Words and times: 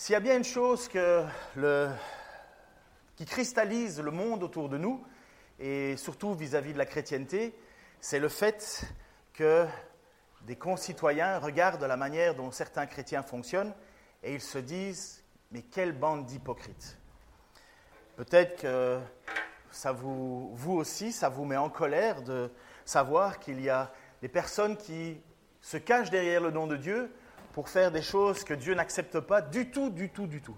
S'il 0.00 0.14
y 0.14 0.16
a 0.16 0.20
bien 0.20 0.38
une 0.38 0.44
chose 0.44 0.88
qui 0.88 0.98
cristallise 3.26 4.00
le 4.00 4.10
monde 4.10 4.42
autour 4.42 4.70
de 4.70 4.78
nous, 4.78 5.04
et 5.58 5.94
surtout 5.98 6.32
vis-à-vis 6.32 6.72
de 6.72 6.78
la 6.78 6.86
chrétienté, 6.86 7.54
c'est 8.00 8.18
le 8.18 8.30
fait 8.30 8.86
que 9.34 9.66
des 10.46 10.56
concitoyens 10.56 11.38
regardent 11.38 11.84
la 11.84 11.98
manière 11.98 12.34
dont 12.34 12.50
certains 12.50 12.86
chrétiens 12.86 13.22
fonctionnent 13.22 13.74
et 14.22 14.32
ils 14.32 14.40
se 14.40 14.56
disent, 14.56 15.22
mais 15.50 15.60
quelle 15.60 15.92
bande 15.92 16.24
d'hypocrites. 16.24 16.96
Peut-être 18.16 18.62
que 18.62 18.98
ça 19.70 19.92
vous, 19.92 20.50
vous 20.54 20.76
aussi, 20.76 21.12
ça 21.12 21.28
vous 21.28 21.44
met 21.44 21.58
en 21.58 21.68
colère 21.68 22.22
de 22.22 22.50
savoir 22.86 23.38
qu'il 23.38 23.60
y 23.60 23.68
a 23.68 23.92
des 24.22 24.28
personnes 24.28 24.78
qui 24.78 25.20
se 25.60 25.76
cachent 25.76 26.08
derrière 26.08 26.40
le 26.40 26.52
nom 26.52 26.66
de 26.66 26.76
Dieu 26.76 27.12
pour 27.52 27.68
faire 27.68 27.90
des 27.90 28.02
choses 28.02 28.44
que 28.44 28.54
Dieu 28.54 28.74
n'accepte 28.74 29.20
pas 29.20 29.40
du 29.40 29.70
tout, 29.70 29.90
du 29.90 30.08
tout, 30.08 30.26
du 30.26 30.40
tout. 30.40 30.56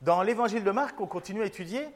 Dans 0.00 0.22
l'évangile 0.22 0.64
de 0.64 0.70
Marc, 0.70 1.00
on 1.00 1.06
continue 1.06 1.42
à 1.42 1.46
étudier, 1.46 1.86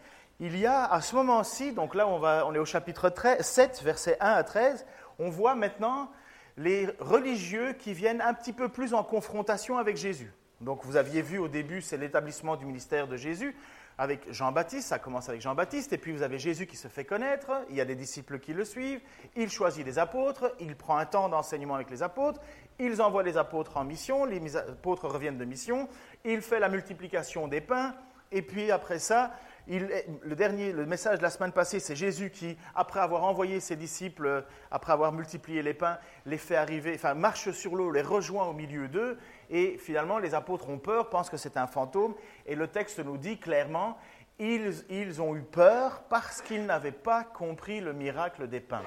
il 0.40 0.58
y 0.58 0.66
a 0.66 0.84
à 0.84 1.00
ce 1.00 1.14
moment-ci, 1.14 1.72
donc 1.72 1.94
là 1.94 2.08
on, 2.08 2.18
va, 2.18 2.44
on 2.46 2.54
est 2.54 2.58
au 2.58 2.64
chapitre 2.64 3.08
13, 3.08 3.40
7, 3.40 3.82
versets 3.82 4.16
1 4.20 4.32
à 4.32 4.42
13, 4.42 4.84
on 5.18 5.30
voit 5.30 5.54
maintenant 5.54 6.10
les 6.56 6.86
religieux 6.98 7.72
qui 7.72 7.94
viennent 7.94 8.20
un 8.20 8.34
petit 8.34 8.52
peu 8.52 8.68
plus 8.68 8.94
en 8.94 9.02
confrontation 9.02 9.78
avec 9.78 9.96
Jésus. 9.96 10.32
Donc 10.60 10.84
vous 10.84 10.96
aviez 10.96 11.22
vu 11.22 11.38
au 11.38 11.48
début, 11.48 11.82
c'est 11.82 11.96
l'établissement 11.96 12.56
du 12.56 12.64
ministère 12.64 13.06
de 13.08 13.16
Jésus 13.16 13.54
avec 13.98 14.32
Jean-Baptiste, 14.32 14.88
ça 14.88 14.98
commence 14.98 15.28
avec 15.28 15.40
Jean-Baptiste, 15.40 15.92
et 15.92 15.98
puis 15.98 16.12
vous 16.12 16.22
avez 16.22 16.38
Jésus 16.38 16.66
qui 16.66 16.76
se 16.76 16.88
fait 16.88 17.04
connaître, 17.04 17.50
il 17.70 17.76
y 17.76 17.80
a 17.80 17.84
des 17.84 17.94
disciples 17.94 18.38
qui 18.40 18.52
le 18.52 18.64
suivent, 18.64 19.00
il 19.36 19.50
choisit 19.50 19.84
des 19.84 19.98
apôtres, 19.98 20.52
il 20.60 20.76
prend 20.76 20.96
un 20.96 21.06
temps 21.06 21.28
d'enseignement 21.28 21.74
avec 21.74 21.90
les 21.90 22.02
apôtres, 22.02 22.40
ils 22.78 23.00
envoient 23.00 23.22
les 23.22 23.36
apôtres 23.36 23.76
en 23.76 23.84
mission, 23.84 24.24
les 24.24 24.56
apôtres 24.56 25.08
reviennent 25.08 25.38
de 25.38 25.44
mission, 25.44 25.88
il 26.24 26.40
fait 26.40 26.60
la 26.60 26.68
multiplication 26.68 27.48
des 27.48 27.60
pains, 27.60 27.94
et 28.32 28.42
puis 28.42 28.70
après 28.70 28.98
ça, 28.98 29.32
le 29.66 30.34
dernier, 30.34 30.72
le 30.72 30.84
message 30.84 31.18
de 31.18 31.22
la 31.22 31.30
semaine 31.30 31.52
passée, 31.52 31.80
c'est 31.80 31.96
Jésus 31.96 32.30
qui, 32.30 32.56
après 32.74 33.00
avoir 33.00 33.24
envoyé 33.24 33.60
ses 33.60 33.76
disciples, 33.76 34.44
après 34.70 34.92
avoir 34.92 35.12
multiplié 35.12 35.62
les 35.62 35.72
pains, 35.72 35.98
les 36.26 36.36
fait 36.36 36.56
arriver, 36.56 36.92
enfin 36.94 37.14
marche 37.14 37.50
sur 37.52 37.74
l'eau, 37.74 37.90
les 37.90 38.02
rejoint 38.02 38.44
au 38.46 38.52
milieu 38.52 38.88
d'eux, 38.88 39.16
et 39.50 39.78
finalement 39.78 40.18
les 40.18 40.34
apôtres 40.34 40.68
ont 40.68 40.78
peur, 40.78 41.10
pensent 41.10 41.30
que 41.30 41.36
c'est 41.36 41.56
un 41.56 41.66
fantôme, 41.66 42.14
et 42.46 42.54
le 42.54 42.68
texte 42.68 42.98
nous 42.98 43.16
dit 43.16 43.38
clairement, 43.38 43.96
ils, 44.38 44.84
ils 44.90 45.22
ont 45.22 45.36
eu 45.36 45.42
peur 45.42 46.02
parce 46.08 46.42
qu'ils 46.42 46.66
n'avaient 46.66 46.92
pas 46.92 47.24
compris 47.24 47.80
le 47.80 47.92
miracle 47.92 48.48
des 48.48 48.60
pains. 48.60 48.84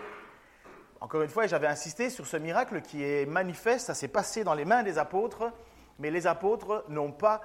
Encore 0.99 1.21
une 1.21 1.29
fois, 1.29 1.45
j'avais 1.45 1.67
insisté 1.67 2.09
sur 2.09 2.25
ce 2.25 2.37
miracle 2.37 2.81
qui 2.81 3.03
est 3.03 3.25
manifeste, 3.25 3.87
ça 3.87 3.93
s'est 3.93 4.07
passé 4.07 4.43
dans 4.43 4.55
les 4.55 4.65
mains 4.65 4.83
des 4.83 4.97
apôtres, 4.97 5.51
mais 5.99 6.11
les 6.11 6.27
apôtres 6.27 6.85
n'ont 6.89 7.11
pas, 7.11 7.41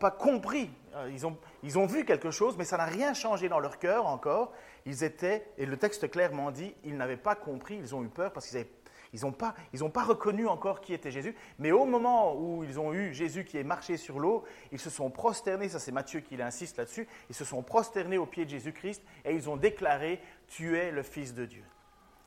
pas 0.00 0.10
compris. 0.10 0.70
Euh, 0.94 1.08
ils 1.12 1.26
ont, 1.26 1.36
ils 1.62 1.78
ont 1.78 1.86
vu 1.86 2.04
quelque 2.04 2.30
chose, 2.30 2.56
mais 2.58 2.64
ça 2.64 2.76
n'a 2.76 2.84
rien 2.84 3.14
changé 3.14 3.48
dans 3.48 3.60
leur 3.60 3.78
cœur 3.78 4.06
encore. 4.06 4.52
Ils 4.86 5.04
étaient, 5.04 5.46
et 5.56 5.66
le 5.66 5.76
texte 5.76 6.10
clairement 6.10 6.50
dit, 6.50 6.74
ils 6.84 6.96
n'avaient 6.96 7.16
pas 7.16 7.34
compris, 7.36 7.76
ils 7.76 7.94
ont 7.94 8.02
eu 8.02 8.08
peur 8.08 8.32
parce 8.32 8.48
qu'ils 8.48 8.66
ils 9.12 9.22
n'ont 9.22 9.32
pas, 9.32 9.54
pas, 9.92 10.04
reconnu 10.04 10.46
encore 10.46 10.80
qui 10.80 10.94
était 10.94 11.10
Jésus. 11.10 11.34
Mais 11.58 11.72
au 11.72 11.84
moment 11.84 12.34
où 12.34 12.64
ils 12.64 12.78
ont 12.78 12.92
eu 12.92 13.14
Jésus 13.14 13.44
qui 13.44 13.58
est 13.58 13.64
marché 13.64 13.96
sur 13.96 14.18
l'eau, 14.18 14.44
ils 14.72 14.78
se 14.78 14.90
sont 14.90 15.10
prosternés, 15.10 15.68
ça 15.68 15.78
c'est 15.78 15.92
Matthieu 15.92 16.20
qui 16.20 16.40
insiste 16.40 16.78
là-dessus, 16.78 17.08
ils 17.28 17.34
se 17.34 17.44
sont 17.44 17.62
prosternés 17.62 18.18
au 18.18 18.26
pied 18.26 18.44
de 18.44 18.50
Jésus-Christ 18.50 19.02
et 19.24 19.34
ils 19.34 19.48
ont 19.48 19.56
déclaré, 19.56 20.20
tu 20.48 20.76
es 20.76 20.90
le 20.90 21.02
Fils 21.02 21.34
de 21.34 21.44
Dieu. 21.44 21.64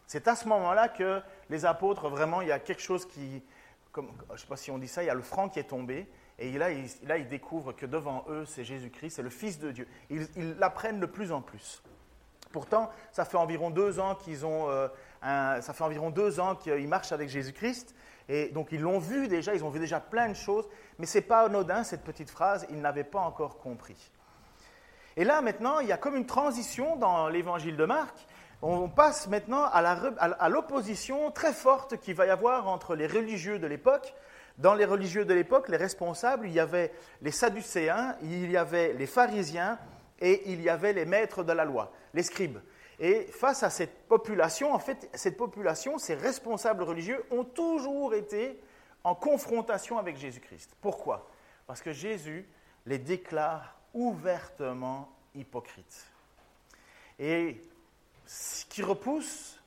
C'est 0.08 0.28
à 0.28 0.36
ce 0.36 0.48
moment-là 0.48 0.90
que 0.90 1.22
les 1.50 1.66
apôtres, 1.66 2.10
vraiment, 2.10 2.42
il 2.42 2.48
y 2.48 2.52
a 2.52 2.60
quelque 2.60 2.82
chose 2.82 3.06
qui, 3.06 3.44
comme, 3.92 4.10
je 4.30 4.34
ne 4.34 4.38
sais 4.38 4.48
pas 4.48 4.58
si 4.58 4.72
on 4.72 4.78
dit 4.78 4.88
ça, 4.88 5.04
il 5.04 5.08
y 5.08 5.12
a 5.12 5.14
le 5.14 5.22
franc 5.22 5.50
qui 5.50 5.60
est 5.60 5.66
tombé, 5.70 6.08
et 6.40 6.52
là, 6.54 6.72
ils, 6.72 6.90
là, 7.04 7.18
ils 7.18 7.28
découvrent 7.28 7.74
que 7.74 7.86
devant 7.86 8.26
eux, 8.30 8.46
c'est 8.46 8.64
Jésus-Christ, 8.64 9.12
c'est 9.12 9.22
le 9.22 9.30
Fils 9.30 9.60
de 9.60 9.72
Dieu. 9.72 9.88
Ils 10.10 10.56
l'apprennent 10.58 11.00
de 11.00 11.06
plus 11.06 11.32
en 11.32 11.42
plus. 11.42 11.84
Pourtant, 12.52 12.90
ça 13.12 13.26
fait 13.26 13.38
environ 13.38 13.70
deux 13.70 14.00
ans 14.00 14.16
qu'ils 14.16 14.46
ont, 14.46 14.70
euh, 14.70 14.88
ça 15.22 15.74
fait 15.74 15.84
environ 15.84 16.10
deux 16.10 16.40
ans 16.40 16.56
qu'ils 16.56 16.88
marchent 16.88 17.12
avec 17.12 17.30
Jésus-Christ, 17.30 17.96
et 18.28 18.50
donc 18.50 18.72
ils 18.72 18.82
l'ont 18.82 19.00
vu 19.00 19.28
déjà, 19.28 19.54
ils 19.56 19.64
ont 19.64 19.70
vu 19.70 19.80
déjà 19.80 20.00
plein 20.00 20.30
de 20.30 20.36
choses, 20.36 20.68
mais 20.98 21.06
ce 21.06 21.18
n'est 21.18 21.24
pas 21.24 21.42
anodin 21.42 21.84
cette 21.84 22.04
petite 22.04 22.30
phrase, 22.30 22.66
ils 22.70 22.80
n'avaient 22.80 23.04
pas 23.04 23.20
encore 23.20 23.58
compris. 23.58 24.12
Et 25.18 25.24
là 25.24 25.42
maintenant, 25.42 25.80
il 25.80 25.88
y 25.88 25.92
a 25.92 25.98
comme 25.98 26.16
une 26.16 26.26
transition 26.26 26.96
dans 26.96 27.28
l'évangile 27.28 27.76
de 27.76 27.86
Marc, 27.86 28.16
on 28.62 28.90
passe 28.90 29.28
maintenant 29.28 29.64
à 29.64 30.50
l'opposition 30.50 31.32
très 31.32 31.54
forte 31.54 31.98
qu'il 31.98 32.14
va 32.16 32.26
y 32.26 32.30
avoir 32.30 32.68
entre 32.68 32.96
les 32.96 33.08
religieux 33.08 33.58
de 33.58 33.68
l'époque. 33.68 34.14
Dans 34.58 34.74
les 34.74 34.84
religieux 34.84 35.24
de 35.24 35.34
l'époque, 35.34 35.70
les 35.70 35.78
responsables, 35.78 36.46
il 36.46 36.52
y 36.52 36.60
avait 36.60 36.92
les 37.22 37.32
Sadducéens, 37.32 38.18
il 38.22 38.52
y 38.52 38.58
avait 38.58 38.92
les 38.92 39.06
pharisiens 39.06 39.80
et 40.20 40.52
il 40.52 40.62
y 40.62 40.70
avait 40.70 40.92
les 40.92 41.06
maîtres 41.06 41.46
de 41.46 41.54
la 41.54 41.64
loi, 41.64 41.94
les 42.14 42.24
scribes. 42.24 42.60
Et 43.00 43.24
face 43.32 43.64
à 43.64 43.70
cette 43.70 44.08
population, 44.08 44.74
en 44.74 44.80
fait, 44.80 45.10
cette 45.14 45.38
population, 45.38 45.98
ces 45.98 46.16
responsables 46.16 46.84
religieux 46.84 47.24
ont 47.32 47.46
toujours 47.46 48.14
été 48.14 48.60
en 49.04 49.16
confrontation 49.16 49.98
avec 49.98 50.18
Jésus-Christ. 50.18 50.76
Pourquoi? 50.82 51.30
Parce 51.66 51.82
que 51.82 51.94
Jésus 51.94 52.48
les 52.86 52.98
déclare 52.98 53.80
ouvertement 53.94 55.10
hypocrites. 55.34 56.06
Et 57.18 57.62
ce 58.26 58.66
qui 58.66 58.84
repousse, 58.84 59.60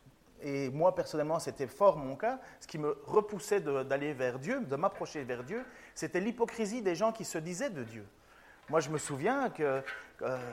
et 0.42 0.70
moi 0.70 0.94
personnellement 0.94 1.38
c'était 1.38 1.66
fort 1.66 1.96
mon 1.96 2.16
cas, 2.16 2.38
ce 2.60 2.66
qui 2.66 2.78
me 2.78 2.98
repoussait 3.06 3.60
d'aller 3.60 4.12
vers 4.12 4.38
Dieu, 4.38 4.60
de 4.60 4.76
m'approcher 4.76 5.24
vers 5.24 5.44
Dieu, 5.44 5.64
c'était 5.94 6.20
l'hypocrisie 6.20 6.82
des 6.82 6.94
gens 6.94 7.12
qui 7.12 7.24
se 7.24 7.38
disaient 7.38 7.70
de 7.70 7.84
Dieu. 7.84 8.06
Moi 8.68 8.80
je 8.80 8.90
me 8.90 8.98
souviens 8.98 9.50
que 9.50 9.82
euh, 10.22 10.52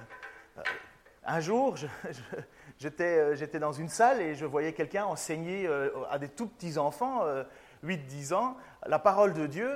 un 1.24 1.40
jour 1.40 1.76
euh, 2.06 2.42
j'étais 2.80 3.60
dans 3.60 3.74
une 3.74 3.90
salle 3.90 4.22
et 4.22 4.36
je 4.36 4.46
voyais 4.46 4.74
quelqu'un 4.74 5.06
enseigner 5.06 5.68
euh, 5.68 5.90
à 6.10 6.18
des 6.18 6.30
tout 6.30 6.48
petits 6.48 6.78
enfants, 6.78 7.24
8-10 7.84 8.34
ans, 8.34 8.58
la 8.86 9.00
parole 9.00 9.34
de 9.34 9.48
Dieu, 9.48 9.72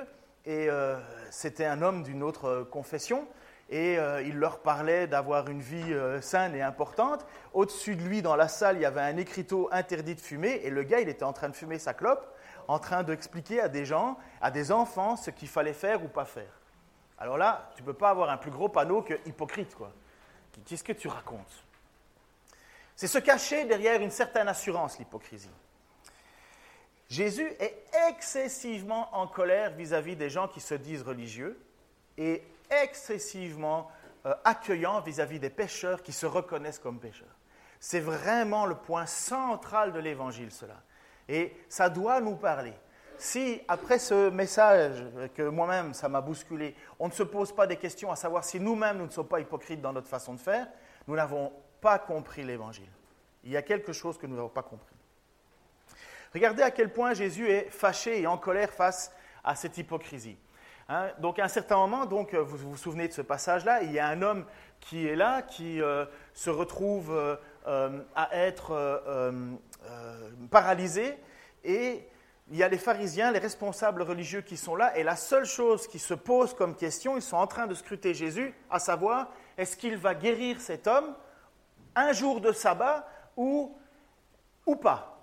et 0.46 0.68
c'était 1.30 1.66
un 1.66 1.82
homme 1.82 2.02
d'une 2.02 2.22
autre 2.22 2.66
confession 2.70 3.26
et 3.70 3.98
euh, 3.98 4.22
il 4.22 4.36
leur 4.36 4.60
parlait 4.60 5.06
d'avoir 5.06 5.48
une 5.48 5.60
vie 5.60 5.92
euh, 5.92 6.20
saine 6.20 6.54
et 6.54 6.62
importante. 6.62 7.26
Au-dessus 7.52 7.96
de 7.96 8.02
lui, 8.02 8.22
dans 8.22 8.36
la 8.36 8.48
salle, 8.48 8.76
il 8.76 8.82
y 8.82 8.86
avait 8.86 9.00
un 9.00 9.16
écriteau 9.16 9.68
interdit 9.72 10.14
de 10.14 10.20
fumer, 10.20 10.60
et 10.64 10.70
le 10.70 10.82
gars, 10.82 11.00
il 11.00 11.08
était 11.08 11.24
en 11.24 11.32
train 11.32 11.48
de 11.48 11.56
fumer 11.56 11.78
sa 11.78 11.94
clope, 11.94 12.26
en 12.68 12.78
train 12.78 13.02
d'expliquer 13.02 13.60
à 13.60 13.68
des 13.68 13.84
gens, 13.84 14.18
à 14.40 14.50
des 14.50 14.72
enfants, 14.72 15.16
ce 15.16 15.30
qu'il 15.30 15.48
fallait 15.48 15.72
faire 15.72 16.02
ou 16.04 16.08
pas 16.08 16.24
faire. 16.24 16.60
Alors 17.18 17.38
là, 17.38 17.70
tu 17.76 17.82
ne 17.82 17.86
peux 17.86 17.94
pas 17.94 18.10
avoir 18.10 18.30
un 18.30 18.36
plus 18.36 18.50
gros 18.50 18.68
panneau 18.68 19.02
que 19.02 19.14
hypocrite, 19.26 19.74
quoi. 19.74 19.92
Qu'est-ce 20.64 20.84
que 20.84 20.92
tu 20.92 21.08
racontes? 21.08 21.64
C'est 22.96 23.06
se 23.06 23.18
cacher 23.18 23.64
derrière 23.64 24.00
une 24.00 24.10
certaine 24.10 24.48
assurance, 24.48 24.98
l'hypocrisie. 24.98 25.50
Jésus 27.08 27.48
est 27.60 27.84
excessivement 28.08 29.14
en 29.14 29.26
colère 29.26 29.72
vis-à-vis 29.72 30.14
-vis 30.14 30.16
des 30.16 30.30
gens 30.30 30.48
qui 30.48 30.60
se 30.60 30.74
disent 30.74 31.02
religieux 31.02 31.58
et 32.16 32.42
excessivement 32.82 33.90
euh, 34.26 34.34
accueillant 34.44 35.00
vis-à-vis 35.00 35.38
des 35.38 35.50
pécheurs 35.50 36.02
qui 36.02 36.12
se 36.12 36.26
reconnaissent 36.26 36.78
comme 36.78 36.98
pécheurs. 36.98 37.36
C'est 37.78 38.00
vraiment 38.00 38.64
le 38.64 38.74
point 38.74 39.04
central 39.04 39.92
de 39.92 39.98
l'Évangile, 39.98 40.50
cela. 40.50 40.80
Et 41.28 41.54
ça 41.68 41.90
doit 41.90 42.20
nous 42.20 42.36
parler. 42.36 42.72
Si, 43.18 43.60
après 43.68 43.98
ce 43.98 44.30
message 44.30 45.04
que 45.34 45.42
moi-même, 45.42 45.94
ça 45.94 46.08
m'a 46.08 46.20
bousculé, 46.20 46.74
on 46.98 47.08
ne 47.08 47.12
se 47.12 47.22
pose 47.22 47.54
pas 47.54 47.66
des 47.66 47.76
questions 47.76 48.10
à 48.10 48.16
savoir 48.16 48.44
si 48.44 48.58
nous-mêmes, 48.58 48.98
nous 48.98 49.06
ne 49.06 49.10
sommes 49.10 49.28
pas 49.28 49.40
hypocrites 49.40 49.80
dans 49.80 49.92
notre 49.92 50.08
façon 50.08 50.34
de 50.34 50.40
faire, 50.40 50.66
nous 51.06 51.14
n'avons 51.14 51.52
pas 51.84 51.98
compris 51.98 52.42
l'Évangile. 52.42 52.88
Il 53.44 53.50
y 53.50 53.58
a 53.58 53.62
quelque 53.62 53.92
chose 53.92 54.16
que 54.16 54.26
nous 54.26 54.36
n'avons 54.36 54.48
pas 54.48 54.62
compris. 54.62 54.96
Regardez 56.32 56.62
à 56.62 56.70
quel 56.70 56.90
point 56.90 57.12
Jésus 57.12 57.46
est 57.46 57.68
fâché 57.68 58.22
et 58.22 58.26
en 58.26 58.38
colère 58.38 58.70
face 58.70 59.12
à 59.44 59.54
cette 59.54 59.76
hypocrisie. 59.76 60.38
Hein, 60.88 61.08
donc 61.18 61.38
à 61.38 61.44
un 61.44 61.48
certain 61.48 61.76
moment, 61.76 62.06
donc, 62.06 62.32
euh, 62.32 62.42
vous 62.42 62.56
vous 62.56 62.76
souvenez 62.78 63.06
de 63.06 63.12
ce 63.12 63.20
passage-là, 63.20 63.82
il 63.82 63.92
y 63.92 63.98
a 63.98 64.08
un 64.08 64.22
homme 64.22 64.46
qui 64.80 65.06
est 65.06 65.14
là, 65.14 65.42
qui 65.42 65.82
euh, 65.82 66.06
se 66.32 66.48
retrouve 66.48 67.12
euh, 67.66 68.00
à 68.16 68.28
être 68.32 69.32
paralysé, 70.50 71.18
et 71.64 72.08
il 72.50 72.56
y 72.56 72.62
a 72.62 72.68
les 72.68 72.78
pharisiens, 72.78 73.30
les 73.30 73.38
responsables 73.38 74.00
religieux 74.00 74.40
qui 74.40 74.56
sont 74.56 74.74
là, 74.74 74.96
et 74.96 75.02
la 75.02 75.16
seule 75.16 75.44
chose 75.44 75.86
qui 75.86 75.98
se 75.98 76.14
pose 76.14 76.54
comme 76.54 76.76
question, 76.76 77.16
ils 77.16 77.22
sont 77.22 77.36
en 77.36 77.46
train 77.46 77.66
de 77.66 77.74
scruter 77.74 78.14
Jésus, 78.14 78.54
à 78.70 78.78
savoir, 78.78 79.28
est-ce 79.58 79.76
qu'il 79.76 79.98
va 79.98 80.14
guérir 80.14 80.62
cet 80.62 80.86
homme 80.86 81.14
un 81.94 82.12
jour 82.12 82.40
de 82.40 82.52
sabbat 82.52 83.06
ou, 83.36 83.76
ou 84.66 84.76
pas. 84.76 85.18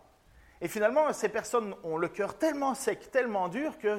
Et 0.62 0.68
finalement, 0.68 1.12
ces 1.14 1.30
personnes 1.30 1.76
ont 1.84 1.98
le 1.98 2.08
cœur 2.08 2.38
tellement 2.38 2.76
sec, 2.76 3.10
tellement 3.12 3.48
dur, 3.48 3.80
que 3.80 3.98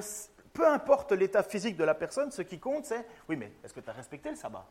peu 0.53 0.67
importe 0.67 1.11
l'état 1.11 1.43
physique 1.43 1.75
de 1.75 1.83
la 1.83 1.93
personne, 1.93 2.31
ce 2.31 2.41
qui 2.41 2.59
compte, 2.59 2.85
c'est, 2.85 3.05
oui, 3.27 3.35
mais 3.35 3.51
est-ce 3.63 3.73
que 3.73 3.81
tu 3.81 3.89
as 3.89 3.93
respecté 3.93 4.29
le 4.29 4.35
sabbat? 4.35 4.65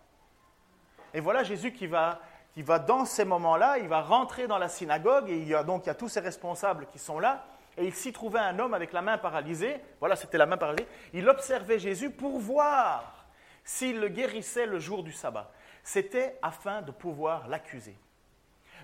Et 1.13 1.21
voilà 1.21 1.43
Jésus 1.43 1.73
qui 1.73 1.87
va, 1.87 2.21
qui 2.55 2.63
va 2.63 2.79
dans 2.79 3.05
ces 3.05 3.25
moments-là, 3.25 3.79
il 3.79 3.89
va 3.89 4.01
rentrer 4.01 4.47
dans 4.47 4.59
la 4.59 4.69
synagogue, 4.69 5.29
et 5.29 5.37
il 5.37 5.49
y 5.49 5.55
a 5.55 5.63
donc 5.63 5.85
il 5.85 5.89
y 5.89 5.91
a 5.91 5.95
tous 5.95 6.09
ces 6.09 6.21
responsables 6.21 6.87
qui 6.87 6.99
sont 6.99 7.19
là, 7.19 7.45
et 7.77 7.85
il 7.85 7.95
s'y 7.95 8.13
trouvait 8.13 8.39
un 8.39 8.59
homme 8.59 8.75
avec 8.75 8.93
la 8.93 9.03
main 9.03 9.19
paralysée, 9.19 9.81
voilà, 10.01 10.17
c'était 10.17 10.39
la 10.39 10.47
main 10.47 10.57
paralysée, 10.57 10.89
il 11.13 11.29
observait 11.29 11.79
Jésus 11.79 12.11
pour 12.11 12.39
voir 12.39 13.27
s'il 13.65 14.01
le 14.01 14.09
guérissait 14.09 14.67
le 14.67 14.79
jour 14.79 15.03
du 15.03 15.13
sabbat. 15.13 15.51
C'était 15.83 16.39
afin 16.43 16.83
de 16.83 16.91
pouvoir 16.91 17.49
l'accuser. 17.49 17.97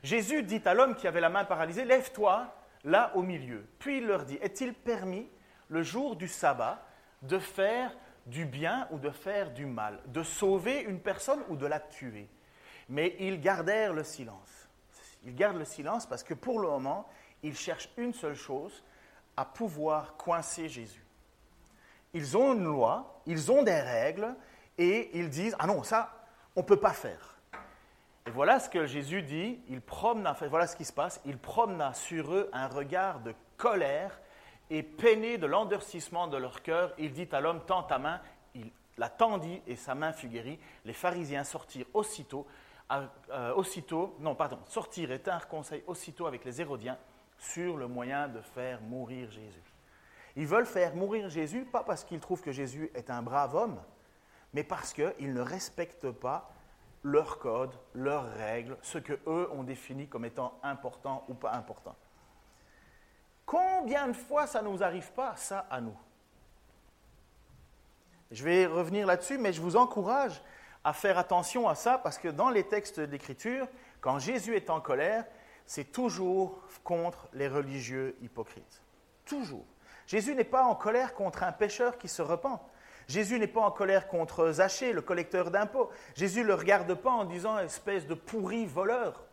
Jésus 0.02 0.42
dit 0.42 0.62
à 0.64 0.74
l'homme 0.74 0.94
qui 0.94 1.06
avait 1.06 1.20
la 1.20 1.28
main 1.28 1.44
paralysée, 1.44 1.84
lève-toi 1.84 2.52
là 2.84 3.12
au 3.14 3.22
milieu. 3.22 3.66
Puis 3.78 3.98
il 3.98 4.06
leur 4.06 4.24
dit, 4.24 4.38
est-il 4.40 4.74
permis 4.74 5.28
le 5.68 5.82
jour 5.82 6.16
du 6.16 6.28
sabbat 6.28 6.84
de 7.22 7.38
faire 7.38 7.96
du 8.26 8.44
bien 8.44 8.88
ou 8.90 8.98
de 8.98 9.10
faire 9.10 9.50
du 9.52 9.66
mal, 9.66 10.00
de 10.06 10.22
sauver 10.22 10.80
une 10.82 11.00
personne 11.00 11.42
ou 11.48 11.56
de 11.56 11.66
la 11.66 11.80
tuer? 11.80 12.28
Mais 12.88 13.16
ils 13.18 13.40
gardèrent 13.40 13.92
le 13.92 14.04
silence. 14.04 14.68
Ils 15.24 15.34
gardent 15.34 15.58
le 15.58 15.64
silence 15.64 16.06
parce 16.06 16.22
que 16.22 16.34
pour 16.34 16.60
le 16.60 16.68
moment, 16.68 17.08
ils 17.42 17.56
cherchent 17.56 17.90
une 17.96 18.14
seule 18.14 18.34
chose, 18.34 18.84
à 19.36 19.44
pouvoir 19.44 20.16
coincer 20.16 20.68
Jésus. 20.68 21.04
Ils 22.12 22.36
ont 22.36 22.54
une 22.54 22.64
loi, 22.64 23.22
ils 23.26 23.52
ont 23.52 23.62
des 23.62 23.80
règles, 23.80 24.34
et 24.76 25.16
ils 25.16 25.28
disent, 25.28 25.54
ah 25.60 25.66
non, 25.68 25.84
ça, 25.84 26.17
on 26.58 26.62
ne 26.62 26.66
peut 26.66 26.80
pas 26.80 26.92
faire. 26.92 27.36
Et 28.26 28.30
voilà 28.30 28.58
ce 28.58 28.68
que 28.68 28.84
Jésus 28.84 29.22
dit, 29.22 29.60
il 29.68 29.80
promena, 29.80 30.36
voilà 30.50 30.66
ce 30.66 30.74
qui 30.74 30.84
se 30.84 30.92
passe, 30.92 31.20
il 31.24 31.38
promena 31.38 31.94
sur 31.94 32.34
eux 32.34 32.50
un 32.52 32.66
regard 32.66 33.20
de 33.20 33.32
colère 33.56 34.20
et 34.68 34.82
peiné 34.82 35.38
de 35.38 35.46
l'endurcissement 35.46 36.26
de 36.26 36.36
leur 36.36 36.62
cœur, 36.62 36.92
il 36.98 37.12
dit 37.12 37.28
à 37.30 37.40
l'homme, 37.40 37.60
tends 37.64 37.84
ta 37.84 37.98
main, 37.98 38.20
il 38.56 38.72
la 38.96 39.08
tendit 39.08 39.62
et 39.68 39.76
sa 39.76 39.94
main 39.94 40.12
fut 40.12 40.26
guérie. 40.26 40.58
Les 40.84 40.94
pharisiens 40.94 41.44
sortirent 41.44 41.86
aussitôt, 41.94 42.44
euh, 42.90 43.54
aussitôt, 43.54 44.16
non, 44.18 44.34
pardon, 44.34 44.58
sortirent 44.66 45.12
et 45.12 45.20
tinrent 45.20 45.46
conseil 45.46 45.84
aussitôt 45.86 46.26
avec 46.26 46.44
les 46.44 46.60
Hérodiens 46.60 46.98
sur 47.38 47.76
le 47.76 47.86
moyen 47.86 48.26
de 48.26 48.40
faire 48.40 48.80
mourir 48.82 49.30
Jésus. 49.30 49.62
Ils 50.34 50.46
veulent 50.48 50.66
faire 50.66 50.96
mourir 50.96 51.28
Jésus, 51.28 51.64
pas 51.66 51.84
parce 51.84 52.02
qu'ils 52.02 52.18
trouvent 52.18 52.42
que 52.42 52.52
Jésus 52.52 52.90
est 52.96 53.10
un 53.10 53.22
brave 53.22 53.54
homme, 53.54 53.80
mais 54.52 54.64
parce 54.64 54.92
qu'ils 54.92 55.32
ne 55.32 55.40
respectent 55.40 56.10
pas 56.10 56.50
leurs 57.02 57.38
codes, 57.38 57.74
leurs 57.94 58.32
règles, 58.34 58.76
ce 58.82 58.98
que 58.98 59.14
eux 59.26 59.48
ont 59.52 59.62
défini 59.62 60.08
comme 60.08 60.24
étant 60.24 60.58
important 60.62 61.24
ou 61.28 61.34
pas 61.34 61.52
important. 61.52 61.94
Combien 63.46 64.08
de 64.08 64.12
fois 64.12 64.46
ça 64.46 64.60
ne 64.62 64.68
nous 64.68 64.82
arrive 64.82 65.12
pas, 65.12 65.36
ça, 65.36 65.66
à 65.70 65.80
nous? 65.80 65.96
Je 68.30 68.44
vais 68.44 68.66
revenir 68.66 69.06
là-dessus, 69.06 69.38
mais 69.38 69.52
je 69.52 69.62
vous 69.62 69.76
encourage 69.76 70.42
à 70.84 70.92
faire 70.92 71.18
attention 71.18 71.68
à 71.68 71.74
ça 71.74 71.98
parce 71.98 72.18
que 72.18 72.28
dans 72.28 72.50
les 72.50 72.64
textes 72.64 73.00
d'Écriture, 73.00 73.66
quand 74.00 74.18
Jésus 74.18 74.54
est 74.54 74.70
en 74.70 74.80
colère, 74.80 75.24
c'est 75.64 75.92
toujours 75.92 76.60
contre 76.84 77.28
les 77.32 77.48
religieux 77.48 78.16
hypocrites. 78.20 78.82
Toujours. 79.24 79.64
Jésus 80.06 80.34
n'est 80.34 80.44
pas 80.44 80.64
en 80.64 80.74
colère 80.74 81.14
contre 81.14 81.42
un 81.42 81.52
pécheur 81.52 81.98
qui 81.98 82.08
se 82.08 82.22
repent. 82.22 82.60
Jésus 83.08 83.38
n'est 83.38 83.46
pas 83.46 83.62
en 83.62 83.70
colère 83.70 84.06
contre 84.06 84.52
Zachée, 84.52 84.92
le 84.92 85.00
collecteur 85.00 85.50
d'impôts. 85.50 85.90
Jésus 86.14 86.42
ne 86.42 86.48
le 86.48 86.54
regarde 86.54 86.92
pas 86.94 87.10
en 87.10 87.24
disant 87.24 87.58
espèce 87.58 88.06
de 88.06 88.14
pourri 88.14 88.66
voleur. 88.66 89.24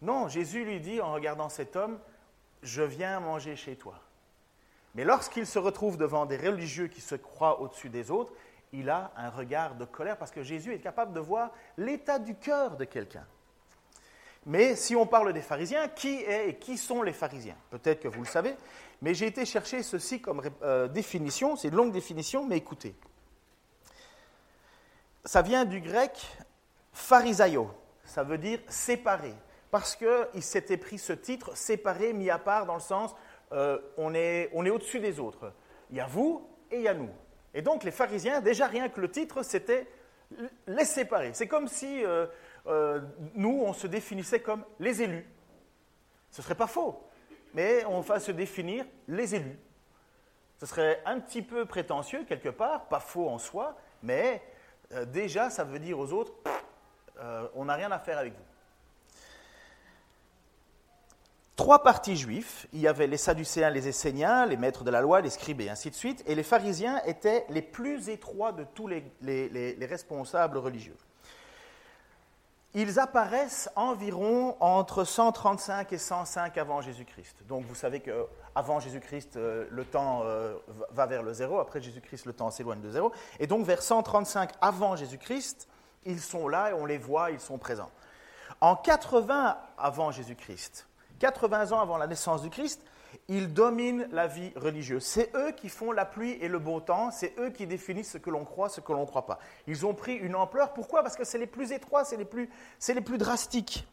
Non, 0.00 0.28
Jésus 0.28 0.64
lui 0.64 0.80
dit 0.80 1.00
en 1.00 1.12
regardant 1.12 1.48
cet 1.48 1.74
homme, 1.74 1.98
je 2.62 2.82
viens 2.82 3.18
manger 3.18 3.56
chez 3.56 3.74
toi. 3.74 3.94
Mais 4.94 5.04
lorsqu'il 5.04 5.46
se 5.46 5.58
retrouve 5.58 5.96
devant 5.96 6.26
des 6.26 6.36
religieux 6.36 6.86
qui 6.86 7.00
se 7.00 7.16
croient 7.16 7.60
au-dessus 7.60 7.88
des 7.88 8.10
autres, 8.10 8.32
il 8.72 8.88
a 8.90 9.12
un 9.16 9.30
regard 9.30 9.74
de 9.74 9.84
colère 9.84 10.16
parce 10.16 10.30
que 10.30 10.42
Jésus 10.42 10.72
est 10.72 10.80
capable 10.80 11.12
de 11.12 11.20
voir 11.20 11.50
l'état 11.76 12.18
du 12.18 12.36
cœur 12.36 12.76
de 12.76 12.84
quelqu'un. 12.84 13.26
Mais 14.48 14.76
si 14.76 14.96
on 14.96 15.06
parle 15.06 15.34
des 15.34 15.42
pharisiens, 15.42 15.88
qui 15.88 16.22
est 16.22 16.48
et 16.48 16.54
qui 16.54 16.78
sont 16.78 17.02
les 17.02 17.12
pharisiens 17.12 17.56
Peut-être 17.68 18.00
que 18.00 18.08
vous 18.08 18.22
le 18.22 18.26
savez, 18.26 18.56
mais 19.02 19.12
j'ai 19.12 19.26
été 19.26 19.44
chercher 19.44 19.82
ceci 19.82 20.22
comme 20.22 20.40
euh, 20.62 20.88
définition, 20.88 21.54
c'est 21.54 21.68
une 21.68 21.74
longue 21.74 21.92
définition, 21.92 22.46
mais 22.46 22.56
écoutez. 22.56 22.94
Ça 25.22 25.42
vient 25.42 25.66
du 25.66 25.82
grec 25.82 26.26
pharisaio, 26.94 27.70
ça 28.04 28.22
veut 28.22 28.38
dire 28.38 28.60
séparé, 28.68 29.34
parce 29.70 29.94
qu'il 29.94 30.42
s'était 30.42 30.78
pris 30.78 30.96
ce 30.96 31.12
titre 31.12 31.54
séparé, 31.54 32.14
mis 32.14 32.30
à 32.30 32.38
part, 32.38 32.64
dans 32.64 32.76
le 32.76 32.80
sens 32.80 33.14
euh, 33.52 33.78
on 33.98 34.14
est, 34.14 34.50
au-dessus 34.54 35.00
des 35.00 35.20
autres. 35.20 35.52
Il 35.90 35.98
y 35.98 36.00
a 36.00 36.06
vous 36.06 36.48
et 36.70 36.76
il 36.76 36.82
y 36.82 36.88
a 36.88 36.94
nous. 36.94 37.10
Et 37.52 37.60
donc 37.60 37.84
les 37.84 37.90
pharisiens, 37.90 38.40
déjà 38.40 38.66
rien 38.66 38.88
que 38.88 39.02
le 39.02 39.10
titre, 39.10 39.42
c'était 39.42 39.86
les 40.66 40.86
séparer. 40.86 41.32
C'est 41.34 41.48
comme 41.48 41.68
si 41.68 42.02
euh, 42.02 42.26
euh, 42.68 43.00
nous, 43.34 43.62
on 43.64 43.72
se 43.72 43.86
définissait 43.86 44.40
comme 44.40 44.64
les 44.78 45.02
élus. 45.02 45.26
Ce 46.30 46.40
ne 46.40 46.44
serait 46.44 46.54
pas 46.54 46.66
faux, 46.66 47.02
mais 47.54 47.84
on 47.86 48.00
va 48.00 48.20
se 48.20 48.30
définir 48.30 48.84
les 49.06 49.34
élus. 49.34 49.58
Ce 50.58 50.66
serait 50.66 51.00
un 51.06 51.20
petit 51.20 51.42
peu 51.42 51.64
prétentieux 51.64 52.24
quelque 52.24 52.50
part, 52.50 52.86
pas 52.86 53.00
faux 53.00 53.28
en 53.28 53.38
soi, 53.38 53.76
mais 54.02 54.42
euh, 54.92 55.04
déjà 55.04 55.50
ça 55.50 55.64
veut 55.64 55.78
dire 55.78 55.98
aux 55.98 56.12
autres, 56.12 56.32
euh, 57.20 57.48
on 57.54 57.64
n'a 57.64 57.74
rien 57.74 57.90
à 57.90 57.98
faire 57.98 58.18
avec 58.18 58.34
vous. 58.34 58.44
Trois 61.56 61.82
partis 61.82 62.16
juifs, 62.16 62.68
il 62.72 62.80
y 62.80 62.86
avait 62.86 63.06
les 63.06 63.16
Sadducéens, 63.16 63.70
les 63.70 63.88
Esséniens, 63.88 64.46
les 64.46 64.56
maîtres 64.56 64.84
de 64.84 64.90
la 64.90 65.00
loi, 65.00 65.20
les 65.20 65.30
scribes 65.30 65.60
et 65.60 65.68
ainsi 65.68 65.90
de 65.90 65.94
suite, 65.94 66.22
et 66.26 66.34
les 66.34 66.44
pharisiens 66.44 67.02
étaient 67.04 67.46
les 67.48 67.62
plus 67.62 68.10
étroits 68.10 68.52
de 68.52 68.64
tous 68.74 68.86
les 68.86 69.86
responsables 69.88 70.58
religieux 70.58 70.96
ils 72.74 72.98
apparaissent 72.98 73.70
environ 73.76 74.56
entre 74.60 75.04
135 75.04 75.92
et 75.92 75.98
105 75.98 76.58
avant 76.58 76.80
Jésus-Christ. 76.80 77.36
Donc 77.48 77.64
vous 77.64 77.74
savez 77.74 78.00
qu'avant 78.00 78.78
Jésus-Christ, 78.78 79.36
euh, 79.36 79.66
le 79.70 79.84
temps 79.84 80.22
euh, 80.24 80.54
va 80.90 81.06
vers 81.06 81.22
le 81.22 81.32
zéro, 81.32 81.58
après 81.58 81.80
Jésus-Christ, 81.80 82.26
le 82.26 82.34
temps 82.34 82.50
s'éloigne 82.50 82.80
de 82.80 82.90
zéro. 82.90 83.12
Et 83.40 83.46
donc 83.46 83.64
vers 83.64 83.82
135 83.82 84.50
avant 84.60 84.96
Jésus-Christ, 84.96 85.66
ils 86.04 86.20
sont 86.20 86.46
là 86.48 86.70
et 86.70 86.72
on 86.74 86.84
les 86.84 86.98
voit, 86.98 87.30
ils 87.30 87.40
sont 87.40 87.58
présents. 87.58 87.90
En 88.60 88.76
80 88.76 89.56
avant 89.78 90.10
Jésus-Christ, 90.10 90.86
80 91.20 91.72
ans 91.72 91.80
avant 91.80 91.96
la 91.96 92.06
naissance 92.06 92.42
du 92.42 92.50
Christ, 92.50 92.82
ils 93.28 93.52
dominent 93.52 94.08
la 94.10 94.26
vie 94.26 94.52
religieuse. 94.56 95.04
C'est 95.04 95.34
eux 95.34 95.52
qui 95.52 95.68
font 95.68 95.92
la 95.92 96.04
pluie 96.04 96.32
et 96.40 96.48
le 96.48 96.58
beau 96.58 96.80
temps, 96.80 97.10
c'est 97.10 97.34
eux 97.38 97.50
qui 97.50 97.66
définissent 97.66 98.12
ce 98.12 98.18
que 98.18 98.30
l'on 98.30 98.44
croit, 98.44 98.68
ce 98.68 98.80
que 98.80 98.92
l'on 98.92 99.00
ne 99.00 99.06
croit 99.06 99.26
pas. 99.26 99.38
Ils 99.66 99.86
ont 99.86 99.94
pris 99.94 100.14
une 100.14 100.34
ampleur. 100.34 100.72
Pourquoi? 100.72 101.02
Parce 101.02 101.16
que 101.16 101.24
c'est 101.24 101.38
les 101.38 101.46
plus 101.46 101.72
étroits, 101.72 102.04
c'est 102.04 102.16
les 102.16 102.24
plus, 102.24 102.50
c'est 102.78 102.94
les 102.94 103.00
plus 103.00 103.18
drastiques. 103.18 103.86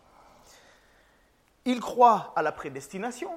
Ils 1.65 1.79
croient 1.79 2.33
à 2.35 2.41
la 2.41 2.51
prédestination. 2.51 3.31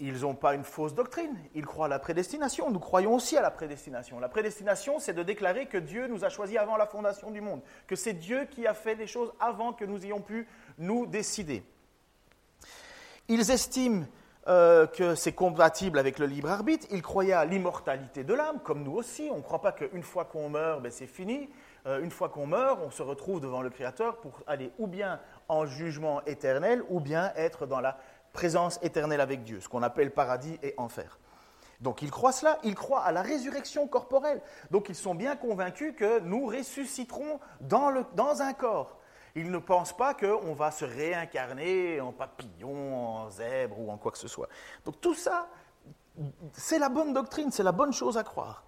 Ils 0.00 0.20
n'ont 0.20 0.34
pas 0.34 0.54
une 0.54 0.64
fausse 0.64 0.92
doctrine. 0.92 1.38
Ils 1.54 1.64
croient 1.64 1.86
à 1.86 1.88
la 1.88 2.00
prédestination. 2.00 2.70
Nous 2.70 2.80
croyons 2.80 3.14
aussi 3.14 3.36
à 3.36 3.42
la 3.42 3.52
prédestination. 3.52 4.18
La 4.18 4.28
prédestination, 4.28 4.98
c'est 4.98 5.12
de 5.12 5.22
déclarer 5.22 5.66
que 5.66 5.78
Dieu 5.78 6.08
nous 6.08 6.24
a 6.24 6.28
choisis 6.28 6.56
avant 6.58 6.76
la 6.76 6.86
fondation 6.86 7.30
du 7.30 7.40
monde, 7.40 7.62
que 7.86 7.94
c'est 7.94 8.12
Dieu 8.14 8.46
qui 8.50 8.66
a 8.66 8.74
fait 8.74 8.96
des 8.96 9.06
choses 9.06 9.32
avant 9.38 9.72
que 9.72 9.84
nous 9.84 10.04
ayons 10.04 10.20
pu 10.20 10.48
nous 10.78 11.06
décider. 11.06 11.62
Ils 13.28 13.50
estiment 13.52 14.04
euh, 14.46 14.86
que 14.86 15.14
c'est 15.14 15.32
compatible 15.32 15.98
avec 15.98 16.18
le 16.18 16.26
libre 16.26 16.50
arbitre. 16.50 16.86
Ils 16.90 17.00
croyaient 17.00 17.32
à 17.32 17.46
l'immortalité 17.46 18.24
de 18.24 18.34
l'âme, 18.34 18.60
comme 18.62 18.82
nous 18.82 18.92
aussi. 18.92 19.30
On 19.32 19.38
ne 19.38 19.42
croit 19.42 19.62
pas 19.62 19.72
qu'une 19.72 20.02
fois 20.02 20.26
qu'on 20.26 20.50
meurt, 20.50 20.82
ben 20.82 20.92
c'est 20.92 21.06
fini. 21.06 21.48
Euh, 21.86 22.02
une 22.02 22.10
fois 22.10 22.28
qu'on 22.28 22.46
meurt, 22.46 22.78
on 22.84 22.90
se 22.90 23.02
retrouve 23.02 23.40
devant 23.40 23.62
le 23.62 23.70
Créateur 23.70 24.18
pour 24.18 24.42
aller 24.46 24.70
ou 24.78 24.86
bien 24.86 25.20
en 25.48 25.64
jugement 25.64 26.22
éternel, 26.26 26.82
ou 26.90 27.00
bien 27.00 27.32
être 27.36 27.66
dans 27.66 27.80
la 27.80 27.98
présence 28.34 28.78
éternelle 28.82 29.20
avec 29.20 29.44
Dieu, 29.44 29.60
ce 29.60 29.68
qu'on 29.68 29.82
appelle 29.82 30.10
paradis 30.10 30.58
et 30.62 30.74
enfer. 30.76 31.18
Donc 31.80 32.02
ils 32.02 32.10
croient 32.10 32.32
cela, 32.32 32.58
ils 32.64 32.74
croient 32.74 33.02
à 33.02 33.12
la 33.12 33.22
résurrection 33.22 33.86
corporelle. 33.86 34.42
Donc 34.70 34.88
ils 34.88 34.94
sont 34.94 35.14
bien 35.14 35.36
convaincus 35.36 35.94
que 35.96 36.20
nous 36.20 36.46
ressusciterons 36.46 37.40
dans 37.60 38.42
un 38.42 38.52
corps. 38.52 38.98
Ils 39.34 39.50
ne 39.50 39.58
pensent 39.58 39.96
pas 39.96 40.14
qu'on 40.14 40.54
va 40.54 40.70
se 40.70 40.84
réincarner 40.84 42.00
en 42.00 42.12
papillon, 42.12 42.96
en 42.96 43.30
zèbre 43.30 43.80
ou 43.80 43.90
en 43.90 43.96
quoi 43.96 44.12
que 44.12 44.18
ce 44.18 44.28
soit. 44.28 44.48
Donc 44.84 45.00
tout 45.00 45.14
ça, 45.14 45.48
c'est 46.52 46.78
la 46.78 46.88
bonne 46.88 47.12
doctrine, 47.12 47.50
c'est 47.50 47.62
la 47.62 47.72
bonne 47.72 47.92
chose 47.92 48.16
à 48.16 48.22
croire. 48.22 48.64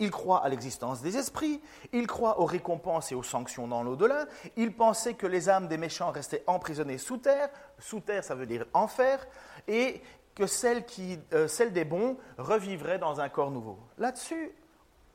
Ils 0.00 0.10
croient 0.10 0.44
à 0.44 0.48
l'existence 0.48 1.02
des 1.02 1.16
esprits, 1.16 1.60
ils 1.92 2.06
croient 2.06 2.40
aux 2.40 2.44
récompenses 2.44 3.10
et 3.10 3.16
aux 3.16 3.22
sanctions 3.22 3.66
dans 3.66 3.82
l'au-delà, 3.82 4.26
ils 4.56 4.72
pensaient 4.72 5.14
que 5.14 5.26
les 5.26 5.48
âmes 5.48 5.66
des 5.66 5.76
méchants 5.76 6.12
restaient 6.12 6.44
emprisonnées 6.46 6.98
sous 6.98 7.16
terre, 7.16 7.48
sous 7.78 8.00
terre 8.00 8.22
ça 8.22 8.36
veut 8.36 8.46
dire 8.46 8.66
enfer, 8.74 9.26
et 9.66 10.00
que 10.36 10.46
celle, 10.46 10.86
qui, 10.86 11.18
euh, 11.32 11.48
celle 11.48 11.72
des 11.72 11.84
bons 11.84 12.16
revivrait 12.38 13.00
dans 13.00 13.20
un 13.20 13.28
corps 13.28 13.50
nouveau. 13.50 13.76
Là-dessus, 13.98 14.52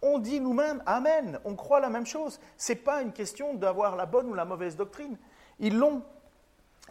on 0.04 0.20
dit 0.20 0.40
nous-mêmes 0.40 0.84
Amen, 0.86 1.40
on 1.46 1.56
croit 1.56 1.80
la 1.80 1.90
même 1.90 2.06
chose. 2.06 2.40
Ce 2.58 2.72
n'est 2.72 2.80
pas 2.80 3.02
une 3.02 3.14
question 3.14 3.54
d'avoir 3.56 3.96
la 3.96 4.06
bonne 4.06 4.28
ou 4.28 4.34
la 4.34 4.46
mauvaise 4.46 4.76
doctrine. 4.76 5.18
Ils 5.60 5.78
l'ont. 5.78 6.04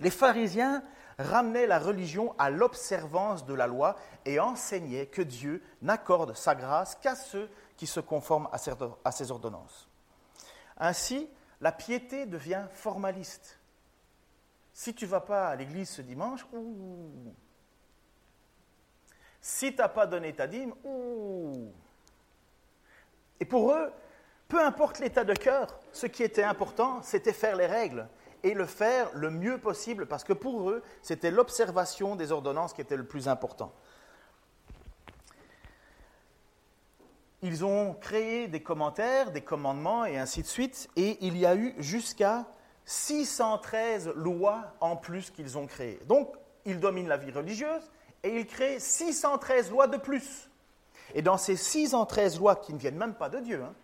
Les 0.00 0.10
pharisiens 0.10 0.82
ramenaient 1.18 1.66
la 1.66 1.78
religion 1.78 2.34
à 2.38 2.50
l'observance 2.50 3.44
de 3.44 3.54
la 3.54 3.66
loi 3.66 3.96
et 4.24 4.40
enseignaient 4.40 5.06
que 5.06 5.22
Dieu 5.22 5.62
n'accorde 5.82 6.34
sa 6.34 6.54
grâce 6.54 6.94
qu'à 6.96 7.14
ceux 7.14 7.48
qui 7.76 7.86
se 7.86 8.00
conforment 8.00 8.48
à 9.04 9.12
ses 9.12 9.30
ordonnances. 9.30 9.88
Ainsi, 10.78 11.28
la 11.60 11.70
piété 11.70 12.26
devient 12.26 12.64
formaliste. 12.72 13.58
Si 14.72 14.94
tu 14.94 15.04
ne 15.04 15.10
vas 15.10 15.20
pas 15.20 15.48
à 15.48 15.56
l'église 15.56 15.90
ce 15.90 16.02
dimanche, 16.02 16.46
ouh. 16.52 17.34
Si 19.40 19.72
tu 19.72 19.78
n'as 19.78 19.88
pas 19.88 20.06
donné 20.06 20.34
ta 20.34 20.46
dîme, 20.46 20.74
ouh. 20.84 21.72
Et 23.42 23.44
pour 23.44 23.72
eux, 23.72 23.90
peu 24.46 24.64
importe 24.64 25.00
l'état 25.00 25.24
de 25.24 25.34
cœur, 25.34 25.80
ce 25.90 26.06
qui 26.06 26.22
était 26.22 26.44
important, 26.44 27.02
c'était 27.02 27.32
faire 27.32 27.56
les 27.56 27.66
règles 27.66 28.06
et 28.44 28.54
le 28.54 28.66
faire 28.66 29.10
le 29.14 29.30
mieux 29.30 29.58
possible, 29.58 30.06
parce 30.06 30.22
que 30.22 30.32
pour 30.32 30.70
eux, 30.70 30.80
c'était 31.02 31.32
l'observation 31.32 32.14
des 32.14 32.30
ordonnances 32.30 32.72
qui 32.72 32.82
était 32.82 32.96
le 32.96 33.04
plus 33.04 33.26
important. 33.26 33.72
Ils 37.42 37.64
ont 37.64 37.94
créé 37.94 38.46
des 38.46 38.62
commentaires, 38.62 39.32
des 39.32 39.40
commandements 39.40 40.04
et 40.04 40.18
ainsi 40.18 40.42
de 40.42 40.46
suite, 40.46 40.88
et 40.94 41.18
il 41.20 41.36
y 41.36 41.44
a 41.44 41.56
eu 41.56 41.74
jusqu'à 41.78 42.46
613 42.84 44.12
lois 44.14 44.72
en 44.78 44.94
plus 44.94 45.32
qu'ils 45.32 45.58
ont 45.58 45.66
créées. 45.66 45.98
Donc, 46.06 46.32
ils 46.64 46.78
dominent 46.78 47.08
la 47.08 47.16
vie 47.16 47.32
religieuse 47.32 47.90
et 48.22 48.38
ils 48.38 48.46
créent 48.46 48.78
613 48.78 49.72
lois 49.72 49.88
de 49.88 49.96
plus. 49.96 50.48
Et 51.14 51.22
dans 51.22 51.36
ces 51.36 51.56
613 51.56 52.38
lois 52.38 52.56
qui 52.56 52.72
ne 52.72 52.78
viennent 52.78 52.96
même 52.96 53.14
pas 53.14 53.28
de 53.28 53.38
Dieu, 53.38 53.62
hein, 53.62 53.74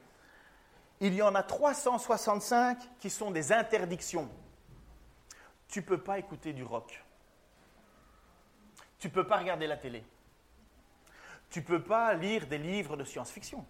il 1.01 1.15
y 1.15 1.23
en 1.23 1.35
a 1.35 1.43
365 1.43 2.79
qui 2.99 3.11
sont 3.11 3.31
des 3.31 3.53
interdictions. 3.53 4.29
Tu 5.69 5.81
ne 5.81 5.85
peux 5.85 5.99
pas 5.99 6.19
écouter 6.19 6.53
du 6.53 6.65
rock. 6.65 7.05
Tu 8.99 9.09
ne 9.09 9.13
peux 9.13 9.27
pas 9.27 9.37
regarder 9.37 9.67
la 9.67 9.77
télé. 9.77 10.05
Tu 11.51 11.61
ne 11.61 11.65
peux 11.65 11.83
pas 11.83 12.15
lire 12.15 12.47
des 12.47 12.59
livres 12.59 12.97
de 12.97 13.05
science-fiction. 13.05 13.65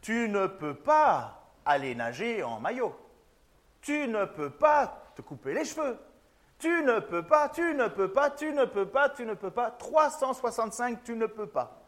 Tu 0.00 0.28
ne 0.28 0.46
peux 0.46 0.74
pas 0.74 1.52
aller 1.64 1.94
nager 1.94 2.42
en 2.42 2.58
maillot. 2.58 2.98
Tu 3.80 4.08
ne 4.08 4.24
peux 4.24 4.50
pas 4.50 5.12
te 5.14 5.22
couper 5.22 5.54
les 5.54 5.64
cheveux. 5.64 5.98
Tu 6.58 6.82
ne 6.82 7.00
peux 7.00 7.24
pas, 7.24 7.48
tu 7.48 7.74
ne 7.74 7.88
peux 7.88 8.12
pas, 8.12 8.30
tu 8.30 8.52
ne 8.52 8.64
peux 8.64 8.86
pas, 8.86 9.08
tu 9.08 9.24
ne 9.24 9.34
peux 9.34 9.50
pas. 9.50 9.70
365, 9.70 11.02
tu 11.04 11.14
ne 11.16 11.26
peux 11.26 11.46
pas. 11.46 11.81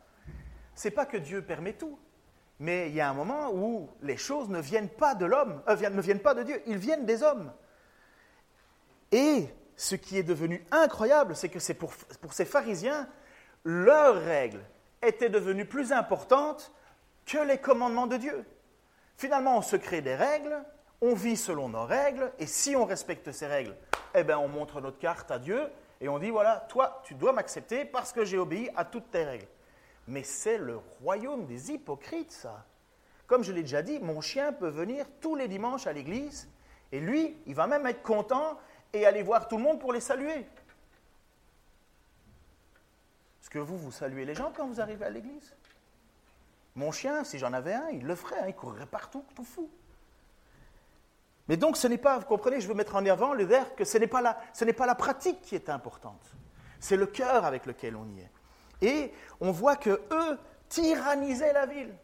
C'est 0.74 0.90
pas 0.90 1.06
que 1.06 1.16
Dieu 1.16 1.42
permet 1.42 1.72
tout, 1.72 1.98
mais 2.58 2.88
il 2.88 2.94
y 2.94 3.00
a 3.00 3.08
un 3.08 3.14
moment 3.14 3.52
où 3.52 3.90
les 4.02 4.16
choses 4.16 4.48
ne 4.48 4.60
viennent 4.60 4.88
pas 4.88 5.14
de 5.14 5.26
l'homme, 5.26 5.62
euh, 5.68 5.76
ne 5.88 6.00
viennent 6.00 6.20
pas 6.20 6.34
de 6.34 6.42
Dieu, 6.42 6.62
ils 6.66 6.78
viennent 6.78 7.06
des 7.06 7.22
hommes. 7.22 7.52
Et 9.12 9.48
ce 9.76 9.94
qui 9.94 10.18
est 10.18 10.22
devenu 10.22 10.64
incroyable, 10.70 11.36
c'est 11.36 11.48
que 11.48 11.58
pour 11.72 12.32
ces 12.32 12.44
pharisiens, 12.44 13.08
leurs 13.64 14.16
règles 14.22 14.64
étaient 15.02 15.28
devenues 15.28 15.66
plus 15.66 15.92
importantes 15.92 16.72
que 17.26 17.38
les 17.38 17.58
commandements 17.58 18.06
de 18.06 18.16
Dieu. 18.16 18.44
Finalement, 19.16 19.58
on 19.58 19.62
se 19.62 19.76
crée 19.76 20.00
des 20.00 20.14
règles, 20.14 20.62
on 21.00 21.14
vit 21.14 21.36
selon 21.36 21.68
nos 21.68 21.84
règles, 21.84 22.32
et 22.38 22.46
si 22.46 22.76
on 22.76 22.84
respecte 22.84 23.30
ces 23.32 23.46
règles, 23.46 23.76
eh 24.14 24.24
bien, 24.24 24.38
on 24.38 24.48
montre 24.48 24.80
notre 24.80 24.98
carte 24.98 25.30
à 25.30 25.38
Dieu, 25.38 25.62
et 26.00 26.08
on 26.08 26.18
dit, 26.18 26.30
voilà, 26.30 26.66
toi, 26.68 27.00
tu 27.04 27.14
dois 27.14 27.32
m'accepter 27.32 27.84
parce 27.84 28.12
que 28.12 28.24
j'ai 28.24 28.38
obéi 28.38 28.70
à 28.76 28.84
toutes 28.84 29.10
tes 29.10 29.24
règles. 29.24 29.46
Mais 30.06 30.22
c'est 30.22 30.58
le 30.58 30.76
royaume 30.76 31.46
des 31.46 31.72
hypocrites, 31.72 32.32
ça. 32.32 32.66
Comme 33.26 33.42
je 33.42 33.52
l'ai 33.52 33.62
déjà 33.62 33.82
dit, 33.82 33.98
mon 34.00 34.20
chien 34.20 34.52
peut 34.52 34.68
venir 34.68 35.06
tous 35.20 35.34
les 35.34 35.48
dimanches 35.48 35.86
à 35.86 35.92
l'église, 35.92 36.48
et 36.92 37.00
lui, 37.00 37.36
il 37.46 37.54
va 37.54 37.66
même 37.66 37.86
être 37.86 38.02
content 38.02 38.58
et 38.92 39.06
aller 39.06 39.22
voir 39.22 39.48
tout 39.48 39.56
le 39.56 39.62
monde 39.62 39.80
pour 39.80 39.92
les 39.92 40.00
saluer. 40.00 40.46
Est-ce 43.40 43.50
que 43.50 43.58
vous, 43.58 43.78
vous 43.78 43.92
saluez 43.92 44.24
les 44.24 44.34
gens 44.34 44.52
quand 44.54 44.66
vous 44.66 44.80
arrivez 44.80 45.04
à 45.04 45.10
l'église? 45.10 45.54
Mon 46.76 46.92
chien, 46.92 47.24
si 47.24 47.38
j'en 47.38 47.52
avais 47.52 47.74
un, 47.74 47.88
il 47.90 48.06
le 48.06 48.14
ferait, 48.14 48.40
hein, 48.40 48.46
il 48.48 48.54
courrait 48.54 48.86
partout, 48.86 49.24
tout 49.34 49.44
fou. 49.44 49.70
Mais 51.48 51.56
donc, 51.56 51.76
ce 51.76 51.86
n'est 51.86 51.98
pas, 51.98 52.18
vous 52.18 52.26
comprenez, 52.26 52.60
je 52.60 52.68
veux 52.68 52.74
mettre 52.74 52.96
en 52.96 53.04
avant 53.06 53.32
le 53.34 53.44
verre 53.44 53.74
que 53.74 53.84
ce 53.84 53.98
n'est 53.98 54.06
pas, 54.06 54.38
ce 54.52 54.64
n'est 54.64 54.72
pas 54.72 54.86
la 54.86 54.94
pratique 54.94 55.40
qui 55.42 55.54
est 55.54 55.68
importante, 55.68 56.32
c'est 56.80 56.96
le 56.96 57.06
cœur 57.06 57.44
avec 57.44 57.66
lequel 57.66 57.96
on 57.96 58.06
y 58.08 58.20
est. 58.20 58.30
Et 58.82 59.12
on 59.40 59.50
voit 59.50 59.76
que 59.76 59.90
eux 59.90 60.38
tyrannisaient 60.68 61.52
la 61.52 61.66
ville. 61.66 61.94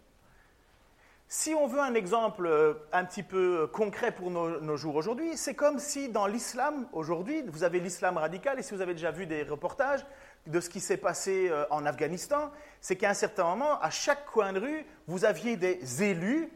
Si 1.32 1.54
on 1.54 1.68
veut 1.68 1.78
un 1.78 1.94
exemple 1.94 2.44
euh, 2.46 2.74
un 2.92 3.04
petit 3.04 3.22
peu 3.22 3.68
concret 3.68 4.10
pour 4.10 4.32
nos, 4.32 4.60
nos 4.60 4.76
jours 4.76 4.96
aujourd'hui, 4.96 5.36
c'est 5.36 5.54
comme 5.54 5.78
si 5.78 6.08
dans 6.08 6.26
l'islam 6.26 6.88
aujourd'hui, 6.92 7.44
vous 7.46 7.62
avez 7.62 7.78
l'islam 7.78 8.16
radical, 8.16 8.58
et 8.58 8.62
si 8.62 8.74
vous 8.74 8.80
avez 8.80 8.94
déjà 8.94 9.12
vu 9.12 9.26
des 9.26 9.44
reportages 9.44 10.04
de 10.48 10.58
ce 10.58 10.68
qui 10.68 10.80
s'est 10.80 10.96
passé 10.96 11.48
euh, 11.48 11.64
en 11.70 11.86
Afghanistan, 11.86 12.50
c'est 12.80 12.96
qu'à 12.96 13.10
un 13.10 13.14
certain 13.14 13.44
moment, 13.44 13.80
à 13.80 13.90
chaque 13.90 14.26
coin 14.26 14.52
de 14.52 14.58
rue, 14.58 14.84
vous 15.06 15.24
aviez 15.24 15.56
des 15.56 16.02
élus 16.02 16.50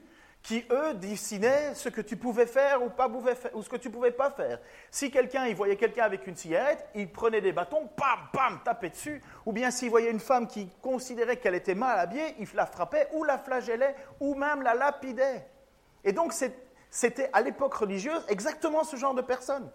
qui, 0.45 0.63
eux, 0.71 0.93
dessinaient 0.93 1.75
ce 1.75 1.89
que 1.89 2.03
tu 2.03 2.19
pouvais 2.19 2.45
faire 2.45 2.83
ou, 2.83 2.91
pas 2.91 3.09
ou 3.09 3.63
ce 3.63 3.69
que 3.69 3.77
tu 3.77 3.89
ne 3.89 3.95
pouvais 3.95 4.11
pas 4.11 4.31
faire. 4.31 4.61
Si 4.91 5.11
quelqu'un, 5.11 5.47
il 5.47 5.57
voyait 5.57 5.77
quelqu'un 5.77 6.05
avec 6.05 6.27
une 6.27 6.37
cigarette, 6.37 6.87
il 6.95 7.11
prenait 7.11 7.41
des 7.41 7.53
bâtons, 7.53 7.89
pam, 7.97 8.29
pam, 8.31 8.61
tapait 8.63 8.91
dessus. 8.91 9.23
Ou 9.47 9.53
bien 9.55 9.71
s'il 9.71 9.89
voyait 9.89 10.11
une 10.11 10.21
femme 10.21 10.47
qui 10.47 10.69
considérait 10.83 11.39
qu'elle 11.39 11.55
était 11.55 11.75
mal 11.75 11.99
habillée, 11.99 12.35
il 12.39 12.47
la 12.55 12.67
frappait 12.67 13.09
ou 13.15 13.25
la 13.25 13.39
flagellait 13.39 13.97
ou 14.21 14.35
même 14.35 14.61
la 14.61 14.75
lapidait. 14.75 15.49
Et 16.05 16.13
donc, 16.13 16.35
c'était 16.91 17.31
à 17.33 17.41
l'époque 17.41 17.73
religieuse 17.73 18.23
exactement 18.29 18.85
ce 18.85 18.97
genre 18.97 19.15
de 19.15 19.23
personnes. 19.23 19.71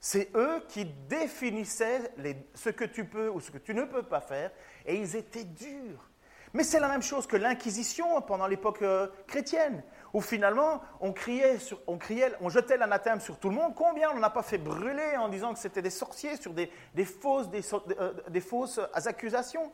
C'est 0.00 0.30
eux 0.34 0.64
qui 0.68 0.86
définissaient 0.86 2.14
ce 2.54 2.70
que 2.70 2.84
tu 2.84 3.04
peux 3.04 3.28
ou 3.28 3.40
ce 3.40 3.50
que 3.50 3.58
tu 3.58 3.74
ne 3.74 3.84
peux 3.84 4.02
pas 4.02 4.22
faire, 4.22 4.50
et 4.86 4.96
ils 4.96 5.16
étaient 5.16 5.44
durs. 5.44 6.10
Mais 6.54 6.62
c'est 6.62 6.78
la 6.78 6.88
même 6.88 7.02
chose 7.02 7.26
que 7.26 7.36
l'Inquisition 7.36 8.20
pendant 8.22 8.46
l'époque 8.46 8.82
euh, 8.82 9.08
chrétienne 9.26 9.82
où 10.14 10.20
finalement 10.20 10.80
on 11.00 11.12
criait, 11.12 11.58
on, 11.86 12.48
jetait 12.48 12.78
l'anathème 12.78 13.20
sur 13.20 13.38
tout 13.38 13.50
le 13.50 13.56
monde. 13.56 13.74
Combien 13.74 14.10
on 14.12 14.20
n'a 14.20 14.30
pas 14.30 14.42
fait 14.42 14.58
brûler 14.58 15.16
en 15.18 15.28
disant 15.28 15.52
que 15.52 15.58
c'était 15.58 15.82
des 15.82 15.90
sorciers 15.90 16.36
sur 16.36 16.54
des, 16.54 16.70
euh, 16.96 18.12
des 18.28 18.40
fausses 18.40 18.80
accusations? 18.94 19.70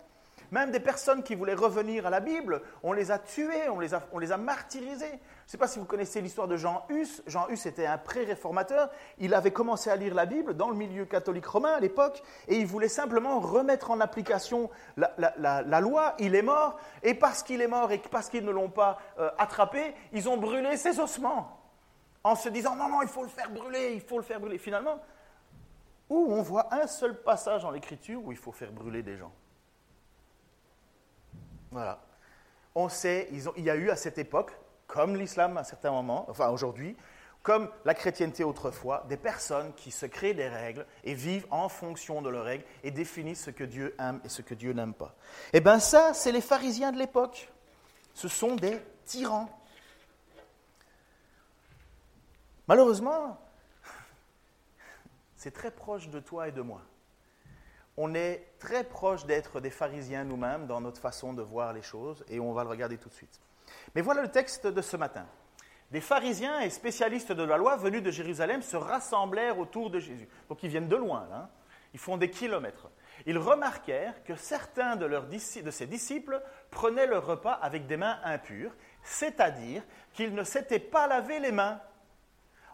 Même 0.50 0.70
des 0.70 0.80
personnes 0.80 1.22
qui 1.22 1.34
voulaient 1.34 1.54
revenir 1.54 2.06
à 2.06 2.10
la 2.10 2.20
Bible, 2.20 2.62
on 2.82 2.92
les 2.92 3.10
a 3.10 3.18
tuées, 3.18 3.68
on 3.68 3.78
les 3.78 4.32
a, 4.32 4.36
martyrisées. 4.36 5.06
Je 5.06 5.12
ne 5.12 5.18
sais 5.46 5.58
pas 5.58 5.68
si 5.68 5.78
vous 5.78 5.84
connaissez 5.84 6.20
l'histoire 6.20 6.48
de 6.48 6.56
Jean 6.56 6.84
Hus. 6.88 7.22
Jean 7.26 7.48
Hus 7.48 7.66
était 7.66 7.86
un 7.86 7.98
pré-réformateur. 7.98 8.90
Il 9.18 9.34
avait 9.34 9.52
commencé 9.52 9.90
à 9.90 9.96
lire 9.96 10.14
la 10.14 10.26
Bible 10.26 10.54
dans 10.54 10.68
le 10.68 10.76
milieu 10.76 11.04
catholique 11.04 11.46
romain 11.46 11.72
à 11.72 11.80
l'époque 11.80 12.22
et 12.48 12.56
il 12.56 12.66
voulait 12.66 12.88
simplement 12.88 13.40
remettre 13.40 13.90
en 13.90 14.00
application 14.00 14.70
la, 14.96 15.80
loi. 15.80 16.14
Il 16.18 16.34
est 16.34 16.42
mort 16.42 16.78
et 17.02 17.14
parce 17.14 17.42
qu'il 17.42 17.60
est 17.60 17.68
mort 17.68 17.92
et 17.92 17.98
parce 17.98 18.28
qu'ils 18.28 18.44
ne 18.44 18.50
l'ont 18.50 18.70
pas 18.70 18.98
euh, 19.18 19.30
attrapé, 19.38 19.94
ils 20.12 20.28
ont 20.28 20.36
brûlé 20.36 20.76
ses 20.76 20.98
ossements 21.00 21.56
en 22.22 22.34
se 22.34 22.48
disant 22.48 22.76
non, 22.76 22.88
non, 22.88 23.02
il 23.02 23.08
faut 23.08 23.22
le 23.22 23.28
faire 23.28 23.50
brûler, 23.50 23.92
il 23.94 24.00
faut 24.00 24.18
le 24.18 24.24
faire 24.24 24.40
brûler. 24.40 24.58
Finalement, 24.58 25.00
où 26.08 26.26
on 26.32 26.42
voit 26.42 26.72
un 26.74 26.86
seul 26.86 27.22
passage 27.22 27.62
dans 27.62 27.70
l'Écriture 27.70 28.20
où 28.24 28.32
il 28.32 28.38
faut 28.38 28.52
faire 28.52 28.72
brûler 28.72 29.02
des 29.02 29.16
gens? 29.16 29.32
Voilà. 31.70 32.00
On 32.74 32.88
sait, 32.88 33.28
il 33.32 33.64
y 33.64 33.70
a 33.70 33.76
eu 33.76 33.90
à 33.90 33.96
cette 33.96 34.18
époque, 34.18 34.52
comme 34.86 35.16
l'islam 35.16 35.56
à 35.56 35.60
un 35.60 35.64
certain 35.64 35.90
moment, 35.90 36.26
enfin 36.28 36.48
aujourd'hui, 36.48 36.96
comme 37.42 37.70
la 37.84 37.94
chrétienté 37.94 38.44
autrefois, 38.44 39.06
des 39.08 39.16
personnes 39.16 39.72
qui 39.74 39.90
se 39.90 40.06
créent 40.06 40.34
des 40.34 40.48
règles 40.48 40.86
et 41.04 41.14
vivent 41.14 41.46
en 41.50 41.68
fonction 41.68 42.20
de 42.22 42.28
leurs 42.28 42.44
règles 42.44 42.64
et 42.84 42.90
définissent 42.90 43.44
ce 43.44 43.50
que 43.50 43.64
Dieu 43.64 43.94
aime 43.98 44.20
et 44.24 44.28
ce 44.28 44.42
que 44.42 44.54
Dieu 44.54 44.72
n'aime 44.72 44.94
pas. 44.94 45.14
Eh 45.52 45.60
bien 45.60 45.78
ça, 45.78 46.12
c'est 46.12 46.32
les 46.32 46.42
pharisiens 46.42 46.92
de 46.92 46.98
l'époque. 46.98 47.50
Ce 48.14 48.28
sont 48.28 48.56
des 48.56 48.78
tyrans. 49.06 49.48
Malheureusement, 52.68 53.40
c'est 55.36 55.52
très 55.52 55.70
proche 55.70 56.08
de 56.08 56.20
toi 56.20 56.48
et 56.48 56.52
de 56.52 56.60
moi 56.60 56.82
on 58.02 58.14
est 58.14 58.46
très 58.58 58.82
proche 58.82 59.26
d'être 59.26 59.60
des 59.60 59.68
pharisiens 59.68 60.24
nous-mêmes 60.24 60.66
dans 60.66 60.80
notre 60.80 61.02
façon 61.02 61.34
de 61.34 61.42
voir 61.42 61.74
les 61.74 61.82
choses, 61.82 62.24
et 62.30 62.40
on 62.40 62.54
va 62.54 62.64
le 62.64 62.70
regarder 62.70 62.96
tout 62.96 63.10
de 63.10 63.14
suite. 63.14 63.38
Mais 63.94 64.00
voilà 64.00 64.22
le 64.22 64.30
texte 64.30 64.66
de 64.66 64.80
ce 64.80 64.96
matin. 64.96 65.26
Des 65.90 66.00
pharisiens 66.00 66.60
et 66.60 66.70
spécialistes 66.70 67.32
de 67.32 67.42
la 67.42 67.58
loi 67.58 67.76
venus 67.76 68.02
de 68.02 68.10
Jérusalem 68.10 68.62
se 68.62 68.78
rassemblèrent 68.78 69.58
autour 69.58 69.90
de 69.90 69.98
Jésus. 69.98 70.28
Donc 70.48 70.62
ils 70.62 70.70
viennent 70.70 70.88
de 70.88 70.96
loin, 70.96 71.26
là. 71.28 71.36
Hein. 71.36 71.48
ils 71.92 72.00
font 72.00 72.16
des 72.16 72.30
kilomètres. 72.30 72.88
Ils 73.26 73.36
remarquèrent 73.36 74.24
que 74.24 74.34
certains 74.34 74.96
de, 74.96 75.06
de 75.06 75.70
ses 75.70 75.86
disciples 75.86 76.42
prenaient 76.70 77.06
leur 77.06 77.26
repas 77.26 77.52
avec 77.52 77.86
des 77.86 77.98
mains 77.98 78.18
impures, 78.24 78.72
c'est-à-dire 79.02 79.82
qu'ils 80.14 80.34
ne 80.34 80.44
s'étaient 80.44 80.78
pas 80.78 81.06
lavé 81.06 81.38
les 81.38 81.52
mains. 81.52 81.78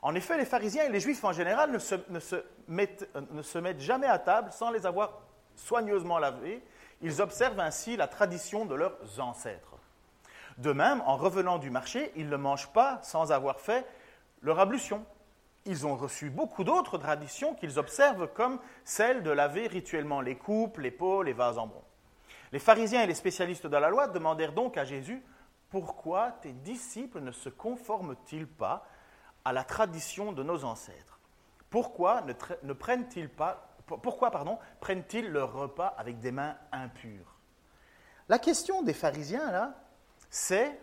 En 0.02 0.14
effet, 0.14 0.36
les 0.36 0.44
pharisiens 0.44 0.84
et 0.84 0.88
les 0.88 1.00
juifs 1.00 1.24
en 1.24 1.32
général 1.32 1.70
ne 1.70 1.78
se, 1.78 2.36
mettent, 2.68 3.80
jamais 3.80 4.06
à 4.06 4.18
table 4.18 4.52
sans 4.52 4.70
les 4.70 4.86
avoir 4.86 5.20
soigneusement 5.54 6.18
lavés, 6.18 6.62
ils 7.02 7.20
observent 7.20 7.60
ainsi 7.60 7.96
la 7.96 8.06
tradition 8.06 8.66
de 8.66 8.74
leurs 8.74 9.20
ancêtres. 9.20 9.76
De 10.58 10.72
même, 10.72 11.02
en 11.06 11.16
revenant 11.16 11.58
du 11.58 11.70
marché, 11.70 12.12
ils 12.16 12.28
ne 12.28 12.36
mangent 12.36 12.72
pas 12.72 13.00
sans 13.02 13.32
avoir 13.32 13.60
fait 13.60 13.86
leur 14.42 14.58
ablution. 14.58 15.04
Ils 15.66 15.86
ont 15.86 15.96
reçu 15.96 16.30
beaucoup 16.30 16.64
d'autres 16.64 16.96
traditions 16.96 17.54
qu'ils 17.54 17.78
observent, 17.78 18.28
comme 18.28 18.60
celle 18.84 19.22
de 19.22 19.30
laver 19.30 19.66
rituellement 19.66 20.20
les 20.20 20.36
coupes, 20.36 20.78
les 20.78 20.90
pots, 20.90 21.22
les 21.22 21.32
vases 21.32 21.58
en 21.58 21.66
bronze. 21.66 21.82
Les 22.52 22.58
pharisiens 22.58 23.02
et 23.02 23.06
les 23.06 23.14
spécialistes 23.14 23.66
de 23.66 23.76
la 23.76 23.90
loi 23.90 24.06
demandèrent 24.06 24.52
donc 24.52 24.78
à 24.78 24.84
Jésus 24.84 25.22
Pourquoi 25.68 26.30
tes 26.42 26.52
disciples 26.52 27.20
ne 27.20 27.32
se 27.32 27.48
conforment-ils 27.48 28.46
pas 28.46 28.86
à 29.46 29.52
la 29.52 29.62
tradition 29.62 30.32
de 30.32 30.42
nos 30.42 30.64
ancêtres 30.64 31.20
Pourquoi 31.70 32.20
ne, 32.22 32.72
prennent-ils 32.72 33.28
pas 33.30 33.72
pourquoi 33.86 34.32
pardon, 34.32 34.58
prennent-ils 34.80 35.30
leur 35.30 35.52
repas 35.52 35.94
avec 35.96 36.18
des 36.18 36.32
mains 36.32 36.56
impures? 36.72 37.36
La 38.28 38.40
question 38.40 38.82
des 38.82 38.92
pharisiens, 38.92 39.52
là, 39.52 39.74
c'est, 40.28 40.76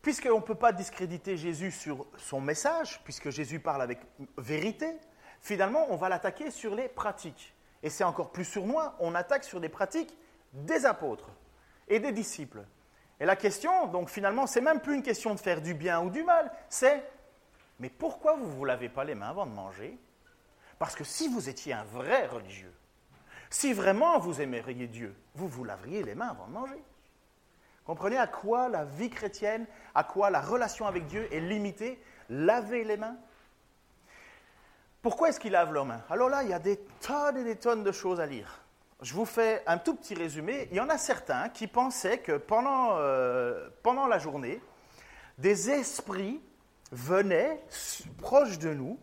puisqu'on 0.00 0.36
ne 0.36 0.42
peut 0.42 0.54
pas 0.54 0.72
discréditer 0.72 1.36
Jésus 1.36 1.72
sur 1.72 2.06
son 2.16 2.40
message, 2.40 3.02
puisque 3.04 3.28
Jésus 3.28 3.60
parle 3.60 3.82
avec 3.82 4.00
vérité, 4.38 4.96
finalement, 5.42 5.84
on 5.90 5.96
va 5.96 6.08
l'attaquer 6.08 6.50
sur 6.50 6.74
les 6.74 6.88
pratiques. 6.88 7.54
Et 7.82 7.90
c'est 7.90 8.04
encore 8.04 8.32
plus 8.32 8.46
sournois, 8.46 8.96
on 8.98 9.14
attaque 9.14 9.44
sur 9.44 9.60
des 9.60 9.68
pratiques 9.68 10.16
des 10.54 10.86
apôtres 10.86 11.28
et 11.86 12.00
des 12.00 12.12
disciples. 12.12 12.64
Et 13.20 13.26
la 13.26 13.36
question, 13.36 13.86
donc 13.86 14.08
finalement, 14.08 14.46
c'est 14.46 14.60
même 14.60 14.80
plus 14.80 14.94
une 14.94 15.02
question 15.02 15.34
de 15.34 15.40
faire 15.40 15.60
du 15.60 15.74
bien 15.74 16.00
ou 16.00 16.10
du 16.10 16.22
mal, 16.22 16.52
c'est 16.68 17.02
mais 17.80 17.90
pourquoi 17.90 18.34
vous 18.34 18.46
ne 18.46 18.52
vous 18.52 18.64
lavez 18.64 18.88
pas 18.88 19.04
les 19.04 19.14
mains 19.14 19.28
avant 19.28 19.46
de 19.46 19.52
manger? 19.52 19.98
Parce 20.78 20.96
que 20.96 21.04
si 21.04 21.28
vous 21.28 21.48
étiez 21.48 21.72
un 21.72 21.84
vrai 21.84 22.26
religieux, 22.26 22.74
si 23.50 23.72
vraiment 23.72 24.18
vous 24.18 24.40
aimeriez 24.40 24.86
Dieu, 24.88 25.14
vous 25.34 25.48
vous 25.48 25.64
laveriez 25.64 26.02
les 26.02 26.14
mains 26.14 26.28
avant 26.28 26.46
de 26.46 26.52
manger. 26.52 26.82
Comprenez 27.84 28.18
à 28.18 28.26
quoi 28.26 28.68
la 28.68 28.84
vie 28.84 29.10
chrétienne, 29.10 29.66
à 29.94 30.04
quoi 30.04 30.30
la 30.30 30.40
relation 30.40 30.86
avec 30.86 31.06
Dieu 31.06 31.32
est 31.32 31.40
limitée? 31.40 32.02
Laver 32.28 32.84
les 32.84 32.96
mains, 32.96 33.16
pourquoi 35.02 35.28
est-ce 35.28 35.40
qu'ils 35.40 35.52
lavent 35.52 35.72
leurs 35.72 35.84
mains 35.84 36.02
Alors 36.10 36.28
là, 36.28 36.42
il 36.42 36.50
y 36.50 36.52
a 36.52 36.58
des 36.58 36.78
tonnes 37.00 37.38
et 37.38 37.44
des 37.44 37.56
tonnes 37.56 37.84
de 37.84 37.92
choses 37.92 38.20
à 38.20 38.26
lire. 38.26 38.60
Je 39.00 39.14
vous 39.14 39.24
fais 39.24 39.62
un 39.68 39.78
tout 39.78 39.94
petit 39.94 40.14
résumé. 40.14 40.66
Il 40.72 40.76
y 40.76 40.80
en 40.80 40.88
a 40.88 40.98
certains 40.98 41.48
qui 41.50 41.68
pensaient 41.68 42.18
que 42.18 42.36
pendant, 42.36 42.96
euh, 42.96 43.68
la 44.08 44.18
journée, 44.18 44.60
des 45.38 45.70
esprits 45.70 46.40
venaient 46.90 47.62
proches 48.18 48.58
de 48.58 48.74
nous, 48.74 48.98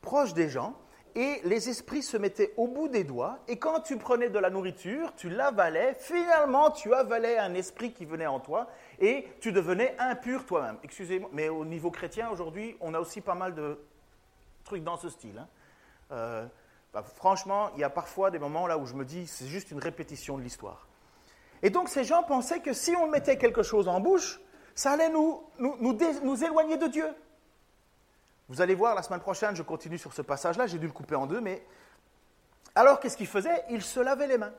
proches 0.00 0.32
des 0.32 0.48
gens, 0.48 0.78
et 1.16 1.40
les 1.44 1.68
esprits 1.68 2.02
se 2.02 2.16
mettaient 2.16 2.52
au 2.56 2.68
bout 2.68 2.88
des 2.88 3.02
doigts, 3.02 3.40
et 3.48 3.58
quand 3.58 3.80
tu 3.80 3.96
prenais 3.96 4.28
de 4.28 4.38
la 4.38 4.50
nourriture, 4.50 5.12
tu 5.16 5.28
l'avalais, 5.30 5.96
finalement 5.98 6.70
tu 6.70 6.94
avalais 6.94 7.38
un 7.38 7.54
esprit 7.54 7.92
qui 7.92 8.04
venait 8.04 8.26
en 8.26 8.38
toi, 8.38 8.68
et 9.00 9.26
tu 9.40 9.50
devenais 9.50 9.96
impur 9.98 10.44
toi-même. 10.44 10.76
Excusez-moi, 10.84 11.30
mais 11.32 11.48
au 11.48 11.64
niveau 11.64 11.90
chrétien, 11.90 12.30
aujourd'hui, 12.30 12.76
on 12.80 12.94
a 12.94 13.00
aussi 13.00 13.22
pas 13.22 13.34
mal 13.34 13.54
de 13.54 13.80
truc 14.62 14.84
dans 14.84 14.98
ce 14.98 15.08
style. 15.08 15.38
Hein. 15.38 15.48
Euh, 16.12 16.46
bah, 16.96 17.02
franchement, 17.02 17.70
il 17.74 17.80
y 17.80 17.84
a 17.84 17.90
parfois 17.90 18.30
des 18.30 18.38
moments 18.38 18.66
là 18.66 18.78
où 18.78 18.86
je 18.86 18.94
me 18.94 19.04
dis, 19.04 19.26
c'est 19.26 19.48
juste 19.48 19.70
une 19.70 19.80
répétition 19.80 20.38
de 20.38 20.42
l'histoire. 20.42 20.88
Et 21.62 21.68
donc 21.68 21.90
ces 21.90 22.04
gens 22.04 22.22
pensaient 22.22 22.60
que 22.60 22.72
si 22.72 22.96
on 22.96 23.06
mettait 23.06 23.36
quelque 23.36 23.62
chose 23.62 23.86
en 23.86 24.00
bouche, 24.00 24.40
ça 24.74 24.92
allait 24.92 25.10
nous, 25.10 25.42
nous, 25.58 25.76
nous, 25.78 26.42
éloigner 26.42 26.78
de 26.78 26.86
Dieu. 26.86 27.06
Vous 28.48 28.62
allez 28.62 28.74
voir, 28.74 28.94
la 28.94 29.02
semaine 29.02 29.20
prochaine, 29.20 29.54
je 29.54 29.62
continue 29.62 29.98
sur 29.98 30.14
ce 30.14 30.22
passage-là, 30.22 30.66
j'ai 30.66 30.78
dû 30.78 30.86
le 30.86 30.92
couper 30.92 31.16
en 31.16 31.26
deux, 31.26 31.42
mais 31.42 31.62
alors 32.74 32.98
qu'est-ce 32.98 33.18
qu'ils 33.18 33.26
faisaient? 33.26 33.62
Ils 33.68 33.82
se 33.82 34.00
lavaient 34.00 34.28
les 34.28 34.38
mains. 34.38 34.54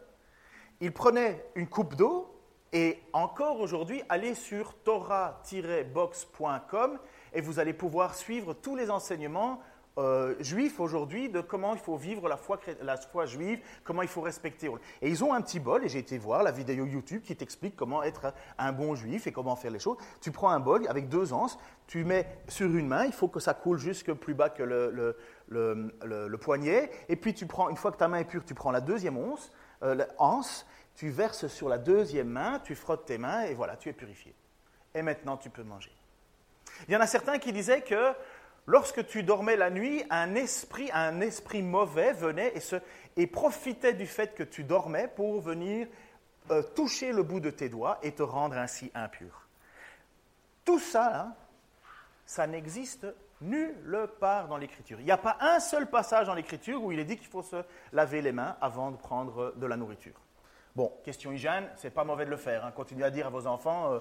Ils 0.80 0.94
prenaient 0.94 1.44
une 1.56 1.68
coupe 1.68 1.96
d'eau, 1.96 2.40
et 2.72 3.02
encore 3.14 3.62
aujourd'hui, 3.62 4.04
allez 4.10 4.36
sur 4.36 4.76
torah-box.com 4.84 7.00
et 7.34 7.42
vous 7.42 7.58
allez 7.58 7.74
pouvoir 7.74 8.14
suivre 8.14 8.54
tous 8.54 8.76
les 8.76 8.92
enseignements 8.92 9.60
euh, 9.98 10.36
juifs 10.40 10.80
aujourd'hui 10.80 11.30
de 11.30 11.42
comment 11.42 11.74
il 11.74 11.80
faut 11.80 11.96
vivre 11.96 12.30
la 12.30 12.38
foi, 12.38 13.26
juive, 13.26 13.60
comment 13.84 14.02
il 14.02 14.08
faut 14.08 14.22
respecter. 14.22 14.70
Et 15.02 15.10
ils 15.10 15.24
ont 15.24 15.34
un 15.34 15.42
petit 15.42 15.60
bol, 15.60 15.84
et 15.84 15.90
j'ai 15.90 16.00
été 16.00 16.18
voir 16.18 16.44
la 16.44 16.52
vidéo 16.52 16.86
YouTube 16.86 17.22
qui 17.24 17.36
t'explique 17.36 17.76
comment 17.76 18.04
être 18.04 18.34
un 18.58 18.72
bon 18.72 18.96
juif 18.96 19.28
et 19.28 19.32
comment 19.32 19.56
faire 19.56 19.72
les 19.72 19.80
choses. 19.80 19.98
Tu 20.22 20.32
prends 20.32 20.50
un 20.50 20.60
bol 20.60 20.88
avec 20.88 21.10
deux 21.10 21.34
anses, 21.34 21.58
tu 21.88 22.04
mets 22.04 22.28
sur 22.48 22.68
une 22.68 22.88
main, 22.88 23.06
il 23.06 23.14
faut 23.14 23.28
que 23.28 23.40
ça 23.40 23.54
coule 23.54 23.80
jusque 23.80 24.14
plus 24.14 24.34
bas 24.34 24.50
que 24.50 24.64
le, 24.64 25.16
le, 25.50 26.38
poignet, 26.38 26.92
et 27.10 27.16
puis 27.16 27.34
tu 27.34 27.46
prends, 27.46 27.70
une 27.70 27.78
fois 27.78 27.92
que 27.92 27.98
ta 27.98 28.08
main 28.08 28.20
est 28.20 28.26
pure, 28.26 28.46
tu 28.46 28.54
prends 28.54 28.72
la 28.72 28.82
deuxième 28.82 29.18
once, 29.18 29.52
euh, 29.84 30.06
anse, 30.18 30.68
tu 30.96 31.10
verses 31.10 31.48
sur 31.48 31.70
la 31.70 31.78
deuxième 31.78 32.30
main, 32.30 32.60
tu 32.64 32.76
frottes 32.76 33.06
tes 33.06 33.18
mains, 33.18 33.44
et 33.44 33.54
voilà, 33.54 33.78
tu 33.78 33.90
es 33.90 33.94
purifié. 33.94 34.36
Et 34.94 35.02
maintenant, 35.02 35.38
tu 35.38 35.50
peux 35.50 35.64
manger. 35.64 35.92
Il 36.88 36.94
y 36.94 36.98
en 36.98 37.02
a 37.02 37.08
certains 37.08 37.40
qui 37.40 37.52
disaient 37.52 37.82
que 37.82 38.14
Lorsque 38.68 39.08
tu 39.08 39.24
dormais 39.24 39.56
la 39.56 39.70
nuit, 39.70 40.04
un 40.10 40.36
esprit, 40.36 40.92
mauvais 41.64 42.12
venait 42.12 42.54
et 43.16 43.26
profitait 43.26 43.94
du 43.94 44.06
fait 44.06 44.36
que 44.36 44.44
tu 44.44 44.66
dormais 44.66 45.08
pour 45.08 45.40
venir 45.40 45.88
euh, 46.52 46.62
toucher 46.76 47.14
le 47.14 47.24
bout 47.24 47.40
de 47.40 47.50
tes 47.50 47.70
doigts 47.70 47.98
et 48.04 48.12
te 48.12 48.24
rendre 48.24 48.58
ainsi 48.58 48.92
impur. 48.94 49.48
Tout 50.66 50.80
ça, 50.80 51.34
ça 52.26 52.46
n'existe 52.46 53.08
nulle 53.40 54.10
part 54.20 54.50
dans 54.50 54.58
l'Écriture. 54.58 55.00
Il 55.00 55.06
n'y 55.06 55.12
a 55.12 55.18
pas 55.18 55.38
un 55.40 55.62
seul 55.62 55.88
passage 55.88 56.28
dans 56.28 56.34
l'Écriture 56.34 56.84
où 56.84 56.92
il 56.92 57.00
est 57.00 57.06
dit 57.06 57.16
qu'il 57.16 57.28
faut 57.28 57.44
se 57.44 57.64
laver 57.94 58.22
les 58.22 58.34
mains 58.34 58.58
avant 58.60 58.92
de 58.92 58.98
prendre 58.98 59.54
de 59.56 59.66
la 59.66 59.78
nourriture. 59.78 60.20
Bon, 60.76 60.92
question 61.04 61.32
hygiène, 61.32 61.70
c'est 61.76 61.90
pas 61.90 62.04
mauvais 62.04 62.26
de 62.26 62.30
le 62.30 62.38
faire. 62.38 62.66
Hein. 62.66 62.72
Continuez 62.72 63.06
à 63.06 63.10
dire 63.10 63.28
à 63.28 63.30
vos 63.30 63.48
enfants, 63.48 63.94
euh, 63.94 64.00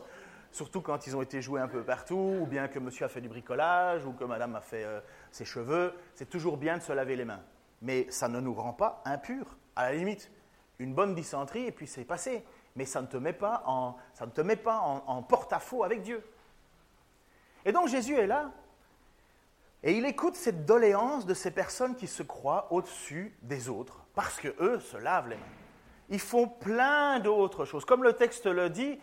surtout 0.52 0.80
quand 0.80 1.06
ils 1.06 1.16
ont 1.16 1.22
été 1.22 1.42
joués 1.42 1.61
un 1.61 1.68
peu 1.68 1.82
partout, 1.82 2.38
ou 2.40 2.46
bien 2.46 2.68
que 2.68 2.78
monsieur 2.78 3.04
a 3.04 3.09
fait 3.09 3.20
du 3.20 3.28
bricolage, 3.28 4.04
ou 4.04 4.12
que 4.12 4.24
madame 4.24 4.54
a 4.56 4.61
fait 4.61 4.85
euh, 4.85 5.00
ses 5.30 5.44
cheveux. 5.44 5.92
C'est 6.14 6.28
toujours 6.28 6.56
bien 6.56 6.78
de 6.78 6.82
se 6.82 6.92
laver 6.92 7.16
les 7.16 7.24
mains. 7.24 7.42
Mais 7.82 8.06
ça 8.11 8.28
ne 8.28 8.40
nous 8.40 8.54
rend 8.54 8.72
pas 8.72 9.02
impurs. 9.04 9.56
À 9.74 9.90
la 9.90 9.96
limite, 9.96 10.30
une 10.78 10.94
bonne 10.94 11.14
dysenterie, 11.14 11.66
et 11.66 11.72
puis 11.72 11.87
c'est 11.87 12.04
passé. 12.04 12.44
Mais 12.74 12.85
ça 12.85 13.00
ne 13.00 13.06
te 13.06 13.16
met 13.16 13.32
pas 13.32 13.62
en, 13.66 13.96
ça 14.14 14.26
ne 14.26 14.30
te 14.30 14.40
met 14.40 14.56
pas 14.56 14.78
en, 14.78 15.22
porte-à-faux 15.22 15.85
avec 15.85 16.02
Dieu. 16.02 16.22
Et 17.64 17.72
donc 17.72 17.88
Jésus 17.88 18.14
est 18.14 18.26
là, 18.26 18.50
et 19.82 19.92
il 19.92 20.04
écoute 20.04 20.37
cette 20.37 20.66
doléance 20.66 21.26
de 21.26 21.35
ces 21.35 21.50
personnes 21.50 21.96
qui 21.96 22.06
se 22.06 22.22
croient 22.22 22.68
au-dessus 22.72 23.37
des 23.42 23.68
autres, 23.68 24.04
parce 24.14 24.38
que 24.40 24.54
eux 24.61 24.80
se 24.80 24.96
lavent 24.96 25.28
les 25.28 25.37
mains. 25.37 25.42
Ils 26.09 26.20
font 26.20 26.48
plein 26.48 27.18
d'autres 27.18 27.64
choses. 27.64 27.85
Comme 27.85 28.04
le 28.04 28.12
texte 28.12 28.46
le 28.46 28.70
dit, 28.70 28.98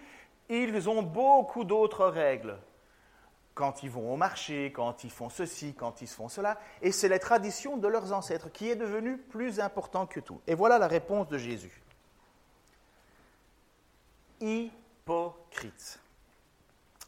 ils 0.50 0.90
ont 0.90 1.02
beaucoup 1.02 1.64
d'autres 1.64 2.06
règles. 2.06 2.58
Quand 3.54 3.84
ils 3.84 3.90
vont 3.90 4.12
au 4.12 4.18
marché, 4.18 4.72
quand 4.72 5.04
ils 5.04 5.12
font 5.12 5.30
ceci, 5.30 5.76
quand 5.76 6.02
ils 6.02 6.08
font 6.08 6.28
cela. 6.28 6.60
Et 6.82 6.92
c'est 6.92 7.08
la 7.08 7.20
tradition 7.20 7.78
de 7.78 7.88
leurs 7.88 8.12
ancêtres 8.12 8.52
qui 8.52 8.70
est 8.70 8.76
devenue 8.76 9.18
plus 9.18 9.60
importante 9.60 10.10
que 10.10 10.20
tout. 10.20 10.42
Et 10.48 10.56
voilà 10.56 10.80
la 10.80 10.88
réponse 10.88 11.28
de 11.28 11.38
Jésus. 11.38 11.84
Hypocrite, 14.42 16.00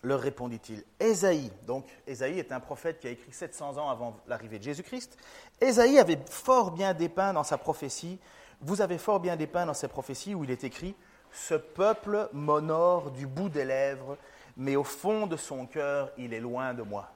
leur 0.03 0.19
répondit-il. 0.19 0.83
Ésaïe, 0.99 1.51
donc 1.65 1.85
Ésaïe 2.05 2.37
est 2.37 2.51
un 2.51 2.59
prophète 2.59 2.99
qui 2.99 3.07
a 3.07 3.09
écrit 3.09 3.31
700 3.31 3.77
ans 3.77 3.89
avant 3.89 4.15
l'arrivée 4.27 4.59
de 4.59 4.63
Jésus-Christ. 4.63 5.17
Ésaïe 5.59 5.97
avait 5.97 6.19
fort 6.29 6.71
bien 6.71 6.93
dépeint 6.93 7.33
dans 7.33 7.43
sa 7.43 7.57
prophétie, 7.57 8.19
vous 8.61 8.81
avez 8.81 8.97
fort 8.97 9.19
bien 9.19 9.35
dépeint 9.35 9.65
dans 9.65 9.73
sa 9.73 9.87
prophétie 9.87 10.35
où 10.35 10.43
il 10.43 10.51
est 10.51 10.63
écrit 10.63 10.95
ce 11.35 11.55
peuple 11.55 12.29
m'honore 12.33 13.11
du 13.11 13.27
bout 13.27 13.49
des 13.49 13.65
lèvres, 13.65 14.17
mais 14.57 14.75
au 14.75 14.83
fond 14.83 15.27
de 15.27 15.35
son 15.35 15.65
cœur, 15.65 16.11
il 16.17 16.33
est 16.33 16.39
loin 16.39 16.73
de 16.73 16.81
moi. 16.81 17.11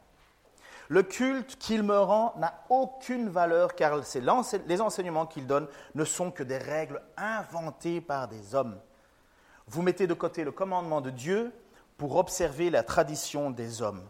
Le 0.89 1.03
culte 1.03 1.57
qu'il 1.57 1.83
me 1.83 1.97
rend 1.97 2.33
n'a 2.37 2.63
aucune 2.69 3.29
valeur 3.29 3.75
car 3.75 4.01
les 4.67 4.81
enseignements 4.81 5.25
qu'il 5.25 5.47
donne 5.47 5.67
ne 5.95 6.03
sont 6.03 6.31
que 6.31 6.43
des 6.43 6.57
règles 6.57 7.01
inventées 7.15 8.01
par 8.01 8.27
des 8.27 8.55
hommes. 8.55 8.77
Vous 9.67 9.83
mettez 9.83 10.07
de 10.07 10.15
côté 10.15 10.43
le 10.43 10.51
commandement 10.51 10.99
de 10.99 11.11
Dieu 11.11 11.53
pour 11.97 12.15
observer 12.15 12.69
la 12.69 12.83
tradition 12.83 13.51
des 13.51 13.81
hommes. 13.81 14.03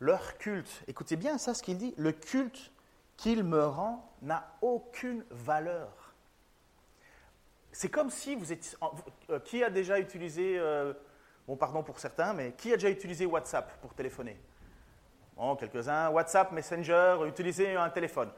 Leur 0.00 0.36
culte, 0.36 0.82
écoutez 0.88 1.16
bien 1.16 1.38
ça 1.38 1.54
ce 1.54 1.62
qu'il 1.62 1.78
dit, 1.78 1.94
le 1.96 2.12
culte 2.12 2.72
qu'il 3.16 3.44
me 3.44 3.64
rend 3.64 4.12
n'a 4.20 4.48
aucune 4.60 5.24
valeur. 5.30 6.03
C'est 7.74 7.88
comme 7.88 8.08
si 8.08 8.36
vous 8.36 8.52
étiez. 8.52 8.78
Euh, 9.30 9.40
qui 9.40 9.64
a 9.64 9.68
déjà 9.68 9.98
utilisé. 9.98 10.56
Euh, 10.58 10.92
bon, 11.46 11.56
pardon 11.56 11.82
pour 11.82 11.98
certains, 11.98 12.32
mais 12.32 12.52
qui 12.52 12.72
a 12.72 12.76
déjà 12.76 12.88
utilisé 12.88 13.26
WhatsApp 13.26 13.80
pour 13.80 13.92
téléphoner? 13.94 14.38
Bon, 15.36 15.56
quelques-uns. 15.56 16.08
WhatsApp, 16.10 16.52
Messenger, 16.52 17.16
utiliser 17.26 17.74
un 17.74 17.90
téléphone. 17.90 18.30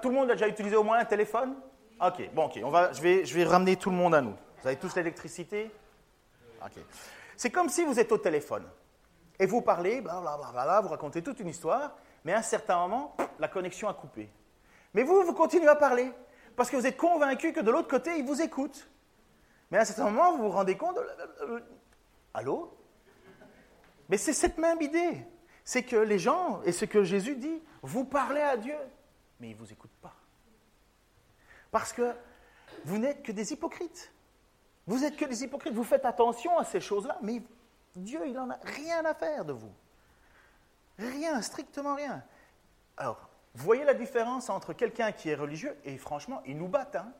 tout 0.00 0.08
le 0.08 0.14
monde 0.14 0.30
a 0.30 0.34
déjà 0.34 0.48
utilisé 0.48 0.76
au 0.76 0.82
moins 0.82 0.98
un 0.98 1.04
téléphone? 1.04 1.56
Ok, 2.00 2.30
bon, 2.32 2.46
ok. 2.46 2.60
On 2.64 2.70
va, 2.70 2.90
je, 2.92 3.02
vais, 3.02 3.26
je 3.26 3.34
vais 3.34 3.44
ramener 3.44 3.76
tout 3.76 3.90
le 3.90 3.96
monde 3.96 4.14
à 4.14 4.22
nous. 4.22 4.34
Vous 4.62 4.66
avez 4.66 4.76
tous 4.76 4.96
l'électricité? 4.96 5.70
Ok. 6.64 6.82
C'est 7.36 7.50
comme 7.50 7.68
si 7.68 7.84
vous 7.84 8.00
êtes 8.00 8.10
au 8.12 8.18
téléphone 8.18 8.64
et 9.38 9.44
vous 9.44 9.60
parlez, 9.60 10.00
blablabla, 10.00 10.80
vous 10.80 10.88
racontez 10.88 11.22
toute 11.22 11.38
une 11.40 11.48
histoire, 11.48 11.96
mais 12.24 12.32
à 12.32 12.38
un 12.38 12.42
certain 12.42 12.78
moment, 12.78 13.14
la 13.38 13.48
connexion 13.48 13.90
a 13.90 13.94
coupé. 13.94 14.30
Mais 14.94 15.02
vous, 15.02 15.22
vous 15.22 15.34
continuez 15.34 15.68
à 15.68 15.76
parler 15.76 16.10
Parce 16.60 16.68
que 16.68 16.76
vous 16.76 16.86
êtes 16.86 16.98
convaincu 16.98 17.54
que 17.54 17.60
de 17.60 17.70
l'autre 17.70 17.88
côté, 17.88 18.18
ils 18.18 18.22
vous 18.22 18.42
écoutent. 18.42 18.86
Mais 19.70 19.78
à 19.78 19.80
un 19.80 19.84
certain 19.86 20.10
moment, 20.10 20.36
vous 20.36 20.42
vous 20.42 20.50
rendez 20.50 20.76
compte, 20.76 20.98
allô? 22.34 22.76
Mais 24.10 24.18
c'est 24.18 24.34
cette 24.34 24.58
même 24.58 24.82
idée. 24.82 25.26
C'est 25.64 25.84
que 25.84 25.96
les 25.96 26.18
gens, 26.18 26.60
et 26.64 26.72
ce 26.72 26.84
que 26.84 27.02
Jésus 27.02 27.36
dit, 27.36 27.62
vous 27.80 28.04
parlez 28.04 28.42
à 28.42 28.58
Dieu, 28.58 28.76
mais 29.38 29.48
ils 29.48 29.54
ne 29.54 29.58
vous 29.58 29.72
écoutent 29.72 29.96
pas. 30.02 30.14
Parce 31.70 31.94
que 31.94 32.14
vous 32.84 32.98
n'êtes 32.98 33.22
que 33.22 33.32
des 33.32 33.54
hypocrites. 33.54 34.12
Vous 34.86 34.98
n'êtes 34.98 35.16
que 35.16 35.24
des 35.24 35.42
hypocrites. 35.42 35.72
Vous 35.72 35.82
faites 35.82 36.04
attention 36.04 36.58
à 36.58 36.64
ces 36.64 36.82
choses-là, 36.82 37.16
mais 37.22 37.42
Dieu, 37.96 38.20
il 38.26 38.34
n'en 38.34 38.50
a 38.50 38.58
rien 38.64 39.02
à 39.06 39.14
faire 39.14 39.46
de 39.46 39.54
vous. 39.54 39.72
Rien, 40.98 41.40
strictement 41.40 41.94
rien. 41.94 42.22
Alors, 42.98 43.29
voyez 43.54 43.84
la 43.84 43.94
différence 43.94 44.50
entre 44.50 44.72
quelqu'un 44.72 45.12
qui 45.12 45.28
est 45.28 45.34
religieux 45.34 45.76
et 45.84 45.96
franchement, 45.98 46.42
ils 46.46 46.56
nous 46.56 46.68
battent. 46.68 46.96
Hein. 46.96 47.12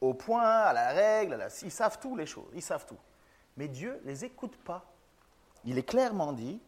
Au 0.00 0.14
point, 0.14 0.42
à 0.42 0.72
la 0.72 0.88
règle, 0.90 1.46
ils 1.62 1.70
savent 1.70 1.98
tout 1.98 2.16
les 2.16 2.26
choses, 2.26 2.50
ils 2.54 2.62
savent 2.62 2.86
tout. 2.86 2.98
Mais 3.56 3.68
Dieu 3.68 4.00
ne 4.04 4.08
les 4.08 4.24
écoute 4.24 4.56
pas. 4.56 4.84
Il 5.64 5.76
est 5.76 5.82
clairement 5.82 6.32
dit, 6.32 6.60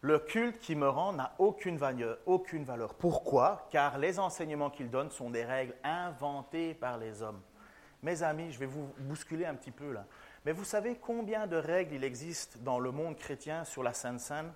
le 0.00 0.18
culte 0.18 0.58
qui 0.58 0.76
me 0.76 0.88
rend 0.88 1.14
n'a 1.14 1.34
aucune 1.38 1.76
valeur. 1.78 2.94
Pourquoi? 2.94 3.68
Car 3.70 3.98
les 3.98 4.18
enseignements 4.18 4.70
qu'il 4.70 4.90
donne 4.90 5.10
sont 5.10 5.30
des 5.30 5.44
règles 5.44 5.74
inventées 5.82 6.74
par 6.74 6.98
les 6.98 7.22
hommes. 7.22 7.40
Mes 8.02 8.22
amis, 8.22 8.52
je 8.52 8.58
vais 8.58 8.66
vous 8.66 8.86
bousculer 8.98 9.46
un 9.46 9.54
petit 9.54 9.70
peu 9.70 9.92
là. 9.92 10.04
Mais 10.44 10.52
vous 10.52 10.64
savez 10.64 10.96
combien 10.96 11.46
de 11.46 11.56
règles 11.56 11.94
il 11.94 12.04
existe 12.04 12.58
dans 12.58 12.78
le 12.78 12.90
monde 12.90 13.16
chrétien 13.16 13.64
sur 13.64 13.82
la 13.82 13.94
Sainte 13.94 14.20
Seine? 14.20 14.52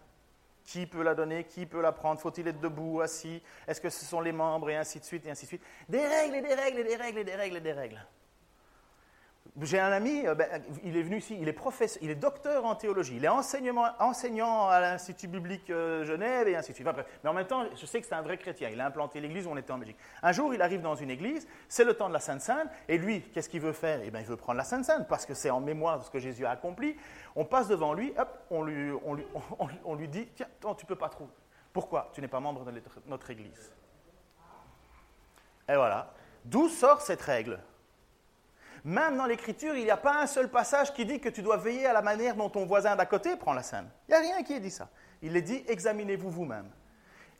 Qui 0.68 0.84
peut 0.84 1.02
la 1.02 1.14
donner? 1.14 1.44
Qui 1.44 1.64
peut 1.64 1.80
la 1.80 1.92
prendre? 1.92 2.20
Faut-il 2.20 2.46
être 2.46 2.60
debout, 2.60 3.00
assis? 3.00 3.42
Est-ce 3.66 3.80
que 3.80 3.88
ce 3.88 4.04
sont 4.04 4.20
les 4.20 4.32
membres? 4.32 4.68
Et 4.68 4.76
ainsi 4.76 5.00
de 5.00 5.04
suite, 5.04 5.24
et 5.24 5.30
ainsi 5.30 5.46
de 5.46 5.48
suite. 5.48 5.62
Des 5.88 6.06
règles 6.06 6.46
des 6.46 6.54
règles 6.54 6.84
des 6.84 6.96
règles 6.96 7.24
des 7.24 7.34
règles 7.34 7.60
des 7.62 7.72
règles. 7.72 8.06
J'ai 9.60 9.80
un 9.80 9.90
ami, 9.90 10.24
euh, 10.24 10.36
ben, 10.36 10.62
il 10.84 10.96
est 10.96 11.02
venu 11.02 11.18
ici, 11.18 11.36
il 11.40 11.48
est 11.48 11.52
professeur, 11.52 12.00
il 12.02 12.10
est 12.10 12.14
docteur 12.14 12.64
en 12.64 12.76
théologie, 12.76 13.16
il 13.16 13.24
est 13.24 13.28
enseignant 13.28 14.68
à 14.68 14.80
l'Institut 14.80 15.26
biblique 15.26 15.68
euh, 15.70 16.04
Genève 16.04 16.46
et 16.46 16.54
ainsi 16.54 16.70
de 16.70 16.76
suite. 16.76 16.86
mais 17.24 17.30
en 17.30 17.32
même 17.32 17.46
temps, 17.46 17.64
je 17.74 17.84
sais 17.84 18.00
que 18.00 18.06
c'est 18.06 18.14
un 18.14 18.22
vrai 18.22 18.38
chrétien. 18.38 18.68
Il 18.70 18.80
a 18.80 18.86
implanté 18.86 19.20
l'église 19.20 19.46
où 19.46 19.50
on 19.50 19.56
était 19.56 19.72
en 19.72 19.78
Belgique. 19.78 19.96
Un 20.22 20.30
jour, 20.30 20.54
il 20.54 20.62
arrive 20.62 20.80
dans 20.80 20.94
une 20.94 21.10
église, 21.10 21.48
c'est 21.68 21.84
le 21.84 21.94
temps 21.94 22.08
de 22.08 22.12
la 22.12 22.20
Sainte 22.20 22.40
Sainte, 22.40 22.68
et 22.88 22.98
lui, 22.98 23.22
qu'est-ce 23.34 23.48
qu'il 23.48 23.60
veut 23.60 23.72
faire? 23.72 24.00
Eh 24.04 24.10
bien, 24.12 24.20
il 24.20 24.26
veut 24.26 24.36
prendre 24.36 24.58
la 24.58 24.64
Sainte 24.64 24.84
Sainte 24.84 25.08
parce 25.08 25.26
que 25.26 25.34
c'est 25.34 25.50
en 25.50 25.60
mémoire 25.60 25.98
de 25.98 26.04
ce 26.04 26.10
que 26.10 26.20
Jésus 26.20 26.46
a 26.46 26.50
accompli. 26.50 26.96
On 27.34 27.44
passe 27.44 27.66
devant 27.66 27.94
lui, 27.94 28.12
hop, 28.16 28.38
on 28.50 28.62
lui, 28.62 30.08
dit 30.08 30.28
Tiens, 30.36 30.48
toi, 30.60 30.76
tu 30.78 30.86
peux 30.86 30.96
pas 30.96 31.08
trop. 31.08 31.28
Pourquoi? 31.72 32.10
Tu 32.12 32.20
n'es 32.20 32.28
pas 32.28 32.40
membre 32.40 32.64
de 32.64 32.80
notre 33.06 33.30
église. 33.30 33.72
Et 35.68 35.74
voilà. 35.74 36.12
D'où 36.44 36.68
sort 36.68 37.00
cette 37.00 37.22
règle? 37.22 37.58
Même 38.84 39.16
dans 39.16 39.26
l'Écriture, 39.26 39.74
il 39.74 39.84
n'y 39.84 39.90
a 39.90 39.96
pas 39.96 40.22
un 40.22 40.26
seul 40.26 40.48
passage 40.48 40.92
qui 40.92 41.04
dit 41.04 41.20
que 41.20 41.28
tu 41.28 41.42
dois 41.42 41.56
veiller 41.56 41.86
à 41.86 41.92
la 41.92 42.02
manière 42.02 42.36
dont 42.36 42.48
ton 42.48 42.64
voisin 42.66 42.96
d'à 42.96 43.06
côté 43.06 43.36
prend 43.36 43.52
la 43.52 43.62
scène. 43.62 43.88
Il 44.08 44.12
n'y 44.12 44.16
a 44.16 44.20
rien 44.20 44.42
qui 44.42 44.54
ait 44.54 44.60
dit 44.60 44.70
ça. 44.70 44.88
Il 45.22 45.36
est 45.36 45.42
dit 45.42 45.64
examinez-vous 45.68 46.30
vous-même. 46.30 46.70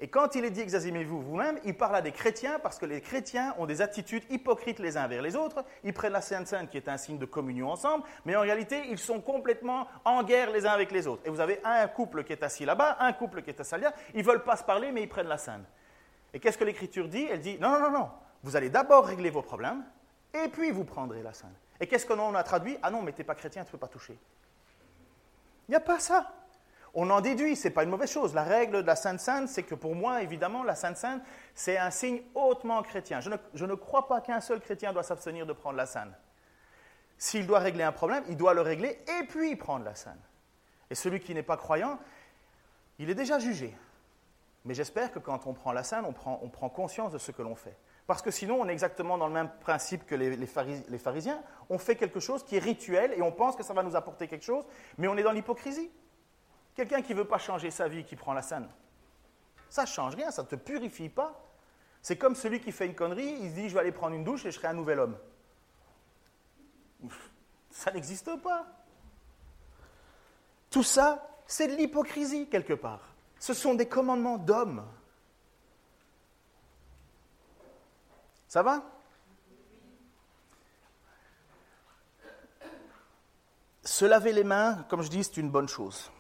Et 0.01 0.07
quand 0.09 0.37
il 0.37 0.45
est 0.45 0.51
dit 0.51 0.61
examinez-vous 0.61 1.21
vous-même, 1.21 1.59
il 1.65 1.77
parle 1.77 1.97
à 1.97 2.03
des 2.03 2.13
chrétiens 2.13 2.61
parce 2.61 2.79
que 2.79 2.87
les 2.87 3.01
chrétiens 3.01 3.55
ont 3.59 3.67
des 3.67 3.83
attitudes 3.83 4.23
hypocrites 4.31 4.79
les 4.79 4.97
uns 4.97 5.09
vers 5.09 5.23
les 5.23 5.35
autres. 5.35 5.65
Ils 5.83 5.93
prennent 5.93 6.13
la 6.13 6.21
Sainte 6.21 6.47
Sainte 6.47 6.71
qui 6.71 6.77
est 6.77 6.89
un 6.89 6.97
signe 6.97 7.19
de 7.19 7.25
communion 7.25 7.71
ensemble, 7.71 8.05
mais 8.25 8.37
en 8.37 8.43
réalité, 8.43 8.83
ils 8.91 8.99
sont 8.99 9.21
complètement 9.21 9.89
en 10.05 10.23
guerre 10.23 10.53
les 10.53 10.67
uns 10.67 10.71
avec 10.71 10.93
les 10.93 11.09
autres. 11.09 11.23
Et 11.25 11.31
vous 11.31 11.41
avez 11.41 11.61
un 11.65 11.89
couple 11.89 12.23
qui 12.23 12.33
est 12.33 12.45
assis 12.45 12.65
là-bas, 12.65 12.99
un 13.01 13.13
couple 13.13 13.43
qui 13.43 13.51
est 13.51 13.61
assis 13.61 13.77
là, 13.77 13.93
ils 14.15 14.25
veulent 14.25 14.45
pas 14.45 14.57
se 14.57 14.63
parler, 14.63 14.93
mais 14.93 15.03
ils 15.03 15.09
prennent 15.09 15.27
la 15.27 15.39
Sainte. 15.39 15.67
Et 16.33 16.39
qu'est-ce 16.39 16.59
que 16.59 16.65
l'Écriture 16.65 17.09
dit? 17.09 17.27
Elle 17.29 17.41
dit 17.41 17.59
non, 17.59 17.71
non, 17.71 17.81
non, 17.81 17.91
non. 17.91 18.11
Vous 18.45 18.55
allez 18.55 18.71
d'abord 18.71 19.05
régler 19.05 19.31
vos 19.31 19.43
problèmes, 19.43 19.83
et 20.35 20.49
puis 20.49 20.71
vous 20.71 20.85
prendrez 20.85 21.23
la 21.23 21.33
scène. 21.33 21.55
Et 21.81 21.87
qu'est-ce 21.87 22.07
qu'on 22.07 22.35
a 22.35 22.43
traduit 22.43 22.77
Ah 22.83 22.91
non, 22.91 23.03
mais 23.03 23.13
tu 23.13 23.21
n'es 23.21 23.25
pas 23.25 23.35
chrétien, 23.35 23.63
tu 23.63 23.69
ne 23.69 23.73
peux 23.73 23.79
pas 23.79 23.89
toucher. 23.89 24.19
Il 25.69 25.73
n'y 25.73 25.77
a 25.77 25.81
pas 25.81 26.01
ça. 26.01 26.33
On 26.95 27.11
en 27.11 27.21
déduit, 27.21 27.55
ce 27.55 27.69
n'est 27.69 27.75
pas 27.75 27.85
une 27.85 27.91
mauvaise 27.91 28.11
chose. 28.11 28.35
La 28.35 28.43
règle 28.43 28.83
de 28.83 28.87
la 28.87 28.97
Sainte 28.97 29.21
Sainte, 29.21 29.49
c'est 29.49 29.63
que 29.63 29.75
pour 29.75 29.95
moi, 29.95 30.23
évidemment, 30.23 30.65
la 30.65 30.75
Sainte 30.75 30.97
Sainte, 30.97 31.23
c'est 31.55 31.79
un 31.79 31.91
signe 31.91 32.23
hautement 32.35 32.83
chrétien. 32.83 33.21
Je 33.21 33.65
ne, 33.65 33.75
crois 33.75 34.09
pas 34.09 34.21
qu'un 34.21 34.41
seul 34.41 34.61
chrétien 34.61 34.93
doit 34.93 35.03
s'abstenir 35.03 35.47
de 35.47 35.53
prendre 35.53 35.77
la 35.77 35.87
Sainte. 35.87 36.13
S'il 37.19 37.47
doit 37.47 37.59
régler 37.59 37.85
un 37.85 37.93
problème, 37.93 38.25
il 38.29 38.37
doit 38.37 38.55
le 38.55 38.63
régler 38.63 38.99
et 39.21 39.27
puis 39.27 39.55
prendre 39.57 39.85
la 39.85 39.95
Sainte. 39.95 40.19
Et 40.91 40.95
celui 40.95 41.21
qui 41.21 41.35
n'est 41.35 41.43
pas 41.43 41.57
croyant, 41.57 41.99
il 42.99 43.11
est 43.11 43.15
déjà 43.15 43.39
jugé. 43.39 43.77
Mais 44.65 44.75
j'espère 44.75 45.13
que 45.13 45.19
quand 45.19 45.47
on 45.47 45.53
prend 45.53 45.73
la 45.73 45.83
Sainte, 45.83 46.07
on 46.07 46.49
prend 46.49 46.69
conscience 46.69 47.13
de 47.13 47.19
ce 47.19 47.31
que 47.31 47.43
l'on 47.43 47.55
fait. 47.55 47.77
Parce 48.09 48.23
que 48.23 48.31
sinon, 48.31 48.59
on 48.59 48.67
est 48.71 48.73
exactement 48.73 49.19
dans 49.19 49.27
le 49.27 49.35
même 49.35 49.51
principe 49.61 50.07
que 50.07 50.15
les, 50.15 50.47
pharisiens. 50.47 51.43
On 51.69 51.77
fait 51.77 51.95
quelque 51.95 52.21
chose 52.21 52.43
qui 52.43 52.57
est 52.57 52.59
rituel 52.59 53.13
et 53.13 53.21
on 53.21 53.31
pense 53.31 53.55
que 53.55 53.63
ça 53.63 53.75
va 53.75 53.83
nous 53.83 53.97
apporter 53.97 54.27
quelque 54.27 54.47
chose, 54.47 54.65
mais 54.97 55.09
on 55.09 55.17
est 55.19 55.23
dans 55.23 55.31
l'hypocrisie. 55.31 55.91
Quelqu'un 56.75 57.03
qui 57.03 57.13
ne 57.13 57.19
veut 57.19 57.27
pas 57.27 57.37
changer 57.37 57.71
sa 57.71 57.87
vie, 57.87 58.05
qui 58.05 58.17
prend 58.17 58.33
la 58.33 58.41
scène, 58.41 58.67
ça 59.69 59.83
ne 59.83 59.89
change 59.89 60.15
rien, 60.15 60.31
ça 60.31 60.43
ne 60.43 60.47
te 60.47 60.57
purifie 60.57 61.11
pas. 61.11 61.39
C'est 62.01 62.17
comme 62.17 62.35
celui 62.35 62.61
qui 62.61 62.73
fait 62.73 62.87
une 62.87 62.95
connerie, 62.95 63.37
il 63.43 63.51
se 63.51 63.55
dit 63.55 63.69
je 63.69 63.75
vais 63.75 63.81
aller 63.81 63.93
prendre 63.93 64.15
une 64.15 64.25
douche 64.25 64.47
et 64.47 64.53
je 64.53 64.57
serai 64.57 64.69
un 64.69 64.73
nouvel 64.73 65.01
homme. 65.01 65.19
Ça 67.71 67.91
n'existe 67.91 68.41
pas. 68.41 68.65
Tout 70.71 70.83
ça, 70.83 71.29
c'est 71.47 71.69
de 71.69 71.75
l'hypocrisie 71.75 72.49
quelque 72.49 72.73
part. 72.73 73.15
Ce 73.39 73.53
sont 73.53 73.75
des 73.75 73.87
commandements 73.87 74.39
d'hommes. 74.39 74.83
Ça 78.49 78.63
va? 78.63 78.83
Se 83.85 84.05
laver 84.05 84.33
les 84.33 84.45
mains, 84.45 84.85
comme 84.89 85.03
je 85.03 85.09
dis, 85.09 85.23
c'est 85.23 85.37
une 85.37 85.51
bonne 85.51 85.69
chose. 85.69 86.11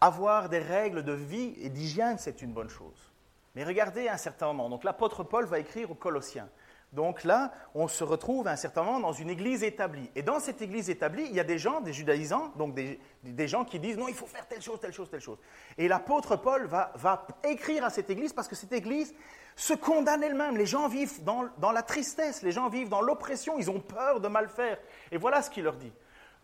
Avoir 0.00 0.48
des 0.48 0.58
règles 0.58 1.02
de 1.02 1.12
vie 1.12 1.54
et 1.58 1.68
d'hygiène, 1.68 2.18
c'est 2.18 2.42
une 2.42 2.52
bonne 2.52 2.68
chose. 2.68 3.12
Mais 3.54 3.64
regardez 3.64 4.08
à 4.08 4.14
un 4.14 4.18
certain 4.18 4.46
moment. 4.46 4.68
Donc 4.68 4.84
l'apôtre 4.84 5.22
Paul 5.22 5.44
va 5.46 5.58
écrire 5.58 5.90
aux 5.90 5.94
Colossiens. 5.94 6.48
Donc 6.94 7.24
là, 7.24 7.50
on 7.74 7.88
se 7.88 8.04
retrouve 8.04 8.46
à 8.46 8.52
un 8.52 8.56
certain 8.56 8.84
moment 8.84 9.00
dans 9.00 9.12
une 9.12 9.28
église 9.28 9.64
établie. 9.64 10.08
Et 10.14 10.22
dans 10.22 10.38
cette 10.38 10.62
église 10.62 10.88
établie, 10.88 11.24
il 11.24 11.34
y 11.34 11.40
a 11.40 11.44
des 11.44 11.58
gens, 11.58 11.80
des 11.80 11.92
judaïsants, 11.92 12.52
donc 12.56 12.72
des, 12.74 13.48
gens 13.48 13.64
qui 13.64 13.80
disent 13.80 13.96
non, 13.96 14.06
il 14.06 14.14
faut 14.14 14.26
faire 14.26 14.46
telle 14.46 14.62
chose, 14.62 14.78
telle 14.80 14.92
chose, 14.92 15.10
telle 15.10 15.20
chose. 15.20 15.38
Et 15.76 15.88
l'apôtre 15.88 16.36
Paul 16.36 16.66
va, 16.66 17.26
écrire 17.42 17.84
à 17.84 17.90
cette 17.90 18.10
église 18.10 18.32
parce 18.32 18.46
que 18.46 18.54
cette 18.54 18.72
église 18.72 19.12
se 19.56 19.74
condamne 19.74 20.22
elle-même. 20.22 20.56
Les 20.56 20.66
gens 20.66 20.86
vivent 20.86 21.24
dans, 21.24 21.48
dans 21.58 21.72
la 21.72 21.82
tristesse, 21.82 22.42
les 22.42 22.52
gens 22.52 22.68
vivent 22.68 22.88
dans 22.88 23.00
l'oppression, 23.00 23.58
ils 23.58 23.70
ont 23.70 23.80
peur 23.80 24.20
de 24.20 24.28
mal 24.28 24.48
faire. 24.48 24.78
Et 25.10 25.16
voilà 25.16 25.42
ce 25.42 25.50
qu'il 25.50 25.64
leur 25.64 25.76
dit. 25.76 25.92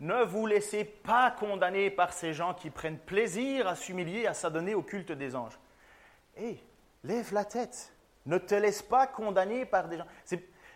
Ne 0.01 0.23
vous 0.23 0.47
laissez 0.47 0.83
pas 0.83 1.31
condamner 1.31 1.89
par 1.89 2.11
ces 2.11 2.33
gens 2.33 2.53
qui 2.53 2.71
prennent 2.71 2.99
plaisir 2.99 3.67
à 3.67 3.75
s'humilier, 3.75 4.27
à 4.27 4.33
s'adonner 4.33 4.75
au 4.75 4.81
culte 4.81 5.13
des 5.13 5.33
anges. 5.33 5.57
Hé, 6.35 6.61
lève 7.03 7.33
la 7.33 7.45
tête. 7.45 7.90
Ne 8.25 8.37
te 8.37 8.55
laisse 8.55 8.81
pas 8.81 9.07
condamner 9.07 9.65
par 9.65 9.87
des 9.87 9.97
gens. 9.97 10.05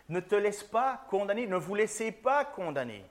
Ne 0.08 0.20
te 0.20 0.34
laisse 0.34 0.62
pas 0.62 1.04
condamner, 1.08 1.46
ne 1.46 1.56
vous 1.56 1.74
laissez 1.74 2.12
pas 2.12 2.44
condamner. 2.44 3.04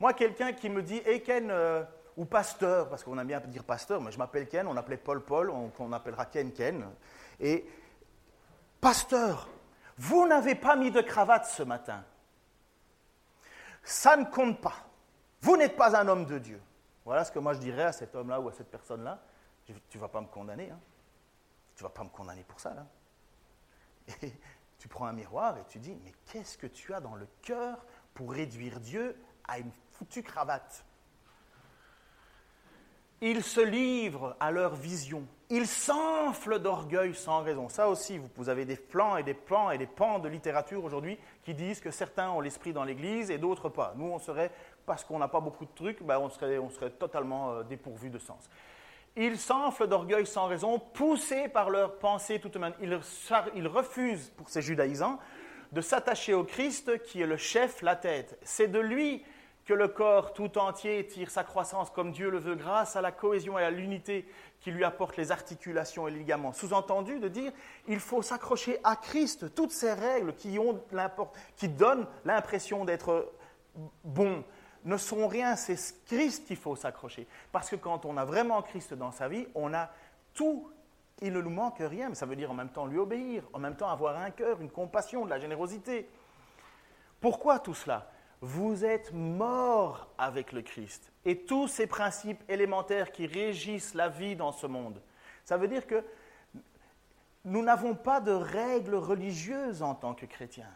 Moi, 0.00 0.12
quelqu'un 0.12 0.52
qui 0.52 0.68
me 0.68 0.82
dit, 0.82 1.00
hé 1.04 1.22
Ken, 1.22 1.50
euh, 1.50 1.84
ou 2.16 2.24
pasteur, 2.24 2.88
parce 2.88 3.04
qu'on 3.04 3.18
aime 3.18 3.26
bien 3.26 3.40
dire 3.40 3.64
pasteur, 3.64 4.00
mais 4.00 4.10
je 4.10 4.18
m'appelle 4.18 4.48
Ken, 4.48 4.66
on 4.66 4.76
appelait 4.76 4.96
Paul 4.96 5.24
Paul, 5.24 5.50
on, 5.50 5.70
on 5.78 5.92
appellera 5.92 6.26
Ken 6.26 6.52
Ken. 6.52 6.84
Et 7.38 7.64
pasteur, 8.80 9.48
vous 9.96 10.26
n'avez 10.26 10.54
pas 10.54 10.74
mis 10.76 10.90
de 10.90 11.00
cravate 11.00 11.46
ce 11.46 11.62
matin. 11.62 12.04
Ça 13.84 14.16
ne 14.16 14.24
compte 14.24 14.60
pas. 14.60 14.74
Vous 15.40 15.56
n'êtes 15.56 15.76
pas 15.76 15.96
un 15.96 16.06
homme 16.08 16.26
de 16.26 16.38
Dieu. 16.38 16.60
Voilà 17.04 17.24
ce 17.24 17.32
que 17.32 17.38
moi 17.38 17.52
je 17.54 17.58
dirais 17.58 17.84
à 17.84 17.92
cet 17.92 18.14
homme-là 18.14 18.40
ou 18.40 18.48
à 18.48 18.52
cette 18.52 18.70
personne-là. 18.70 19.20
Tu 19.64 19.72
ne 19.72 20.00
vas 20.00 20.08
pas 20.08 20.20
me 20.20 20.26
condamner. 20.26 20.70
Hein. 20.70 20.78
Tu 21.74 21.82
ne 21.82 21.88
vas 21.88 21.94
pas 21.94 22.04
me 22.04 22.10
condamner 22.10 22.44
pour 22.44 22.60
ça. 22.60 22.74
Là. 22.74 22.86
Et 24.22 24.32
tu 24.78 24.88
prends 24.88 25.06
un 25.06 25.12
miroir 25.12 25.58
et 25.58 25.64
tu 25.68 25.78
dis, 25.78 25.96
mais 26.04 26.12
qu'est-ce 26.26 26.58
que 26.58 26.66
tu 26.66 26.92
as 26.94 27.00
dans 27.00 27.14
le 27.14 27.26
cœur 27.42 27.84
pour 28.14 28.32
réduire 28.32 28.80
Dieu 28.80 29.16
à 29.46 29.58
une 29.58 29.70
foutue 29.92 30.22
cravate? 30.22 30.84
Ils 33.24 33.44
se 33.44 33.60
livrent 33.60 34.36
à 34.40 34.50
leur 34.50 34.74
vision. 34.74 35.24
Ils 35.48 35.68
s'enflent 35.68 36.58
d'orgueil 36.58 37.14
sans 37.14 37.42
raison. 37.42 37.68
Ça 37.68 37.88
aussi, 37.88 38.20
vous 38.34 38.48
avez 38.48 38.64
des 38.64 38.74
plans 38.74 39.16
et 39.16 39.22
des 39.22 39.34
plans 39.34 39.70
et 39.70 39.78
des 39.78 39.86
pans 39.86 40.18
de 40.18 40.28
littérature 40.28 40.82
aujourd'hui 40.82 41.16
qui 41.44 41.54
disent 41.54 41.78
que 41.78 41.92
certains 41.92 42.30
ont 42.30 42.40
l'esprit 42.40 42.72
dans 42.72 42.82
l'Église 42.82 43.30
et 43.30 43.38
d'autres 43.38 43.68
pas. 43.68 43.94
Nous, 43.96 44.06
on 44.06 44.18
serait, 44.18 44.50
parce 44.86 45.04
qu'on 45.04 45.20
n'a 45.20 45.28
pas 45.28 45.38
beaucoup 45.38 45.66
de 45.66 45.70
trucs, 45.72 46.02
ben 46.02 46.18
on, 46.18 46.30
serait, 46.30 46.90
totalement 46.90 47.52
euh, 47.52 47.62
dépourvu 47.62 48.10
de 48.10 48.18
sens. 48.18 48.50
Ils 49.16 49.38
s'enflent 49.38 49.86
d'orgueil 49.86 50.26
sans 50.26 50.46
raison, 50.46 50.78
poussés 50.78 51.48
par 51.48 51.68
leurs 51.68 51.98
pensées 51.98 52.40
tout 52.40 52.58
même. 52.58 52.74
Ils, 52.80 52.98
ils 53.54 53.68
refusent, 53.68 54.30
pour 54.36 54.48
ces 54.48 54.62
judaïsants, 54.62 55.18
de 55.72 55.80
s'attacher 55.80 56.34
au 56.34 56.44
Christ 56.44 57.02
qui 57.02 57.20
est 57.20 57.26
le 57.26 57.36
chef, 57.36 57.82
la 57.82 57.96
tête. 57.96 58.38
C'est 58.42 58.68
de 58.68 58.78
lui 58.78 59.22
que 59.64 59.74
le 59.74 59.88
corps 59.88 60.32
tout 60.32 60.58
entier 60.58 61.06
tire 61.06 61.30
sa 61.30 61.44
croissance 61.44 61.90
comme 61.90 62.12
Dieu 62.12 62.30
le 62.30 62.38
veut 62.38 62.56
grâce 62.56 62.96
à 62.96 63.00
la 63.00 63.12
cohésion 63.12 63.58
et 63.58 63.62
à 63.62 63.70
l'unité 63.70 64.26
qui 64.60 64.70
lui 64.70 64.84
apporte 64.84 65.16
les 65.16 65.30
articulations 65.30 66.08
et 66.08 66.10
les 66.10 66.18
ligaments. 66.18 66.52
Sous-entendu 66.52 67.18
de 67.20 67.28
dire, 67.28 67.52
il 67.88 68.00
faut 68.00 68.22
s'accrocher 68.22 68.78
à 68.82 68.96
Christ. 68.96 69.54
Toutes 69.54 69.72
ces 69.72 69.92
règles 69.92 70.34
qui, 70.34 70.58
qui 71.56 71.68
donnent 71.68 72.06
l'impression 72.24 72.84
d'être 72.84 73.32
bon 74.04 74.44
ne 74.84 74.96
sont 74.96 75.28
rien, 75.28 75.56
c'est 75.56 76.04
Christ 76.06 76.46
qu'il 76.46 76.56
faut 76.56 76.76
s'accrocher. 76.76 77.26
Parce 77.52 77.70
que 77.70 77.76
quand 77.76 78.04
on 78.04 78.16
a 78.16 78.24
vraiment 78.24 78.62
Christ 78.62 78.94
dans 78.94 79.12
sa 79.12 79.28
vie, 79.28 79.46
on 79.54 79.72
a 79.74 79.90
tout 80.34 80.72
il 81.22 81.32
ne 81.32 81.40
nous 81.40 81.50
manque 81.50 81.78
rien, 81.78 82.08
mais 82.08 82.14
ça 82.16 82.26
veut 82.26 82.36
dire 82.36 82.50
en 82.50 82.54
même 82.54 82.68
temps 82.68 82.86
lui 82.86 82.98
obéir, 82.98 83.44
en 83.52 83.60
même 83.60 83.76
temps 83.76 83.88
avoir 83.88 84.16
un 84.18 84.30
cœur, 84.30 84.60
une 84.60 84.70
compassion, 84.70 85.24
de 85.24 85.30
la 85.30 85.38
générosité. 85.38 86.08
Pourquoi 87.20 87.60
tout 87.60 87.74
cela? 87.74 88.10
Vous 88.40 88.84
êtes 88.84 89.12
mort 89.12 90.08
avec 90.18 90.50
le 90.50 90.62
Christ. 90.62 91.12
Et 91.24 91.38
tous 91.38 91.68
ces 91.68 91.86
principes 91.86 92.42
élémentaires 92.48 93.12
qui 93.12 93.26
régissent 93.26 93.94
la 93.94 94.08
vie 94.08 94.34
dans 94.34 94.50
ce 94.50 94.66
monde. 94.66 95.00
Ça 95.44 95.56
veut 95.56 95.68
dire 95.68 95.86
que 95.86 96.04
nous 97.44 97.62
n'avons 97.62 97.94
pas 97.94 98.20
de 98.20 98.32
règles 98.32 98.96
religieuses 98.96 99.82
en 99.82 99.94
tant 99.94 100.14
que 100.14 100.26
chrétiens. 100.26 100.66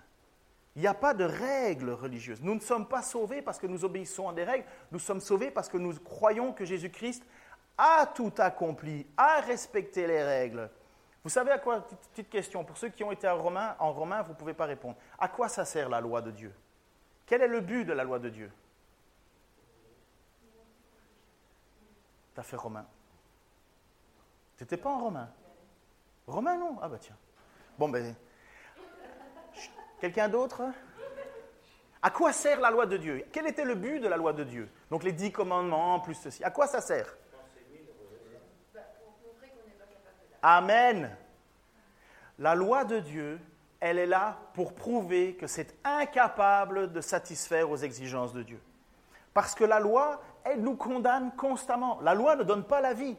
Il 0.77 0.83
n'y 0.83 0.89
a 0.89 0.95
pas 0.95 1.15
de 1.15 1.25
règles 1.25 1.91
religieuses. 1.91 2.43
Nous 2.43 2.55
ne 2.55 2.61
sommes 2.61 2.87
pas 2.87 3.01
sauvés 3.01 3.41
parce 3.41 3.59
que 3.59 3.67
nous 3.67 3.87
obéissons 3.87 4.29
à 4.29 4.35
des 4.35 4.45
règles. 4.45 4.67
Nous 4.93 4.99
sommes 4.99 5.21
sauvés 5.21 5.51
parce 5.51 5.71
que 5.71 5.79
nous 5.79 5.95
croyons 5.99 6.53
que 6.53 6.67
Jésus-Christ 6.67 7.25
a 7.79 8.07
tout 8.15 8.33
accompli, 8.37 9.07
a 9.17 9.41
respecté 9.41 10.07
les 10.07 10.23
règles. 10.23 10.71
Vous 11.25 11.31
savez 11.31 11.51
à 11.51 11.59
quoi, 11.59 11.81
petite 12.13 12.29
question, 12.29 12.63
pour 12.63 12.77
ceux 12.77 12.91
qui 12.91 13.03
ont 13.03 13.11
été 13.11 13.27
en 13.27 13.43
romain, 13.43 13.75
en 13.79 13.91
romain 13.93 14.21
vous 14.23 14.33
ne 14.33 14.37
pouvez 14.37 14.53
pas 14.53 14.67
répondre. 14.67 14.97
À 15.19 15.29
quoi 15.29 15.49
ça 15.49 15.65
sert 15.65 15.89
la 15.89 16.01
loi 16.01 16.21
de 16.21 16.31
Dieu? 16.31 16.55
Quel 17.25 17.41
est 17.41 17.49
le 17.49 17.61
but 17.61 17.85
de 17.85 17.95
la 17.95 18.05
loi 18.05 18.19
de 18.19 18.29
Dieu? 18.29 18.53
T'as 22.35 22.43
fait 22.43 22.57
romain. 22.57 22.87
T'étais 24.59 24.77
pas 24.77 24.91
en 24.91 25.01
romain 25.01 25.31
Romain 26.27 26.59
non? 26.59 26.77
Ah 26.83 26.89
bah 26.89 26.99
tiens. 27.01 27.17
Bon 27.79 27.89
ben. 27.89 28.15
Quelqu'un 30.01 30.29
d'autre? 30.29 30.63
À 32.03 32.11
quoi 32.11 32.33
sert 32.33 32.61
la 32.61 32.71
loi 32.71 32.87
de 32.87 32.97
Dieu? 32.97 33.25
Quel 33.33 33.47
était 33.47 33.65
le 33.65 33.75
but 33.75 33.99
de 33.99 34.09
la 34.09 34.17
loi 34.17 34.33
de 34.33 34.45
Dieu? 34.45 34.69
Donc 34.91 35.03
les 35.03 35.13
dix 35.13 35.33
commandements 35.33 35.99
plus 36.01 36.15
ceci. 36.15 36.45
À 36.45 36.51
quoi 36.51 36.67
ça 36.67 36.81
sert? 36.81 37.17
Amen. 40.43 41.17
La 42.39 42.55
loi 42.55 42.85
de 42.85 43.01
Dieu, 43.01 43.41
elle 43.81 43.99
est 43.99 44.07
là 44.07 44.39
pour 44.55 44.75
prouver 44.75 45.35
que 45.35 45.47
c'est 45.47 45.75
incapable 45.85 46.93
de 46.93 47.01
satisfaire 47.01 47.71
aux 47.71 47.79
exigences 47.79 48.33
de 48.33 48.43
Dieu. 48.43 48.61
Parce 49.35 49.55
que 49.55 49.65
la 49.65 49.81
loi, 49.81 50.23
elle 50.45 50.61
nous 50.61 50.77
condamne 50.77 51.35
constamment. 51.35 51.99
La 52.03 52.15
loi 52.15 52.37
ne 52.37 52.45
donne 52.45 52.65
pas 52.65 52.81
la 52.81 52.95
vie. 52.95 53.17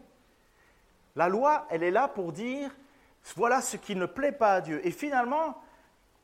La 1.15 1.27
loi, 1.27 1.67
elle 1.69 1.83
est 1.83 1.91
là 1.91 2.07
pour 2.07 2.31
dire, 2.31 2.71
voilà 3.35 3.61
ce 3.61 3.75
qui 3.75 3.95
ne 3.95 4.05
plaît 4.05 4.31
pas 4.31 4.53
à 4.53 4.61
Dieu. 4.61 4.85
Et 4.85 4.91
finalement, 4.91 5.61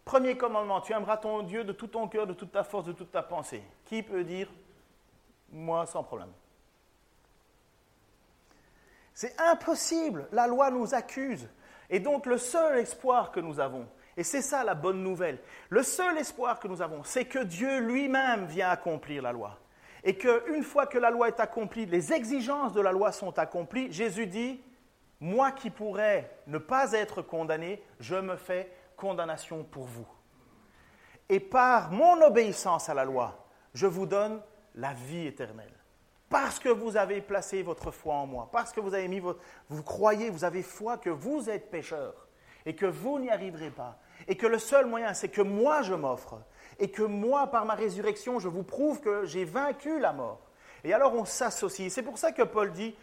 premier 0.06 0.38
commandement, 0.38 0.82
tu 0.82 0.94
aimeras 0.94 1.18
ton 1.18 1.44
Dieu 1.44 1.63
de 1.63 1.72
tout 1.72 1.88
ton 1.88 2.08
cœur, 2.08 2.28
de 2.28 2.34
toute 2.34 2.52
ta 2.52 2.63
force, 2.63 2.86
de 2.86 2.94
toute 2.94 3.12
ta 3.12 3.24
pensée. 3.24 3.63
Qui 3.86 4.04
peut 4.04 4.24
dire, 4.24 4.50
moi 5.52 5.86
sans 5.86 6.04
problème? 6.04 6.32
C'est 9.13 9.39
impossible. 9.39 10.28
La 10.32 10.48
loi 10.48 10.72
nous 10.72 10.94
accuse. 10.94 11.48
Et 11.89 12.00
donc 12.00 12.26
le 12.26 12.38
seul 12.38 12.80
espoir 12.80 13.32
que 13.32 13.39
nous 13.39 13.60
avons, 13.60 13.88
et 14.18 14.24
c'est 14.24 14.42
ça 14.42 14.63
la 14.63 14.74
bonne 14.74 15.04
nouvelle, 15.04 15.39
le 15.70 15.84
seul 15.84 16.18
espoir 16.18 16.60
que 16.60 16.68
nous 16.68 16.82
avons, 16.82 17.04
c'est 17.04 17.26
que 17.26 17.39
Dieu 17.39 17.80
lui-même 17.80 18.46
vient 18.46 18.70
accomplir 18.70 19.22
la 19.22 19.32
loi. 19.32 19.60
Et 20.04 20.18
qu'une 20.18 20.63
fois 20.63 20.86
que 20.86 20.98
la 20.98 21.10
loi 21.10 21.30
est 21.30 21.39
accomplie, 21.39 21.86
les 21.86 22.12
exigences 22.12 22.74
de 22.74 22.82
la 22.82 22.92
loi 22.92 23.12
sont 23.12 23.38
accomplies, 23.39 23.92
Jésus 23.92 24.28
dit, 24.28 24.62
moi 25.20 25.52
qui 25.52 25.70
pourrais 25.70 26.30
ne 26.48 26.58
pas 26.58 26.92
être 26.92 27.22
condamné, 27.22 27.82
je 28.00 28.16
me 28.16 28.36
fais 28.36 28.70
condamnation 28.95 29.63
pour 29.63 29.86
vous. 29.86 30.08
Et 31.29 31.39
par 31.39 31.91
mon 31.91 32.21
obéissance 32.21 32.89
à 32.89 32.93
la 32.93 33.06
loi, 33.06 33.47
je 33.73 33.88
vous 33.88 34.06
donne 34.06 34.41
la 34.75 34.93
vie 34.93 35.27
éternelle 35.27 35.73
parce 36.29 36.58
que 36.58 36.69
vous 36.69 36.97
avez 36.97 37.21
placé 37.21 37.62
votre 37.62 37.91
foi 37.91 38.15
en 38.15 38.25
moi, 38.25 38.49
parce 38.51 38.71
que 38.71 38.79
vous 38.79 38.95
avez 38.95 39.08
mis 39.08 39.19
votre, 39.19 39.39
vous 39.69 39.84
croyez, 39.84 40.32
vous 40.32 40.43
avez 40.43 40.63
foi 40.63 40.97
que 40.97 41.12
vous 41.12 41.49
êtes 41.49 41.69
pécheur 41.69 42.27
et 42.65 42.75
que 42.75 42.88
vous 42.88 43.19
n'y 43.19 43.29
arriverez 43.29 43.69
pas 43.69 43.99
et 44.27 44.36
que 44.36 44.47
le 44.47 44.58
seul 44.58 44.86
moyen 44.86 45.13
c'est 45.13 45.29
que 45.29 45.41
moi 45.41 45.82
je 45.82 45.93
m'offre 45.93 46.41
et 46.79 46.89
que 46.89 47.03
moi 47.03 47.47
par 47.47 47.65
ma 47.65 47.75
résurrection 47.75 48.39
je 48.39 48.47
vous 48.47 48.63
prouve 48.63 48.99
que 48.99 49.25
j'ai 49.25 49.45
vaincu 49.45 49.99
la 49.99 50.13
mort. 50.13 50.39
Et 50.84 50.93
alors 50.93 51.13
on 51.13 51.25
s'associe. 51.25 51.91
C'est 51.91 52.03
pour 52.03 52.17
ça 52.17 52.32
que 52.32 52.41
Paul 52.41 52.71
dit 52.71 52.95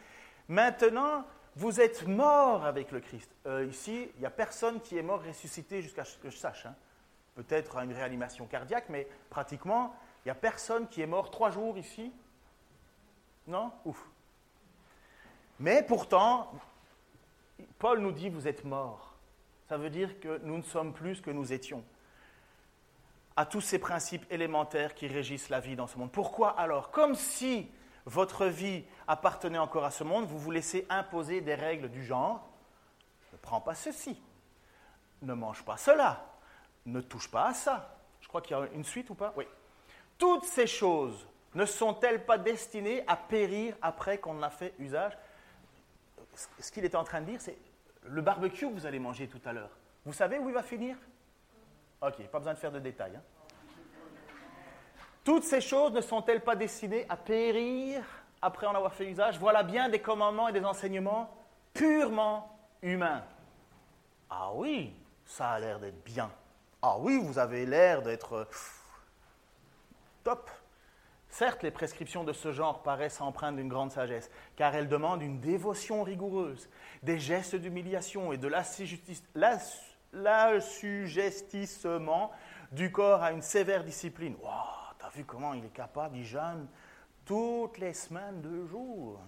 maintenant 0.48 1.24
vous 1.57 1.81
êtes 1.81 2.07
mort 2.07 2.65
avec 2.65 2.93
le 2.93 3.01
Christ. 3.01 3.31
Euh, 3.47 3.67
ici, 3.67 4.09
il 4.15 4.21
n'y 4.21 4.27
a 4.27 4.31
personne 4.31 4.81
qui 4.81 4.97
est 4.97 5.03
mort 5.03 5.23
ressuscité 5.23 5.83
jusqu'à 5.83 6.05
ce 6.05 6.17
que 6.19 6.31
je 6.31 6.37
sache. 6.37 6.67
Hein. 6.67 6.75
Peut-être 7.35 7.77
à 7.77 7.85
une 7.85 7.93
réanimation 7.93 8.47
cardiaque, 8.47 8.89
mais 8.89 9.09
pratiquement, 9.31 9.95
il 10.25 10.29
n'y 10.29 10.33
a 10.33 10.37
personne 10.37 10.89
qui 10.89 11.03
est 11.03 11.07
mort 11.07 11.31
trois 11.31 11.51
jours 11.51 11.79
ici 11.79 12.13
non? 13.51 13.73
Ouf. 13.85 14.03
Mais 15.59 15.83
pourtant, 15.83 16.53
Paul 17.79 18.01
nous 18.01 18.13
dit, 18.13 18.31
vous 18.31 18.49
êtes 18.49 18.65
morts. 18.65 19.15
Ça 19.69 19.77
veut 19.77 19.91
dire 19.91 20.19
que 20.21 20.41
nous 20.45 20.57
ne 20.57 20.63
sommes 20.63 20.93
plus 20.93 21.17
ce 21.17 21.23
que 21.23 21.31
nous 21.31 21.53
étions. 21.53 21.85
À 23.37 23.47
tous 23.47 23.61
ces 23.61 23.79
principes 23.79 24.25
élémentaires 24.31 24.95
qui 24.95 25.07
régissent 25.07 25.49
la 25.49 25.61
vie 25.61 25.77
dans 25.77 25.87
ce 25.87 25.99
monde. 25.99 26.11
Pourquoi 26.11 26.51
alors? 26.59 26.91
Comme 26.91 27.15
si 27.15 27.69
votre 28.11 28.46
vie 28.46 28.85
appartenait 29.07 29.59
encore 29.59 29.85
à 29.85 29.92
ce 29.92 30.03
monde, 30.03 30.27
vous 30.27 30.38
vous 30.38 30.51
laissez 30.51 30.85
imposer 30.90 31.40
des 31.40 31.55
règles 31.55 31.88
du 31.88 32.05
genre 32.05 32.44
ne 33.33 33.38
prends 33.38 33.61
pas 33.61 33.77
ceci, 33.77 34.20
ne 35.23 35.33
mange 35.33 35.64
pas 35.64 35.77
cela, 35.77 36.27
ne 36.87 37.01
touche 37.01 37.31
pas 37.31 37.46
à 37.46 37.55
ça. 37.55 37.96
Je 38.20 38.27
crois 38.27 38.42
qu'il 38.42 38.57
y 38.57 38.61
a 38.61 38.66
une 38.75 38.85
suite 38.85 39.11
ou 39.11 39.14
pas? 39.14 39.33
Oui. 39.37 39.46
Toutes 40.18 40.44
ces 40.44 40.66
choses 40.66 41.25
ne 41.55 41.64
sont-elles 41.64 42.27
pas 42.27 42.37
destinées 42.37 43.05
à 43.07 43.16
périr 43.16 43.77
après 43.81 44.18
qu'on 44.18 44.38
en 44.38 44.42
a 44.42 44.51
fait 44.51 44.75
usage? 44.81 45.16
Ce 46.59 46.73
qu'il 46.73 46.85
était 46.85 46.96
en 46.96 47.05
train 47.05 47.20
de 47.20 47.27
dire, 47.27 47.40
c'est 47.40 47.57
le 48.05 48.23
barbecue 48.23 48.66
que 48.68 48.75
vous 48.75 48.87
allez 48.87 48.99
manger 48.99 49.29
tout 49.29 49.40
à 49.44 49.53
l'heure. 49.53 49.70
Vous 50.05 50.12
savez 50.12 50.38
où 50.38 50.49
il 50.49 50.55
va 50.55 50.64
finir? 50.64 50.96
Ok, 52.03 52.27
pas 52.27 52.38
besoin 52.38 52.55
de 52.55 52.59
faire 52.59 52.73
de 52.73 52.81
détails. 52.81 53.14
Hein. 53.14 53.23
Toutes 55.25 55.45
ces 55.45 55.61
choses 55.61 55.93
ne 55.93 56.01
sont-elles 56.01 56.43
pas 56.43 56.57
destinées 56.57 57.07
à 57.09 57.17
périr 57.17 58.03
après 58.41 58.67
en 58.67 58.75
avoir 58.75 58.95
fait 58.95 59.07
usage? 59.07 59.39
Voilà 59.39 59.63
bien 59.63 59.89
des 59.89 60.01
commandements 60.01 60.49
et 60.49 60.53
des 60.53 60.65
enseignements 60.65 61.31
purement 61.75 62.59
humains. 62.83 63.23
Ah 64.31 64.51
oui, 64.55 64.95
ça 65.27 65.51
a 65.51 65.61
l'air 65.61 65.79
d'être 65.79 66.03
bien. 66.05 66.31
Ah 66.83 66.97
oui, 66.99 67.21
vous 67.23 67.39
avez 67.39 67.67
l'air 67.67 68.01
d'être 68.01 68.49
top. 70.25 70.51
Certes, 71.29 71.63
les 71.63 71.71
prescriptions 71.71 72.25
de 72.25 72.33
ce 72.33 72.51
genre 72.51 72.83
paraissent 72.83 73.21
empreintes 73.21 73.57
d'une 73.57 73.69
grande 73.69 73.93
sagesse, 73.93 74.31
car 74.57 74.75
elles 74.75 74.89
demandent 74.89 75.23
une 75.23 75.39
dévotion 75.39 76.03
rigoureuse, 76.03 76.69
des 77.03 77.21
gestes 77.21 77.57
d'humiliation 77.57 78.33
et 78.33 78.39
de 78.39 78.51
l'assujettissement 80.15 82.33
du 82.73 82.91
corps 82.91 83.23
à 83.23 83.33
une 83.33 83.43
sévère 83.43 83.85
discipline. 83.85 84.35
Vu 85.14 85.25
comment 85.25 85.55
il 85.55 85.64
est 85.64 85.73
capable, 85.73 86.16
il 86.16 86.25
jeûne 86.25 86.66
toutes 87.25 87.79
les 87.79 87.94
semaines, 87.94 88.40
deux 88.40 88.66
jours. 88.66 89.20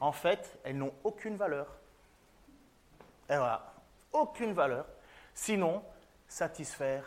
En 0.00 0.12
fait, 0.12 0.58
elles 0.64 0.76
n'ont 0.76 0.94
aucune 1.04 1.36
valeur. 1.36 1.78
Et 3.28 3.36
voilà, 3.36 3.74
aucune 4.12 4.52
valeur, 4.52 4.86
sinon 5.34 5.82
satisfaire 6.28 7.04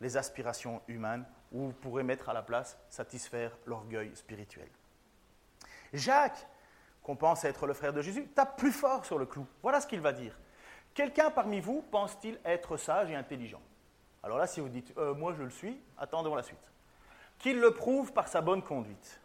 les 0.00 0.16
aspirations 0.16 0.82
humaines 0.88 1.24
ou 1.52 1.66
vous 1.66 1.72
pourrez 1.72 2.02
mettre 2.02 2.28
à 2.28 2.32
la 2.32 2.42
place 2.42 2.78
satisfaire 2.88 3.56
l'orgueil 3.66 4.14
spirituel. 4.14 4.68
Jacques, 5.92 6.46
qu'on 7.02 7.16
pense 7.16 7.44
être 7.44 7.66
le 7.66 7.72
frère 7.72 7.92
de 7.92 8.02
Jésus, 8.02 8.26
tape 8.28 8.58
plus 8.58 8.72
fort 8.72 9.04
sur 9.04 9.18
le 9.18 9.26
clou. 9.26 9.46
Voilà 9.62 9.80
ce 9.80 9.86
qu'il 9.86 10.00
va 10.00 10.12
dire. 10.12 10.36
Quelqu'un 10.92 11.30
parmi 11.30 11.60
vous 11.60 11.82
pense-t-il 11.82 12.38
être 12.44 12.76
sage 12.76 13.10
et 13.10 13.14
intelligent? 13.14 13.62
Alors 14.26 14.38
là, 14.38 14.48
si 14.48 14.58
vous 14.58 14.68
dites 14.68 14.92
euh, 14.98 15.14
moi 15.14 15.32
je 15.38 15.44
le 15.44 15.50
suis, 15.50 15.78
attendons 15.96 16.34
la 16.34 16.42
suite. 16.42 16.58
Qu'il 17.38 17.60
le 17.60 17.70
prouve 17.70 18.12
par 18.12 18.26
sa 18.26 18.40
bonne 18.40 18.60
conduite, 18.60 19.20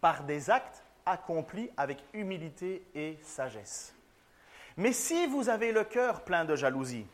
par 0.00 0.24
des 0.24 0.50
actes 0.50 0.82
accomplis 1.06 1.70
avec 1.76 2.02
humilité 2.12 2.84
et 2.96 3.16
sagesse. 3.22 3.94
Mais 4.76 4.92
si 4.92 5.28
vous 5.28 5.48
avez 5.48 5.70
le 5.70 5.84
cœur 5.84 6.22
plein 6.22 6.44
de 6.44 6.56
jalousie, 6.56 7.06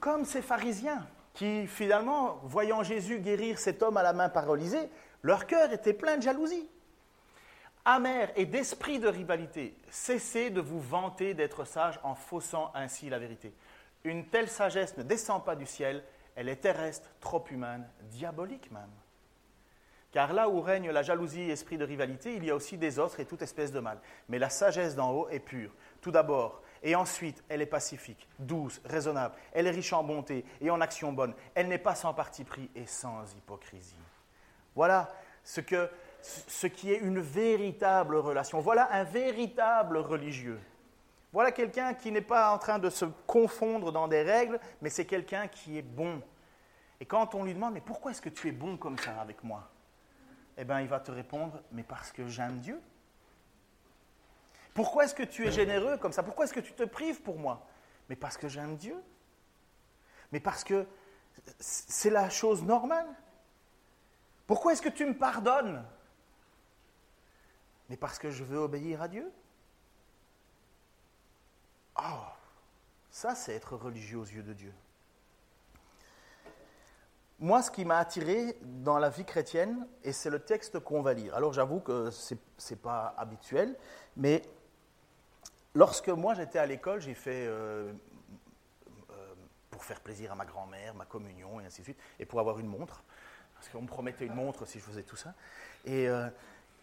comme 0.00 0.24
ces 0.24 0.42
pharisiens, 0.42 1.06
qui 1.34 1.68
finalement, 1.68 2.40
voyant 2.42 2.82
Jésus 2.82 3.20
guérir 3.20 3.60
cet 3.60 3.80
homme 3.84 3.98
à 3.98 4.02
la 4.02 4.12
main 4.12 4.28
paralysée, 4.28 4.90
leur 5.22 5.46
cœur 5.46 5.72
était 5.72 5.94
plein 5.94 6.16
de 6.16 6.22
jalousie. 6.22 6.68
Amer 7.84 8.32
et 8.34 8.44
d'esprit 8.44 8.98
de 8.98 9.06
rivalité, 9.06 9.76
cessez 9.88 10.50
de 10.50 10.60
vous 10.60 10.80
vanter 10.80 11.32
d'être 11.32 11.64
sage 11.64 12.00
en 12.02 12.16
faussant 12.16 12.72
ainsi 12.74 13.08
la 13.08 13.20
vérité. 13.20 13.52
Une 14.04 14.26
telle 14.26 14.48
sagesse 14.48 14.96
ne 14.96 15.02
descend 15.02 15.44
pas 15.44 15.56
du 15.56 15.66
ciel, 15.66 16.02
elle 16.34 16.48
est 16.48 16.56
terrestre, 16.56 17.10
trop 17.20 17.44
humaine, 17.50 17.88
diabolique 18.10 18.70
même. 18.70 18.90
Car 20.10 20.32
là 20.34 20.48
où 20.48 20.60
règne 20.60 20.90
la 20.90 21.02
jalousie 21.02 21.42
et 21.42 21.52
esprit 21.52 21.78
de 21.78 21.84
rivalité, 21.84 22.34
il 22.34 22.44
y 22.44 22.50
a 22.50 22.54
aussi 22.54 22.76
des 22.76 22.98
autres 22.98 23.20
et 23.20 23.24
toute 23.24 23.40
espèce 23.40 23.72
de 23.72 23.80
mal. 23.80 23.98
Mais 24.28 24.38
la 24.38 24.50
sagesse 24.50 24.94
d'en 24.94 25.10
haut 25.10 25.28
est 25.30 25.40
pure. 25.40 25.72
Tout 26.02 26.10
d'abord, 26.10 26.62
et 26.82 26.94
ensuite, 26.94 27.42
elle 27.48 27.62
est 27.62 27.66
pacifique, 27.66 28.28
douce, 28.38 28.80
raisonnable. 28.84 29.36
Elle 29.52 29.66
est 29.66 29.70
riche 29.70 29.92
en 29.92 30.02
bonté 30.02 30.44
et 30.60 30.70
en 30.70 30.80
action 30.80 31.12
bonne. 31.12 31.34
Elle 31.54 31.68
n'est 31.68 31.78
pas 31.78 31.94
sans 31.94 32.12
parti 32.12 32.44
pris 32.44 32.70
et 32.74 32.86
sans 32.86 33.32
hypocrisie. 33.34 33.96
Voilà 34.74 35.08
ce, 35.44 35.60
qui 35.60 36.92
est 36.92 36.98
une 36.98 37.20
véritable 37.20 38.16
relation. 38.16 38.60
Voilà 38.60 38.92
un 38.92 39.04
véritable 39.04 39.98
religieux. 39.98 40.60
Voilà 41.32 41.50
quelqu'un 41.50 41.94
qui 41.94 42.12
n'est 42.12 42.20
pas 42.20 42.52
en 42.52 42.58
train 42.58 42.78
de 42.78 42.90
se 42.90 43.06
confondre 43.26 43.90
dans 43.90 44.06
des 44.06 44.22
règles, 44.22 44.60
mais 44.82 44.90
c'est 44.90 45.06
quelqu'un 45.06 45.48
qui 45.48 45.78
est 45.78 45.82
bon. 45.82 46.22
Et 47.00 47.06
quand 47.06 47.34
on 47.34 47.44
lui 47.44 47.54
demande, 47.54 47.74
mais 47.74 47.80
pourquoi 47.80 48.10
est-ce 48.10 48.20
que 48.20 48.28
tu 48.28 48.48
es 48.48 48.52
bon 48.52 48.76
comme 48.76 48.98
ça 48.98 49.20
avec 49.20 49.42
moi? 49.42 49.68
Eh 50.58 50.64
bien, 50.64 50.80
il 50.80 50.88
va 50.88 51.00
te 51.00 51.10
répondre, 51.10 51.62
mais 51.72 51.82
parce 51.82 52.12
que 52.12 52.28
j'aime 52.28 52.58
Dieu. 52.58 52.80
Pourquoi 54.74 55.04
est-ce 55.04 55.14
que 55.14 55.22
tu 55.22 55.46
es 55.46 55.50
généreux 55.50 55.96
comme 55.96 56.12
ça? 56.12 56.22
Pourquoi 56.22 56.44
est-ce 56.44 56.54
que 56.54 56.60
tu 56.60 56.72
te 56.72 56.84
prives 56.84 57.22
pour 57.22 57.38
moi? 57.38 57.66
Mais 58.08 58.16
parce 58.16 58.36
que 58.36 58.48
j'aime 58.48 58.76
Dieu. 58.76 59.02
Mais 60.32 60.40
parce 60.40 60.64
que 60.64 60.86
c'est 61.58 62.10
la 62.10 62.28
chose 62.30 62.62
normale. 62.62 63.08
Pourquoi 64.46 64.72
est-ce 64.72 64.82
que 64.82 64.88
tu 64.88 65.06
me 65.06 65.16
pardonnes? 65.16 65.84
Mais 67.88 67.96
parce 67.96 68.18
que 68.18 68.30
je 68.30 68.44
veux 68.44 68.58
obéir 68.58 69.02
à 69.02 69.08
Dieu. 69.08 69.30
Oh, 71.96 72.24
ça 73.10 73.34
c'est 73.34 73.54
être 73.54 73.76
religieux 73.76 74.18
aux 74.18 74.24
yeux 74.24 74.42
de 74.42 74.52
Dieu. 74.52 74.72
Moi, 77.38 77.60
ce 77.60 77.72
qui 77.72 77.84
m'a 77.84 77.98
attiré 77.98 78.56
dans 78.62 78.98
la 78.98 79.10
vie 79.10 79.24
chrétienne, 79.24 79.88
et 80.04 80.12
c'est 80.12 80.30
le 80.30 80.38
texte 80.38 80.78
qu'on 80.78 81.02
va 81.02 81.12
lire. 81.12 81.34
Alors 81.34 81.52
j'avoue 81.52 81.80
que 81.80 82.10
ce 82.10 82.34
n'est 82.34 82.76
pas 82.76 83.14
habituel, 83.18 83.76
mais 84.16 84.42
Lorsque 85.74 86.08
moi 86.08 86.34
j'étais 86.34 86.58
à 86.58 86.66
l'école, 86.66 87.00
j'ai 87.00 87.14
fait, 87.14 87.46
euh, 87.46 87.92
euh, 89.10 89.34
pour 89.70 89.84
faire 89.84 90.00
plaisir 90.00 90.32
à 90.32 90.34
ma 90.34 90.44
grand-mère, 90.44 90.94
ma 90.94 91.06
communion 91.06 91.60
et 91.60 91.64
ainsi 91.64 91.80
de 91.80 91.84
suite, 91.84 91.98
et 92.18 92.26
pour 92.26 92.40
avoir 92.40 92.58
une 92.58 92.66
montre, 92.66 93.02
parce 93.54 93.68
qu'on 93.70 93.82
me 93.82 93.86
promettait 93.86 94.26
une 94.26 94.34
montre 94.34 94.66
si 94.66 94.78
je 94.78 94.84
faisais 94.84 95.02
tout 95.02 95.16
ça. 95.16 95.32
Et, 95.86 96.08
euh, 96.08 96.28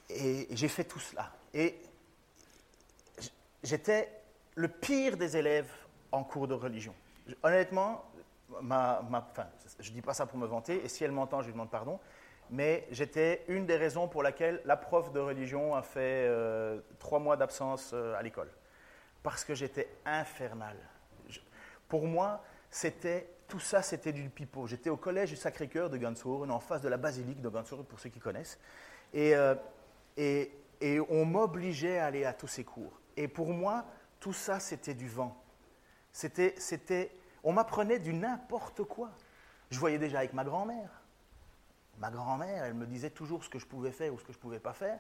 et 0.10 0.48
j'ai 0.52 0.68
fait 0.68 0.86
tout 0.86 1.00
cela. 1.00 1.32
Et 1.54 1.80
j'étais 3.62 4.19
le 4.60 4.68
pire 4.68 5.16
des 5.16 5.38
élèves 5.38 5.72
en 6.12 6.26
cours 6.26 6.46
de 6.46 6.54
religion. 6.54 6.94
Honnêtement, 7.44 8.04
je 8.60 9.90
ne 9.90 9.94
dis 9.94 10.02
pas 10.02 10.14
ça 10.14 10.26
pour 10.26 10.38
me 10.38 10.46
vanter, 10.46 10.84
et 10.84 10.90
si 10.90 11.06
elle 11.06 11.14
m'entend, 11.14 11.42
je 11.42 11.46
lui 11.46 11.54
demande 11.54 11.70
pardon, 11.70 11.98
mais 12.50 12.86
j'étais 12.92 13.46
une 13.48 13.66
des 13.66 13.78
raisons 13.78 14.10
pour 14.10 14.22
laquelle 14.22 14.62
la 14.66 14.76
prof 14.76 15.14
de 15.14 15.20
religion 15.20 15.76
a 15.76 15.82
fait 15.82 16.30
trois 17.00 17.20
mois 17.20 17.38
d'absence 17.38 17.94
à 17.94 18.22
l'école 18.22 18.50
parce 19.24 19.46
que 19.46 19.56
j'étais 19.56 19.88
infernal. 20.06 20.76
pour 21.88 22.06
moi, 22.06 22.44
c'était 22.70 23.30
tout 23.48 23.60
ça, 23.60 23.82
c'était 23.82 24.12
du 24.12 24.30
pipeau. 24.30 24.68
J'étais 24.68 24.90
au 24.90 24.98
collège 24.98 25.30
du 25.30 25.36
Sacré-Cœur 25.38 25.90
de 25.90 25.98
Gansour, 25.98 26.46
en 26.50 26.60
face 26.60 26.82
de 26.82 26.90
la 26.90 26.98
basilique 26.98 27.42
de 27.42 27.50
Gansour, 27.50 27.86
pour 27.86 28.00
ceux 28.00 28.10
qui 28.10 28.20
connaissent. 28.20 28.60
Euh, 29.16 29.56
et 30.18 30.52
on 31.10 31.24
m'obligeait 31.26 31.98
à 31.98 32.08
aller 32.08 32.26
à 32.26 32.34
tous 32.34 32.48
ces 32.48 32.66
cours. 32.66 33.00
Et 33.18 33.28
pour 33.28 33.50
moi, 33.54 33.86
tout 34.20 34.34
ça, 34.34 34.60
c'était 34.60 34.94
du 34.94 35.08
vent. 35.08 35.42
C'était, 36.12 36.56
c'était, 36.58 37.16
on 37.44 37.54
m'apprenait 37.54 38.00
du 38.00 38.14
n'importe 38.14 38.84
quoi. 38.84 39.12
Je 39.70 39.80
voyais 39.80 40.00
déjà 40.00 40.20
avec 40.20 40.34
ma 40.34 40.44
grand-mère. 40.44 40.90
Ma 41.98 42.10
grand-mère, 42.10 42.64
elle 42.64 42.74
me 42.74 42.86
disait 42.86 43.10
toujours 43.10 43.44
ce 43.44 43.50
que 43.50 43.60
je 43.60 43.66
pouvais 43.66 43.92
faire 43.92 44.14
ou 44.14 44.20
ce 44.20 44.24
que 44.24 44.34
je 44.34 44.38
ne 44.38 44.42
pouvais 44.42 44.60
pas 44.60 44.74
faire. 44.74 45.00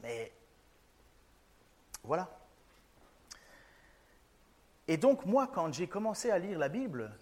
Mais 0.00 0.32
voilà. 2.02 2.28
Et 4.88 4.96
donc 4.96 5.24
moi, 5.26 5.46
quand 5.46 5.72
j'ai 5.72 5.86
commencé 5.86 6.30
à 6.30 6.38
lire 6.38 6.58
la 6.58 6.68
Bible 6.68 7.12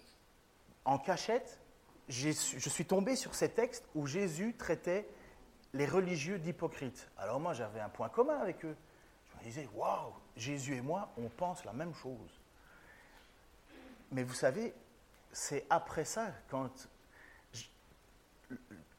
en 0.85 0.97
cachette, 0.97 1.59
je 2.07 2.31
suis 2.31 2.85
tombé 2.85 3.15
sur 3.15 3.35
ces 3.35 3.49
textes 3.49 3.87
où 3.93 4.07
Jésus 4.07 4.55
traitait 4.57 5.07
les 5.73 5.85
religieux 5.85 6.39
d'hypocrites. 6.39 7.07
Alors 7.17 7.39
moi, 7.39 7.53
j'avais 7.53 7.79
un 7.79 7.89
point 7.89 8.09
commun 8.09 8.39
avec 8.39 8.65
eux. 8.65 8.75
Je 9.39 9.45
me 9.45 9.51
disais, 9.51 9.69
waouh, 9.73 10.13
Jésus 10.35 10.75
et 10.75 10.81
moi, 10.81 11.11
on 11.17 11.29
pense 11.29 11.63
la 11.65 11.73
même 11.73 11.93
chose. 11.93 12.39
Mais 14.11 14.23
vous 14.23 14.33
savez, 14.33 14.73
c'est 15.31 15.65
après 15.69 16.05
ça, 16.05 16.33
quand, 16.49 16.89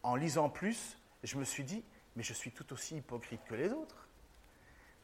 en 0.03 0.17
lisant 0.17 0.49
plus, 0.49 0.97
je 1.23 1.37
me 1.37 1.45
suis 1.45 1.65
dit, 1.65 1.85
mais 2.17 2.23
je 2.23 2.33
suis 2.33 2.53
tout 2.53 2.73
aussi 2.73 2.97
hypocrite 2.97 3.43
que 3.45 3.55
les 3.55 3.73
autres. 3.73 4.09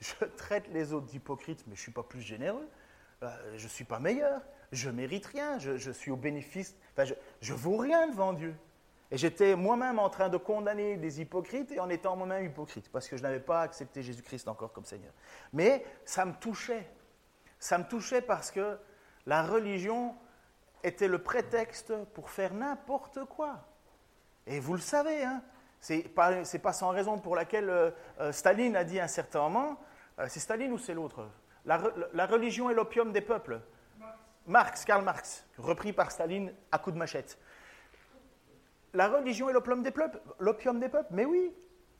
Je 0.00 0.24
traite 0.36 0.68
les 0.68 0.92
autres 0.92 1.06
d'hypocrites, 1.06 1.66
mais 1.66 1.74
je 1.74 1.80
ne 1.80 1.84
suis 1.84 1.92
pas 1.92 2.02
plus 2.02 2.20
généreux. 2.20 2.68
Euh, 3.22 3.56
je 3.56 3.64
ne 3.64 3.68
suis 3.68 3.84
pas 3.84 3.98
meilleur, 3.98 4.42
je 4.72 4.90
mérite 4.90 5.26
rien, 5.26 5.58
je, 5.58 5.90
suis 5.90 6.10
au 6.10 6.16
bénéfice, 6.16 6.76
enfin, 6.92 7.10
je 7.40 7.52
ne 7.52 7.58
vaux 7.58 7.78
rien 7.78 8.08
devant 8.08 8.34
Dieu. 8.34 8.54
Et 9.10 9.16
j'étais 9.16 9.54
moi-même 9.54 9.98
en 9.98 10.10
train 10.10 10.28
de 10.28 10.36
condamner 10.36 10.96
des 10.96 11.20
hypocrites 11.20 11.70
et 11.72 11.80
en 11.80 11.88
étant 11.88 12.16
moi-même 12.16 12.46
hypocrite, 12.46 12.90
parce 12.90 13.08
que 13.08 13.16
je 13.16 13.22
n'avais 13.22 13.40
pas 13.40 13.62
accepté 13.62 14.02
Jésus-Christ 14.02 14.48
encore 14.48 14.72
comme 14.72 14.84
Seigneur. 14.84 15.12
Mais 15.52 15.84
ça 16.04 16.24
me 16.24 16.32
touchait. 16.32 16.88
Ça 17.58 17.78
me 17.78 17.84
touchait 17.84 18.20
parce 18.20 18.50
que 18.50 18.78
la 19.26 19.42
religion 19.42 20.14
était 20.82 21.08
le 21.08 21.22
prétexte 21.22 21.94
pour 22.14 22.30
faire 22.30 22.52
n'importe 22.52 23.24
quoi. 23.24 23.64
Et 24.46 24.60
vous 24.60 24.74
le 24.74 24.80
savez, 24.80 25.24
hein, 25.24 25.42
c'est 25.80 26.08
pas, 26.08 26.72
sans 26.72 26.90
raison 26.90 27.18
pour 27.18 27.36
laquelle 27.36 27.70
euh, 27.70 27.90
euh, 28.20 28.32
Staline 28.32 28.76
a 28.76 28.84
dit 28.84 28.98
à 28.98 29.04
un 29.04 29.08
certain 29.08 29.40
moment, 29.40 29.80
c'est 30.28 30.40
Staline 30.40 30.72
ou 30.72 30.78
c'est 30.78 30.94
l'autre? 30.94 31.28
La, 31.66 32.26
religion 32.26 32.70
est 32.70 32.74
l'opium 32.74 33.12
des 33.12 33.20
peuples. 33.20 33.60
Marx, 34.46 34.84
Karl 34.84 35.04
Marx, 35.04 35.44
repris 35.58 35.92
par 35.92 36.12
Staline 36.12 36.54
à 36.70 36.78
coups 36.78 36.94
de 36.94 36.98
machette. 36.98 37.38
La 38.96 39.08
religion 39.08 39.50
est 39.50 39.52
l'opium 39.52 39.82
des 39.82 39.90
peuples, 39.90 40.18
l'opium 40.38 40.80
des 40.80 40.88
peuples. 40.88 41.10
Mais 41.10 41.26
oui, 41.26 41.52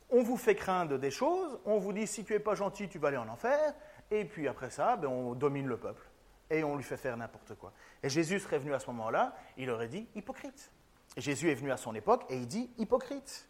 on 0.09 0.23
vous 0.23 0.35
fait 0.35 0.55
craindre 0.55 0.97
des 0.97 1.11
choses, 1.11 1.59
on 1.63 1.77
vous 1.77 1.93
dit 1.93 2.07
si 2.07 2.25
tu 2.25 2.33
n'es 2.33 2.39
pas 2.39 2.55
gentil, 2.55 2.89
tu 2.89 2.97
vas 2.97 3.09
aller 3.09 3.17
en 3.17 3.27
enfer, 3.27 3.75
et 4.09 4.25
puis 4.25 4.47
après 4.47 4.71
ça, 4.71 4.95
ben, 4.95 5.07
on 5.07 5.35
domine 5.35 5.67
le 5.67 5.77
peuple 5.77 6.01
et 6.49 6.63
on 6.63 6.75
lui 6.75 6.83
fait 6.83 6.97
faire 6.97 7.15
n'importe 7.15 7.53
quoi. 7.53 7.71
Et 8.01 8.09
Jésus 8.09 8.39
serait 8.39 8.57
venu 8.57 8.73
à 8.73 8.79
ce 8.79 8.87
moment-là, 8.87 9.35
il 9.57 9.69
aurait 9.69 9.89
dit 9.89 10.07
hypocrite. 10.15 10.71
Jésus 11.17 11.51
est 11.51 11.55
venu 11.55 11.71
à 11.71 11.77
son 11.77 11.93
époque 11.93 12.23
et 12.29 12.35
il 12.35 12.47
dit 12.47 12.71
hypocrite. 12.79 13.47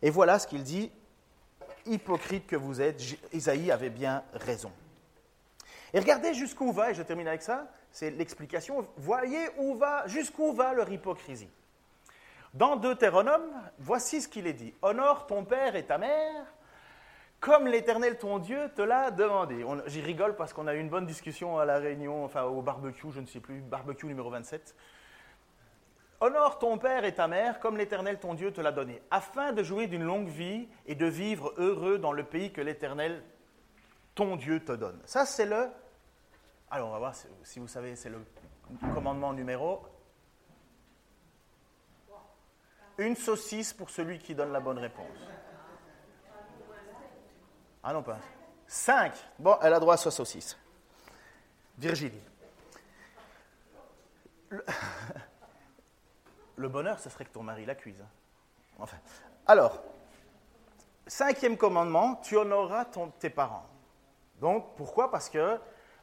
Et 0.00 0.10
voilà 0.10 0.38
ce 0.38 0.46
qu'il 0.46 0.62
dit 0.62 0.92
hypocrite 1.84 2.46
que 2.46 2.54
vous 2.54 2.80
êtes. 2.80 3.02
Isaïe 3.32 3.72
avait 3.72 3.90
bien 3.90 4.22
raison. 4.34 4.70
Et 5.92 5.98
regardez 5.98 6.32
jusqu'où 6.32 6.70
va, 6.70 6.92
et 6.92 6.94
je 6.94 7.02
termine 7.02 7.26
avec 7.26 7.42
ça, 7.42 7.72
c'est 7.90 8.10
l'explication. 8.10 8.86
Voyez 8.98 9.48
où 9.58 9.74
va, 9.74 10.06
jusqu'où 10.06 10.52
va 10.52 10.74
leur 10.74 10.88
hypocrisie. 10.92 11.50
Dans 12.54 12.76
Deutéronome, 12.76 13.50
voici 13.78 14.20
ce 14.20 14.28
qu'il 14.28 14.46
est 14.46 14.52
dit. 14.52 14.74
Honore 14.82 15.26
ton 15.26 15.44
père 15.44 15.74
et 15.74 15.86
ta 15.86 15.98
mère, 15.98 16.44
comme 17.40 17.66
l'Éternel 17.66 18.18
ton 18.18 18.38
Dieu 18.38 18.70
te 18.74 18.82
l'a 18.82 19.10
demandé. 19.10 19.64
J'y 19.86 20.00
rigole 20.00 20.36
parce 20.36 20.52
qu'on 20.52 20.66
a 20.66 20.74
eu 20.74 20.80
une 20.80 20.90
bonne 20.90 21.06
discussion 21.06 21.58
à 21.58 21.64
la 21.64 21.78
réunion, 21.78 22.24
enfin 22.24 22.44
au 22.44 22.60
barbecue, 22.62 23.10
je 23.10 23.20
ne 23.20 23.26
sais 23.26 23.40
plus, 23.40 23.60
barbecue 23.60 24.06
numéro 24.06 24.30
27. 24.30 24.74
Honore 26.20 26.58
ton 26.58 26.78
père 26.78 27.04
et 27.04 27.14
ta 27.14 27.26
mère 27.26 27.58
comme 27.58 27.76
l'Éternel 27.76 28.20
ton 28.20 28.34
Dieu 28.34 28.52
te 28.52 28.60
l'a 28.60 28.70
donné, 28.70 29.02
afin 29.10 29.52
de 29.52 29.62
jouir 29.62 29.88
d'une 29.88 30.04
longue 30.04 30.28
vie 30.28 30.68
et 30.86 30.94
de 30.94 31.06
vivre 31.06 31.52
heureux 31.56 31.98
dans 31.98 32.12
le 32.12 32.22
pays 32.22 32.52
que 32.52 32.60
l'Éternel 32.60 33.22
ton 34.14 34.36
Dieu 34.36 34.64
te 34.64 34.72
donne. 34.72 35.00
Ça, 35.04 35.24
c'est 35.24 35.46
le 35.46 35.68
alors, 36.74 36.88
on 36.88 36.92
va 36.92 36.98
voir 37.00 37.14
si 37.42 37.60
vous 37.60 37.68
savez, 37.68 37.96
c'est 37.96 38.08
le 38.08 38.16
commandement 38.94 39.34
numéro. 39.34 39.82
Une 42.98 43.16
saucisse 43.16 43.72
pour 43.72 43.90
celui 43.90 44.18
qui 44.18 44.34
donne 44.34 44.52
la 44.52 44.60
bonne 44.60 44.78
réponse. 44.78 45.16
Ah 47.82 47.92
non, 47.92 48.02
pas. 48.02 48.18
Cinq. 48.66 49.12
Bon, 49.38 49.56
elle 49.62 49.74
a 49.74 49.80
droit 49.80 49.94
à 49.94 49.96
sa 49.96 50.10
saucisse. 50.10 50.56
Virginie. 51.78 52.22
Le, 56.56 56.68
bonheur, 56.68 56.98
ce 57.00 57.08
serait 57.10 57.24
que 57.24 57.32
ton 57.32 57.42
mari 57.42 57.64
la 57.64 57.74
cuise. 57.74 58.00
Hein. 58.00 58.08
Enfin. 58.78 58.98
Alors, 59.46 59.82
cinquième 61.06 61.56
commandement, 61.56 62.16
tu 62.16 62.36
honoreras 62.36 62.84
tes 63.18 63.30
parents. 63.30 63.66
Donc, 64.38 64.76
pourquoi? 64.76 65.10
Parce 65.10 65.28
que 65.30 65.58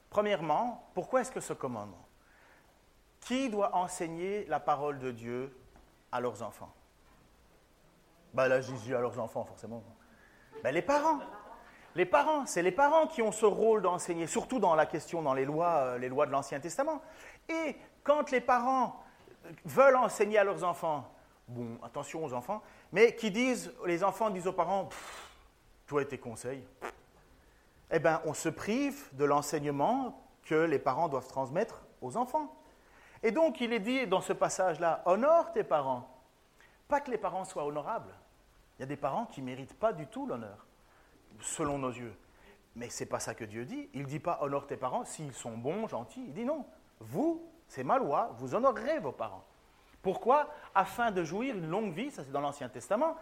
Premièrement, 0.09 0.89
pourquoi 0.93 1.21
est-ce 1.21 1.31
que 1.31 1.39
ce 1.39 1.53
commandement? 1.53 2.05
Qui 3.21 3.49
doit 3.49 3.75
enseigner 3.75 4.45
la 4.45 4.59
parole 4.59 4.97
de 4.99 5.11
Dieu 5.11 5.55
à 6.11 6.19
leurs 6.19 6.41
enfants? 6.41 6.73
Ben 8.33 8.47
Là, 8.47 8.61
Jésus 8.61 8.95
à 8.95 8.99
leurs 8.99 9.19
enfants, 9.19 9.45
forcément. 9.45 9.83
Ben, 10.63 10.73
les 10.73 10.81
parents. 10.81 11.19
Les 11.95 12.05
parents, 12.05 12.45
c'est 12.45 12.61
les 12.61 12.71
parents 12.71 13.07
qui 13.07 13.21
ont 13.21 13.31
ce 13.31 13.45
rôle 13.45 13.81
d'enseigner, 13.81 14.27
surtout 14.27 14.59
dans 14.59 14.75
la 14.75 14.85
question, 14.85 15.21
dans 15.21 15.33
les 15.33 15.45
lois, 15.45 15.75
euh, 15.77 15.97
les 15.97 16.07
lois 16.07 16.25
de 16.25 16.31
l'Ancien 16.31 16.59
Testament. 16.59 17.01
Et 17.49 17.75
quand 18.03 18.31
les 18.31 18.41
parents 18.41 19.03
veulent 19.65 19.95
enseigner 19.95 20.37
à 20.37 20.43
leurs 20.43 20.63
enfants, 20.63 21.11
bon, 21.47 21.79
attention 21.83 22.23
aux 22.23 22.33
enfants, 22.33 22.61
mais 22.91 23.15
qui 23.15 23.31
disent, 23.31 23.73
les 23.85 24.03
enfants 24.03 24.29
disent 24.29 24.47
aux 24.47 24.53
parents, 24.53 24.89
toi 25.87 26.03
et 26.03 26.07
tes 26.07 26.19
conseils, 26.19 26.63
eh 27.91 27.99
bien, 27.99 28.21
on 28.25 28.33
se 28.33 28.49
prive 28.49 29.09
de 29.13 29.25
l'enseignement 29.25 30.23
que 30.43 30.55
les 30.55 30.79
parents 30.79 31.09
doivent 31.09 31.27
transmettre 31.27 31.81
aux 32.01 32.17
enfants. 32.17 32.55
Et 33.23 33.31
donc, 33.31 33.59
il 33.61 33.73
est 33.73 33.79
dit 33.79 34.07
dans 34.07 34.21
ce 34.21 34.33
passage-là, 34.33 35.01
honore 35.05 35.51
tes 35.51 35.63
parents. 35.63 36.18
Pas 36.89 36.99
que 37.01 37.11
les 37.11 37.19
parents 37.19 37.45
soient 37.45 37.65
honorables. 37.65 38.13
Il 38.77 38.81
y 38.81 38.83
a 38.83 38.87
des 38.87 38.97
parents 38.97 39.27
qui 39.27 39.41
ne 39.41 39.45
méritent 39.45 39.77
pas 39.77 39.93
du 39.93 40.07
tout 40.07 40.25
l'honneur, 40.25 40.65
selon 41.39 41.77
nos 41.77 41.91
yeux. 41.91 42.15
Mais 42.75 42.89
ce 42.89 43.03
n'est 43.03 43.09
pas 43.09 43.19
ça 43.19 43.35
que 43.35 43.45
Dieu 43.45 43.63
dit. 43.63 43.89
Il 43.93 44.01
ne 44.01 44.07
dit 44.07 44.19
pas 44.19 44.39
honore 44.41 44.65
tes 44.65 44.75
parents 44.75 45.05
s'ils 45.05 45.33
sont 45.33 45.55
bons, 45.55 45.87
gentils. 45.87 46.23
Il 46.25 46.33
dit 46.33 46.45
non. 46.45 46.65
Vous, 46.99 47.47
c'est 47.67 47.83
ma 47.83 47.99
loi, 47.99 48.31
vous 48.39 48.55
honorerez 48.55 48.99
vos 48.99 49.11
parents. 49.11 49.43
Pourquoi 50.01 50.49
Afin 50.73 51.11
de 51.11 51.23
jouir 51.23 51.55
une 51.55 51.69
longue 51.69 51.93
vie, 51.93 52.09
ça 52.09 52.23
c'est 52.23 52.31
dans 52.31 52.41
l'Ancien 52.41 52.69
Testament, 52.69 53.15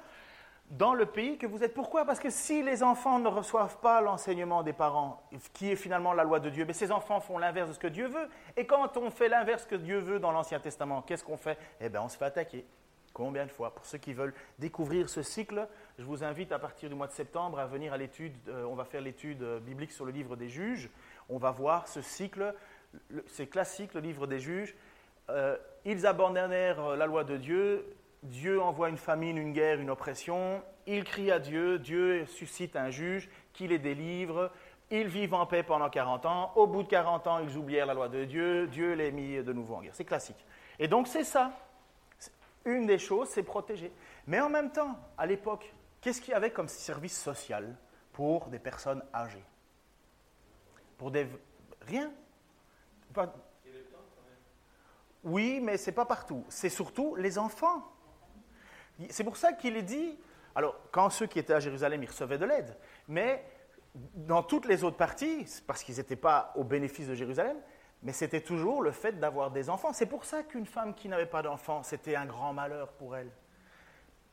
dans 0.69 0.93
le 0.93 1.05
pays 1.05 1.37
que 1.37 1.45
vous 1.45 1.61
êtes. 1.61 1.73
Pourquoi? 1.73 2.05
Parce 2.05 2.19
que 2.19 2.29
si 2.29 2.63
les 2.63 2.83
enfants 2.83 3.19
ne 3.19 3.27
reçoivent 3.27 3.79
pas 3.79 3.99
l'enseignement 3.99 4.63
des 4.63 4.73
parents, 4.73 5.23
qui 5.53 5.71
est 5.71 5.75
finalement 5.75 6.13
la 6.13 6.23
loi 6.23 6.39
de 6.39 6.49
Dieu, 6.49 6.63
mais 6.65 6.73
ces 6.73 6.91
enfants 6.91 7.19
font 7.19 7.37
l'inverse 7.37 7.69
de 7.69 7.73
ce 7.73 7.79
que 7.79 7.87
Dieu 7.87 8.07
veut. 8.07 8.29
Et 8.55 8.65
quand 8.65 8.95
on 8.95 9.11
fait 9.11 9.27
l'inverse 9.27 9.65
que 9.65 9.75
Dieu 9.75 9.99
veut 9.99 10.19
dans 10.19 10.31
l'Ancien 10.31 10.59
Testament, 10.61 11.01
qu'est-ce 11.01 11.23
qu'on 11.23 11.37
fait? 11.37 11.57
Eh 11.81 11.89
bien, 11.89 12.01
on 12.01 12.07
se 12.07 12.17
fait 12.17 12.25
attaquer. 12.25 12.65
Combien 13.17 13.47
de 13.47 13.51
fois 13.51 13.73
Pour 13.73 13.83
ceux 13.83 13.97
qui 13.97 14.13
veulent 14.13 14.35
découvrir 14.59 15.09
ce 15.09 15.23
cycle, 15.23 15.67
je 15.97 16.03
vous 16.03 16.23
invite 16.23 16.51
à 16.51 16.59
partir 16.59 16.87
du 16.87 16.93
mois 16.93 17.07
de 17.07 17.11
septembre 17.11 17.57
à 17.57 17.65
venir 17.65 17.91
à 17.91 17.97
l'étude. 17.97 18.35
Euh, 18.47 18.63
on 18.65 18.75
va 18.75 18.85
faire 18.85 19.01
l'étude 19.01 19.41
euh, 19.41 19.59
biblique 19.59 19.91
sur 19.91 20.05
le 20.05 20.11
livre 20.11 20.35
des 20.35 20.49
juges. 20.49 20.87
On 21.27 21.39
va 21.39 21.49
voir 21.49 21.87
ce 21.87 21.99
cycle. 22.03 22.53
C'est 23.25 23.47
classique, 23.47 23.95
le 23.95 24.01
livre 24.01 24.27
des 24.27 24.37
juges. 24.37 24.75
Euh, 25.31 25.57
ils 25.83 26.05
abandonnèrent 26.05 26.95
la 26.95 27.07
loi 27.07 27.23
de 27.23 27.37
Dieu, 27.37 27.87
Dieu 28.21 28.61
envoie 28.61 28.87
une 28.87 28.97
famine, 28.97 29.39
une 29.39 29.51
guerre, 29.51 29.79
une 29.79 29.89
oppression, 29.89 30.61
ils 30.85 31.03
crient 31.03 31.31
à 31.31 31.39
Dieu, 31.39 31.79
Dieu 31.79 32.23
suscite 32.27 32.75
un 32.75 32.91
juge 32.91 33.29
qui 33.51 33.67
les 33.67 33.79
délivre, 33.79 34.51
ils 34.91 35.07
vivent 35.07 35.33
en 35.33 35.47
paix 35.47 35.63
pendant 35.63 35.89
40 35.89 36.27
ans, 36.27 36.51
au 36.55 36.67
bout 36.67 36.83
de 36.83 36.87
40 36.87 37.25
ans, 37.25 37.39
ils 37.39 37.57
oublièrent 37.57 37.87
la 37.87 37.95
loi 37.95 38.09
de 38.09 38.25
Dieu, 38.25 38.67
Dieu 38.67 38.93
les 38.93 39.11
mit 39.11 39.43
de 39.43 39.53
nouveau 39.53 39.73
en 39.73 39.81
guerre. 39.81 39.95
C'est 39.95 40.05
classique. 40.05 40.45
Et 40.77 40.87
donc 40.87 41.07
c'est 41.07 41.23
ça. 41.23 41.51
Une 42.67 42.85
des 42.85 42.99
choses, 42.99 43.29
c'est 43.29 43.43
protéger. 43.43 43.93
Mais 44.27 44.41
en 44.41 44.49
même 44.49 44.71
temps, 44.71 44.99
à 45.17 45.25
l'époque, 45.25 45.73
qu'est-ce 46.01 46.19
qu'il 46.19 46.31
y 46.31 46.35
avait 46.35 46.51
comme 46.51 46.67
service 46.67 47.17
social 47.17 47.77
pour 48.11 48.47
des 48.47 48.59
personnes 48.59 49.01
âgées? 49.13 49.45
Pour 50.97 51.09
des... 51.09 51.27
Rien. 51.81 52.11
Oui, 55.23 55.61
mais 55.61 55.77
ce 55.77 55.89
n'est 55.89 55.95
pas 55.95 56.05
partout. 56.05 56.43
C'est 56.49 56.69
surtout 56.69 57.15
les 57.15 57.37
enfants. 57.37 57.89
C'est 59.09 59.23
pour 59.23 59.37
ça 59.37 59.53
qu'il 59.53 59.77
est 59.77 59.83
dit, 59.83 60.19
alors 60.53 60.75
quand 60.91 61.09
ceux 61.09 61.27
qui 61.27 61.39
étaient 61.39 61.53
à 61.53 61.61
Jérusalem, 61.61 62.03
ils 62.03 62.09
recevaient 62.09 62.37
de 62.37 62.45
l'aide, 62.45 62.75
mais 63.07 63.45
dans 63.95 64.43
toutes 64.43 64.65
les 64.65 64.83
autres 64.83 64.97
parties, 64.97 65.45
parce 65.65 65.83
qu'ils 65.83 65.95
n'étaient 65.95 66.17
pas 66.17 66.51
au 66.55 66.65
bénéfice 66.65 67.07
de 67.07 67.15
Jérusalem, 67.15 67.57
mais 68.03 68.13
c'était 68.13 68.41
toujours 68.41 68.81
le 68.81 68.91
fait 68.91 69.19
d'avoir 69.19 69.51
des 69.51 69.69
enfants. 69.69 69.93
C'est 69.93 70.05
pour 70.05 70.25
ça 70.25 70.43
qu'une 70.43 70.65
femme 70.65 70.93
qui 70.93 71.09
n'avait 71.09 71.25
pas 71.25 71.41
d'enfants, 71.41 71.83
c'était 71.83 72.15
un 72.15 72.25
grand 72.25 72.53
malheur 72.53 72.91
pour 72.93 73.15
elle. 73.15 73.31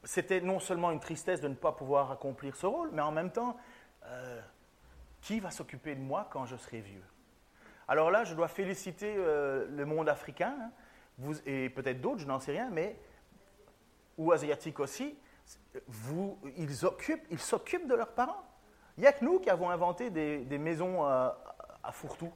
C'était 0.04 0.40
non 0.40 0.60
seulement 0.60 0.90
une 0.90 1.00
tristesse 1.00 1.40
de 1.40 1.48
ne 1.48 1.54
pas 1.54 1.72
pouvoir 1.72 2.10
accomplir 2.10 2.56
ce 2.56 2.66
rôle, 2.66 2.90
mais 2.92 3.00
en 3.00 3.12
même 3.12 3.30
temps, 3.30 3.56
euh, 4.04 4.40
qui 5.22 5.40
va 5.40 5.50
s'occuper 5.50 5.94
de 5.94 6.00
moi 6.00 6.28
quand 6.30 6.44
je 6.44 6.56
serai 6.56 6.80
vieux? 6.80 7.04
Alors 7.88 8.10
là, 8.10 8.24
je 8.24 8.34
dois 8.34 8.48
féliciter 8.48 9.14
euh, 9.16 9.66
le 9.70 9.86
monde 9.86 10.08
africain, 10.08 10.54
hein, 10.60 11.32
et 11.46 11.70
peut-être 11.70 12.00
d'autres, 12.00 12.20
je 12.20 12.26
n'en 12.26 12.40
sais 12.40 12.52
rien, 12.52 12.68
mais 12.70 12.98
ou 14.18 14.32
asiatiques 14.32 14.80
aussi, 14.80 15.16
ils 16.56 16.74
s'occupent 17.38 17.86
de 17.86 17.94
leurs 17.94 18.12
parents. 18.12 18.42
Il 18.96 19.00
n'y 19.00 19.06
a 19.06 19.12
que 19.12 19.24
nous 19.24 19.40
qui 19.40 19.50
avons 19.50 19.70
inventé 19.70 20.10
des, 20.10 20.58
maisons 20.58 21.04
à, 21.04 21.38
à 21.82 21.92
fourre-tout. 21.92 22.32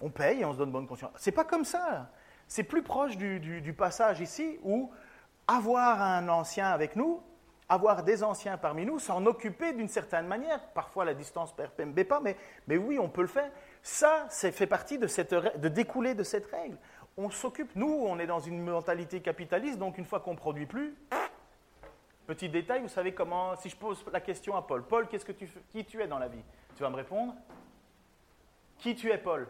On 0.00 0.10
paye 0.10 0.40
et 0.40 0.44
on 0.44 0.52
se 0.52 0.58
donne 0.58 0.72
bonne 0.72 0.86
conscience. 0.86 1.12
C'est 1.16 1.32
pas 1.32 1.44
comme 1.44 1.64
ça. 1.64 2.10
C'est 2.48 2.64
plus 2.64 2.82
proche 2.82 3.16
du, 3.16 3.74
passage 3.76 4.20
ici 4.20 4.58
où 4.62 4.90
avoir 5.48 6.00
un 6.02 6.28
ancien 6.28 6.68
avec 6.68 6.96
nous, 6.96 7.22
avoir 7.68 8.04
des 8.04 8.22
anciens 8.22 8.56
parmi 8.56 8.86
nous, 8.86 8.98
s'en 8.98 9.24
occuper 9.26 9.72
d'une 9.72 9.88
certaine 9.88 10.26
manière. 10.26 10.60
Parfois 10.68 11.04
la 11.04 11.14
distance 11.14 11.54
ne 11.78 12.02
pas, 12.02 12.20
mais, 12.20 12.36
mais 12.68 12.76
oui, 12.76 12.98
on 12.98 13.08
peut 13.08 13.22
le 13.22 13.28
faire. 13.28 13.50
Ça, 13.82 14.26
ça 14.28 14.52
fait 14.52 14.66
partie 14.66 14.98
de, 14.98 15.06
cette, 15.06 15.34
de 15.34 15.68
découler 15.68 16.14
de 16.14 16.22
cette 16.22 16.46
règle 16.46 16.76
on 17.16 17.30
s'occupe. 17.30 17.74
Nous, 17.74 17.92
on 18.06 18.18
est 18.18 18.26
dans 18.26 18.40
une 18.40 18.62
mentalité 18.62 19.20
capitaliste, 19.20 19.78
donc 19.78 19.98
une 19.98 20.04
fois 20.04 20.20
qu'on 20.20 20.32
ne 20.32 20.38
produit 20.38 20.66
plus, 20.66 20.94
petit 22.26 22.48
détail, 22.48 22.82
vous 22.82 22.88
savez 22.88 23.14
comment, 23.14 23.56
si 23.56 23.68
je 23.68 23.76
pose 23.76 24.04
la 24.12 24.20
question 24.20 24.56
à 24.56 24.62
Paul, 24.62 24.82
Paul, 24.84 25.08
qu'est-ce 25.08 25.24
que 25.24 25.32
tu, 25.32 25.48
qui 25.72 25.84
tu 25.84 26.02
es 26.02 26.06
dans 26.06 26.18
la 26.18 26.28
vie? 26.28 26.42
Tu 26.74 26.82
vas 26.82 26.90
me 26.90 26.96
répondre 26.96 27.34
Qui 28.78 28.94
tu 28.94 29.10
es, 29.10 29.18
Paul? 29.18 29.46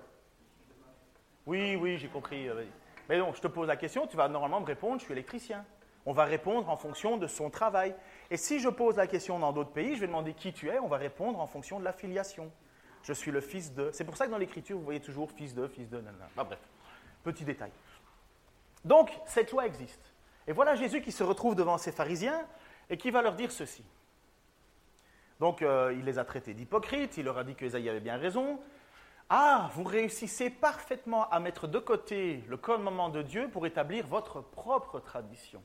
Oui, 1.47 1.77
oui, 1.77 1.97
j'ai 1.99 2.09
compris. 2.09 2.49
Euh, 2.49 2.65
Mais 3.09 3.19
non, 3.19 3.33
je 3.33 3.41
te 3.41 3.47
pose 3.47 3.69
la 3.69 3.77
question, 3.77 4.07
tu 4.07 4.17
vas 4.17 4.29
normalement 4.29 4.61
me 4.61 4.67
répondre, 4.67 4.99
je 4.99 5.05
suis 5.05 5.13
électricien. 5.13 5.65
On 6.05 6.13
va 6.13 6.25
répondre 6.25 6.69
en 6.69 6.77
fonction 6.77 7.17
de 7.17 7.27
son 7.27 7.51
travail. 7.51 7.95
Et 8.31 8.37
si 8.37 8.61
je 8.61 8.69
pose 8.69 8.97
la 8.97 9.07
question 9.07 9.39
dans 9.39 9.53
d'autres 9.53 9.73
pays, 9.73 9.97
je 9.97 10.01
vais 10.01 10.07
demander 10.07 10.35
qui 10.35 10.53
tu 10.53 10.69
es, 10.69 10.79
on 10.79 10.87
va 10.87 10.99
répondre 10.99 11.41
en 11.41 11.47
fonction 11.47 11.81
de 11.81 11.85
l'affiliation. 11.85 12.51
Je 13.03 13.13
suis 13.13 13.31
le 13.31 13.41
fils 13.41 13.73
de. 13.73 13.91
C'est 13.93 14.05
pour 14.05 14.17
ça 14.17 14.27
que 14.27 14.31
dans 14.31 14.39
l'écriture, 14.39 14.77
vous 14.77 14.85
voyez 14.85 15.01
toujours 15.01 15.31
fils 15.31 15.55
de, 15.55 15.67
fils 15.67 15.89
de, 15.89 15.99
nanana. 15.99 16.29
Bah, 16.37 16.45
bref. 16.45 16.59
Petit 17.25 17.45
détail. 17.45 17.71
Donc, 18.85 19.11
cette 19.27 19.51
loi 19.51 19.67
existe. 19.67 20.13
Et 20.47 20.53
voilà 20.53 20.77
Jésus 20.77 21.01
qui 21.01 21.11
se 21.11 21.25
retrouve 21.25 21.57
devant 21.57 21.79
ces 21.79 21.91
pharisiens 21.91 22.47
et 22.89 22.97
qui 22.97 23.11
va 23.11 23.23
leur 23.23 23.35
dire 23.35 23.51
ceci. 23.51 23.85
Donc, 25.41 25.63
euh, 25.63 25.93
il 25.97 26.05
les 26.05 26.19
a 26.19 26.25
traités 26.25 26.55
d'hypocrites, 26.55 27.17
il 27.17 27.25
leur 27.25 27.39
a 27.39 27.45
dit 27.45 27.57
qu'Ésaïe 27.57 27.89
avait 27.89 28.01
bien 28.01 28.17
raison. 28.17 28.61
Ah, 29.29 29.71
vous 29.75 29.83
réussissez 29.83 30.51
parfaitement 30.51 31.29
à 31.31 31.41
mettre 31.41 31.67
de 31.67 31.81
côté 31.81 32.45
le 32.47 32.57
commandement 32.57 33.09
de 33.09 33.23
Dieu 33.23 33.49
pour 33.49 33.67
établir 33.67 34.07
votre 34.07 34.41
propre 34.41 35.01
tradition. 35.01 35.63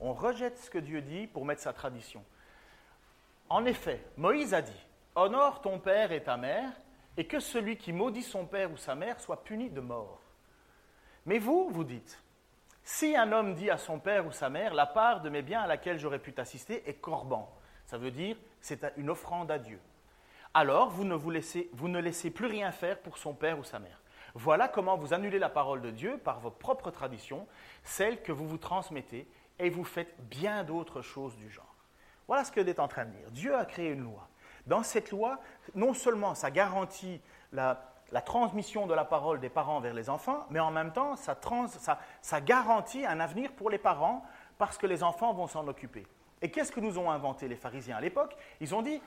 On 0.00 0.14
rejette 0.14 0.58
ce 0.58 0.70
que 0.70 0.78
Dieu 0.78 1.02
dit 1.02 1.26
pour 1.26 1.44
mettre 1.44 1.60
sa 1.60 1.74
tradition. 1.74 2.24
En 3.50 3.66
effet, 3.66 4.02
Moïse 4.16 4.54
a 4.54 4.62
dit 4.62 4.86
Honore 5.14 5.60
ton 5.60 5.78
père 5.78 6.12
et 6.12 6.22
ta 6.22 6.36
mère, 6.36 6.70
et 7.18 7.26
que 7.26 7.40
celui 7.40 7.76
qui 7.76 7.92
maudit 7.92 8.22
son 8.22 8.46
père 8.46 8.72
ou 8.72 8.76
sa 8.76 8.94
mère 8.94 9.20
soit 9.20 9.42
puni 9.42 9.68
de 9.68 9.80
mort. 9.80 10.20
Mais 11.26 11.38
vous, 11.38 11.68
vous 11.68 11.84
dites, 11.84 12.22
si 12.84 13.16
un 13.16 13.32
homme 13.32 13.54
dit 13.54 13.68
à 13.68 13.76
son 13.76 13.98
père 13.98 14.26
ou 14.26 14.32
sa 14.32 14.48
mère, 14.48 14.72
la 14.72 14.86
part 14.86 15.20
de 15.20 15.28
mes 15.28 15.42
biens 15.42 15.62
à 15.62 15.66
laquelle 15.66 15.98
j'aurais 15.98 16.20
pu 16.20 16.32
t'assister 16.32 16.88
est 16.88 16.94
corban, 16.94 17.52
ça 17.84 17.98
veut 17.98 18.12
dire 18.12 18.36
c'est 18.60 18.86
une 18.96 19.10
offrande 19.10 19.50
à 19.50 19.58
Dieu. 19.58 19.78
Alors 20.54 20.90
vous 20.90 21.04
ne, 21.04 21.14
vous, 21.14 21.30
laissez, 21.30 21.68
vous 21.72 21.88
ne 21.88 21.98
laissez 21.98 22.30
plus 22.30 22.46
rien 22.46 22.72
faire 22.72 22.98
pour 22.98 23.18
son 23.18 23.34
père 23.34 23.58
ou 23.58 23.64
sa 23.64 23.78
mère. 23.78 24.00
Voilà 24.34 24.68
comment 24.68 24.96
vous 24.96 25.14
annulez 25.14 25.38
la 25.38 25.48
parole 25.48 25.80
de 25.80 25.90
Dieu 25.90 26.18
par 26.18 26.40
vos 26.40 26.50
propres 26.50 26.90
traditions, 26.90 27.46
celles 27.82 28.22
que 28.22 28.32
vous 28.32 28.46
vous 28.46 28.58
transmettez, 28.58 29.26
et 29.58 29.70
vous 29.70 29.84
faites 29.84 30.14
bien 30.28 30.64
d'autres 30.64 31.02
choses 31.02 31.36
du 31.36 31.50
genre. 31.50 31.74
Voilà 32.26 32.44
ce 32.44 32.52
que 32.52 32.60
est 32.60 32.78
en 32.78 32.88
train 32.88 33.06
de 33.06 33.10
dire. 33.10 33.30
Dieu 33.30 33.56
a 33.56 33.64
créé 33.64 33.90
une 33.90 34.04
loi. 34.04 34.28
Dans 34.66 34.82
cette 34.82 35.10
loi, 35.10 35.40
non 35.74 35.94
seulement 35.94 36.34
ça 36.34 36.50
garantit 36.50 37.20
la, 37.52 37.88
la 38.12 38.20
transmission 38.20 38.86
de 38.86 38.94
la 38.94 39.04
parole 39.04 39.40
des 39.40 39.48
parents 39.48 39.80
vers 39.80 39.94
les 39.94 40.08
enfants, 40.08 40.46
mais 40.50 40.60
en 40.60 40.70
même 40.70 40.92
temps, 40.92 41.14
ça, 41.16 42.40
garantit 42.40 43.04
un 43.04 43.20
avenir 43.20 43.52
pour 43.52 43.70
les 43.70 43.78
parents 43.78 44.22
parce 44.56 44.78
que 44.78 44.86
les 44.86 45.02
enfants 45.02 45.32
vont 45.32 45.46
s'en 45.46 45.66
occuper. 45.68 46.06
Et 46.40 46.50
qu'est-ce 46.50 46.72
que 46.72 46.80
nous 46.80 46.98
ont 46.98 47.10
inventé 47.10 47.48
les 47.48 47.56
pharisiens 47.56 47.96
à 47.96 48.00
l'époque? 48.00 48.36
Ils 48.60 48.74
ont 48.74 48.82
dit, 48.82 49.00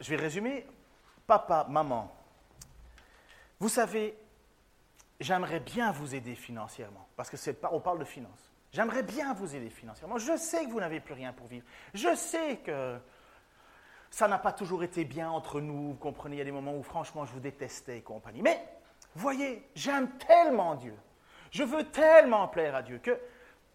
je 0.00 0.10
vais 0.10 0.16
résumer, 0.16 0.66
papa, 1.26 1.66
maman, 1.68 2.14
vous 3.60 3.68
savez, 3.68 4.16
j'aimerais 5.20 5.60
bien 5.60 5.90
vous 5.90 6.14
aider 6.14 6.34
financièrement, 6.34 7.08
parce 7.16 7.30
que 7.30 7.36
on 7.72 7.80
parle 7.80 7.98
de 7.98 8.04
finances. 8.04 8.52
J'aimerais 8.72 9.02
bien 9.02 9.32
vous 9.32 9.56
aider 9.56 9.70
financièrement. 9.70 10.18
Je 10.18 10.36
sais 10.36 10.66
que 10.66 10.70
vous 10.70 10.80
n'avez 10.80 11.00
plus 11.00 11.14
rien 11.14 11.32
pour 11.32 11.46
vivre. 11.46 11.64
Je 11.94 12.14
sais 12.14 12.58
que 12.58 12.98
ça 14.10 14.28
n'a 14.28 14.38
pas 14.38 14.52
toujours 14.52 14.84
été 14.84 15.04
bien 15.04 15.30
entre 15.30 15.60
nous, 15.60 15.88
vous 15.88 15.94
comprenez, 15.94 16.36
il 16.36 16.38
y 16.38 16.42
a 16.42 16.44
des 16.44 16.52
moments 16.52 16.76
où 16.76 16.82
franchement 16.82 17.24
je 17.24 17.32
vous 17.32 17.40
détestais 17.40 17.98
et 17.98 18.02
compagnie. 18.02 18.42
Mais, 18.42 18.62
voyez, 19.14 19.68
j'aime 19.74 20.10
tellement 20.18 20.74
Dieu, 20.74 20.94
je 21.50 21.62
veux 21.62 21.84
tellement 21.84 22.48
plaire 22.48 22.74
à 22.74 22.82
Dieu 22.82 22.98
que 22.98 23.18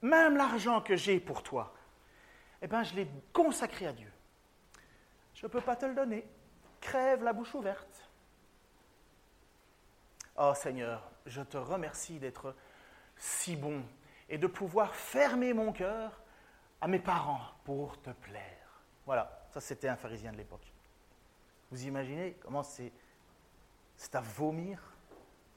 même 0.02 0.38
l'argent 0.38 0.82
que 0.82 0.96
j'ai 0.96 1.20
pour 1.20 1.44
toi, 1.44 1.74
eh 2.62 2.68
bien 2.68 2.84
je 2.84 2.96
l'ai 2.96 3.08
consacré 3.32 3.88
à 3.88 3.94
Dieu. 3.94 4.12
Je 5.44 5.48
ne 5.48 5.52
peux 5.52 5.60
pas 5.60 5.76
te 5.76 5.86
le 5.86 5.94
donner. 5.94 6.26
Crève 6.80 7.22
la 7.22 7.34
bouche 7.34 7.54
ouverte. 7.54 8.10
Oh 10.38 10.54
Seigneur, 10.56 11.12
je 11.26 11.42
te 11.42 11.58
remercie 11.58 12.18
d'être 12.18 12.56
si 13.18 13.58
bon 13.58 13.84
et 14.30 14.38
de 14.38 14.48
pouvoir 14.48 14.96
fermer 14.96 15.52
mon 15.54 15.74
cœur 15.74 16.22
à 16.80 16.88
mes 16.88 17.00
parents 17.00 17.42
pour 17.66 18.02
te 18.02 18.12
plaire. 18.12 18.84
Voilà. 19.06 19.46
Ça, 19.52 19.60
c'était 19.60 19.90
un 19.90 19.98
pharisien 19.98 20.32
de 20.32 20.38
l'époque. 20.38 20.72
Vous 21.72 21.88
imaginez 21.88 22.38
comment 22.42 22.64
c'est. 22.64 22.94
C'est 23.98 24.16
à 24.16 24.22
vomir? 24.22 24.82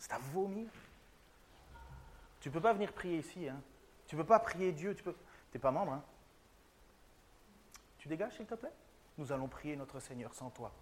C'est 0.01 0.13
à 0.13 0.19
vomir? 0.19 0.69
Tu 2.41 2.49
ne 2.49 2.55
peux 2.55 2.61
pas 2.61 2.73
venir 2.73 2.93
prier 2.93 3.19
ici. 3.19 3.49
Hein. 3.49 3.63
Tu 4.09 4.17
ne 4.17 4.21
peux 4.21 4.27
pas 4.27 4.41
prier 4.41 4.73
Dieu. 4.73 4.97
Tu 4.97 5.05
n'es 5.55 5.61
pas 5.61 5.71
membre. 5.71 5.93
Hein. 5.93 6.05
Tu 7.99 8.09
dégages, 8.09 8.35
s'il 8.35 8.47
te 8.47 8.57
plaît? 8.57 8.73
Nous 9.19 9.33
allons 9.33 9.49
prier 9.49 9.77
notre 9.77 10.01
Seigneur 10.01 10.35
sans 10.35 10.51
toi. 10.51 10.73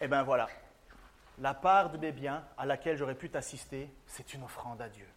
Eh 0.00 0.06
bien 0.06 0.22
voilà, 0.22 0.48
la 1.38 1.54
part 1.54 1.90
de 1.90 1.98
mes 1.98 2.12
biens 2.12 2.44
à 2.56 2.64
laquelle 2.66 2.96
j'aurais 2.96 3.16
pu 3.16 3.30
t'assister, 3.30 3.90
c'est 4.06 4.34
une 4.34 4.44
offrande 4.44 4.80
à 4.80 4.88
Dieu. 4.88 5.08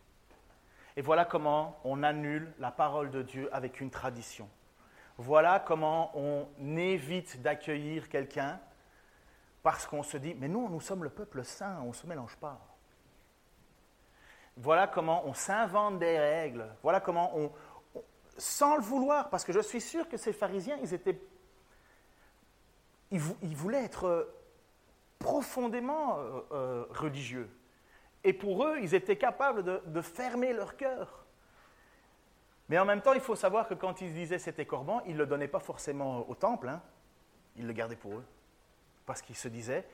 Et 0.96 1.02
voilà 1.02 1.26
comment 1.26 1.80
on 1.84 2.04
annule 2.04 2.52
la 2.60 2.72
parole 2.72 3.12
de 3.12 3.22
Dieu 3.22 3.50
avec 3.54 3.80
une 3.80 3.92
tradition. 3.92 4.50
Voilà 5.18 5.60
comment 5.60 6.12
on 6.18 6.48
évite 6.78 7.42
d'accueillir 7.42 8.10
quelqu'un 8.10 8.60
parce 9.62 9.86
qu'on 9.86 10.04
se 10.04 10.18
dit, 10.18 10.34
mais 10.34 10.48
nous, 10.48 10.68
nous 10.70 10.82
sommes 10.82 11.04
le 11.04 11.12
peuple 11.12 11.44
saint, 11.44 11.80
on 11.84 11.90
ne 11.90 11.94
se 11.94 12.08
mélange 12.08 12.36
pas. 12.38 12.60
Voilà 14.58 14.88
comment 14.88 15.26
on 15.26 15.34
s'invente 15.34 16.00
des 16.00 16.20
règles. 16.20 16.68
Voilà 16.82 17.00
comment 17.00 17.38
on, 17.38 17.52
sans 18.38 18.76
le 18.76 18.82
vouloir, 18.82 19.30
parce 19.30 19.44
que 19.44 19.54
je 19.54 19.60
suis 19.60 19.82
sûr 19.82 20.08
que 20.08 20.18
ces 20.18 20.34
pharisiens, 20.34 20.78
ils 20.82 20.94
étaient, 20.94 21.20
ils, 23.12 23.20
voulaient 23.20 23.84
être 23.84 24.34
profondément 25.20 26.18
euh, 26.18 26.42
euh, 26.52 26.86
religieux. 26.90 27.50
Et 28.24 28.34
pour 28.34 28.66
eux, 28.66 28.80
ils 28.82 28.96
étaient 28.96 29.18
capables 29.18 29.64
de, 29.64 30.02
fermer 30.02 30.54
leur 30.54 30.78
cœur. 30.78 31.26
Mais 32.70 32.78
en 32.78 32.86
même 32.86 33.02
temps, 33.02 33.14
il 33.14 33.22
faut 33.22 33.36
savoir 33.36 33.68
que 33.68 33.74
quand 33.74 34.02
ils 34.02 34.14
disaient 34.14 34.40
c'était 34.40 34.66
corban, 34.66 35.02
ils 35.06 35.14
ne 35.14 35.20
le 35.20 35.26
donnaient 35.26 35.48
pas 35.48 35.60
forcément 35.60 36.30
au 36.30 36.36
temple, 36.36 36.70
hein. 36.70 36.82
ils 37.58 37.68
le 37.68 37.74
gardaient 37.74 37.96
pour 37.96 38.14
eux. 38.14 38.26
Parce 39.06 39.22
qu'ils 39.22 39.36
se 39.36 39.48
disaient, 39.48 39.86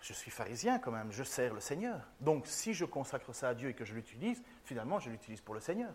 je 0.00 0.12
suis 0.12 0.30
pharisien 0.30 0.78
quand 0.78 0.90
même, 0.90 1.10
je 1.10 1.22
sers 1.22 1.54
le 1.54 1.60
Seigneur. 1.60 2.00
Donc 2.20 2.46
si 2.46 2.74
je 2.74 2.84
consacre 2.84 3.32
ça 3.34 3.50
à 3.50 3.54
Dieu 3.54 3.70
et 3.70 3.74
que 3.74 3.84
je 3.84 3.94
l'utilise, 3.94 4.42
finalement, 4.64 4.98
je 4.98 5.10
l'utilise 5.10 5.40
pour 5.40 5.54
le 5.54 5.60
Seigneur. 5.60 5.94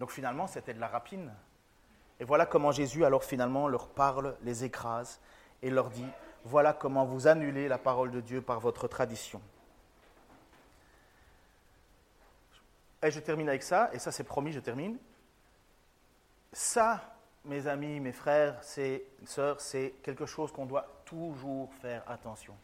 Donc 0.00 0.10
finalement, 0.10 0.46
c'était 0.46 0.72
de 0.72 0.80
la 0.80 0.88
rapine. 0.88 1.30
Et 2.18 2.24
voilà 2.24 2.46
comment 2.46 2.72
Jésus, 2.72 3.04
alors 3.04 3.22
finalement, 3.22 3.68
leur 3.68 3.88
parle, 3.88 4.34
les 4.42 4.64
écrase 4.64 5.20
et 5.62 5.68
leur 5.68 5.90
dit, 5.90 6.08
voilà 6.44 6.72
comment 6.72 7.04
vous 7.04 7.28
annulez 7.28 7.68
la 7.68 7.76
parole 7.76 8.10
de 8.10 8.20
Dieu 8.22 8.40
par 8.40 8.60
votre 8.60 8.88
tradition. 8.88 9.42
Et 13.02 13.10
je 13.10 13.20
termine 13.20 13.48
avec 13.48 13.62
ça, 13.62 13.90
et 13.92 13.98
ça 13.98 14.10
c'est 14.10 14.24
promis, 14.24 14.52
je 14.52 14.60
termine. 14.60 14.98
Ça, 16.52 17.00
mes 17.44 17.66
amis, 17.66 18.00
mes 18.00 18.12
frères, 18.12 18.60
mes 18.78 19.04
sœurs, 19.26 19.60
c'est 19.60 19.94
quelque 20.02 20.24
chose 20.24 20.50
qu'on 20.50 20.66
doit 20.66 21.02
toujours 21.04 21.72
faire 21.74 22.02
attention. 22.10 22.56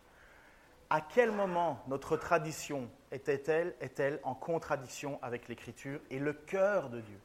À 0.88 1.02
quel 1.02 1.32
moment 1.32 1.82
notre 1.86 2.16
tradition 2.16 2.88
était-elle 3.12 3.74
est-elle 3.80 4.20
en 4.22 4.34
contradiction 4.34 5.18
avec 5.20 5.48
l'Écriture 5.48 6.00
et 6.10 6.18
le 6.18 6.32
cœur 6.32 6.88
de 6.88 7.00
Dieu? 7.00 7.20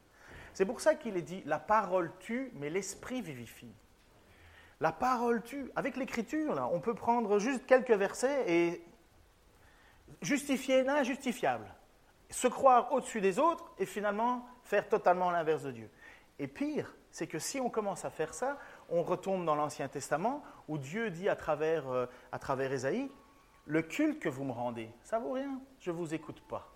C'est 0.53 0.65
pour 0.65 0.81
ça 0.81 0.95
qu'il 0.95 1.17
est 1.17 1.21
dit 1.21 1.43
la 1.45 1.59
parole 1.59 2.11
tue, 2.19 2.51
mais 2.55 2.69
l'esprit 2.69 3.21
vivifie. 3.21 3.73
La 4.79 4.91
parole 4.91 5.43
tue. 5.43 5.71
Avec 5.75 5.95
l'Écriture, 5.95 6.69
on 6.73 6.79
peut 6.79 6.95
prendre 6.95 7.39
juste 7.39 7.65
quelques 7.65 7.91
versets 7.91 8.43
et 8.51 8.83
justifier 10.21 10.83
l'injustifiable, 10.83 11.65
se 12.29 12.47
croire 12.47 12.91
au-dessus 12.91 13.21
des 13.21 13.39
autres 13.39 13.71
et 13.77 13.85
finalement 13.85 14.45
faire 14.63 14.89
totalement 14.89 15.31
l'inverse 15.31 15.63
de 15.63 15.71
Dieu. 15.71 15.89
Et 16.39 16.47
pire, 16.47 16.93
c'est 17.11 17.27
que 17.27 17.39
si 17.39 17.59
on 17.59 17.69
commence 17.69 18.05
à 18.05 18.09
faire 18.09 18.33
ça, 18.33 18.57
on 18.89 19.03
retombe 19.03 19.45
dans 19.45 19.55
l'Ancien 19.55 19.87
Testament 19.87 20.43
où 20.67 20.77
Dieu 20.77 21.11
dit 21.11 21.29
à 21.29 21.35
travers, 21.35 21.87
euh, 21.89 22.05
à 22.31 22.39
travers 22.39 22.71
Ésaïe, 22.71 23.11
le 23.65 23.81
culte 23.83 24.19
que 24.19 24.29
vous 24.29 24.43
me 24.43 24.51
rendez, 24.51 24.89
ça 25.03 25.19
vaut 25.19 25.33
rien, 25.33 25.61
je 25.79 25.91
ne 25.91 25.95
vous 25.95 26.13
écoute 26.13 26.41
pas. 26.47 26.70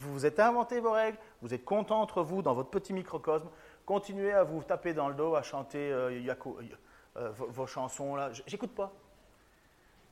Vous 0.00 0.12
vous 0.14 0.24
êtes 0.24 0.40
inventé 0.40 0.80
vos 0.80 0.92
règles, 0.92 1.18
vous 1.42 1.52
êtes 1.52 1.64
content 1.64 2.00
entre 2.00 2.22
vous 2.22 2.40
dans 2.40 2.54
votre 2.54 2.70
petit 2.70 2.94
microcosme, 2.94 3.48
continuez 3.84 4.32
à 4.32 4.44
vous 4.44 4.62
taper 4.62 4.94
dans 4.94 5.08
le 5.10 5.14
dos, 5.14 5.34
à 5.34 5.42
chanter 5.42 5.92
euh, 5.92 6.34
euh, 7.16 7.30
vos, 7.36 7.66
chansons 7.66 8.16
j'écoute 8.46 8.74
pas. 8.74 8.92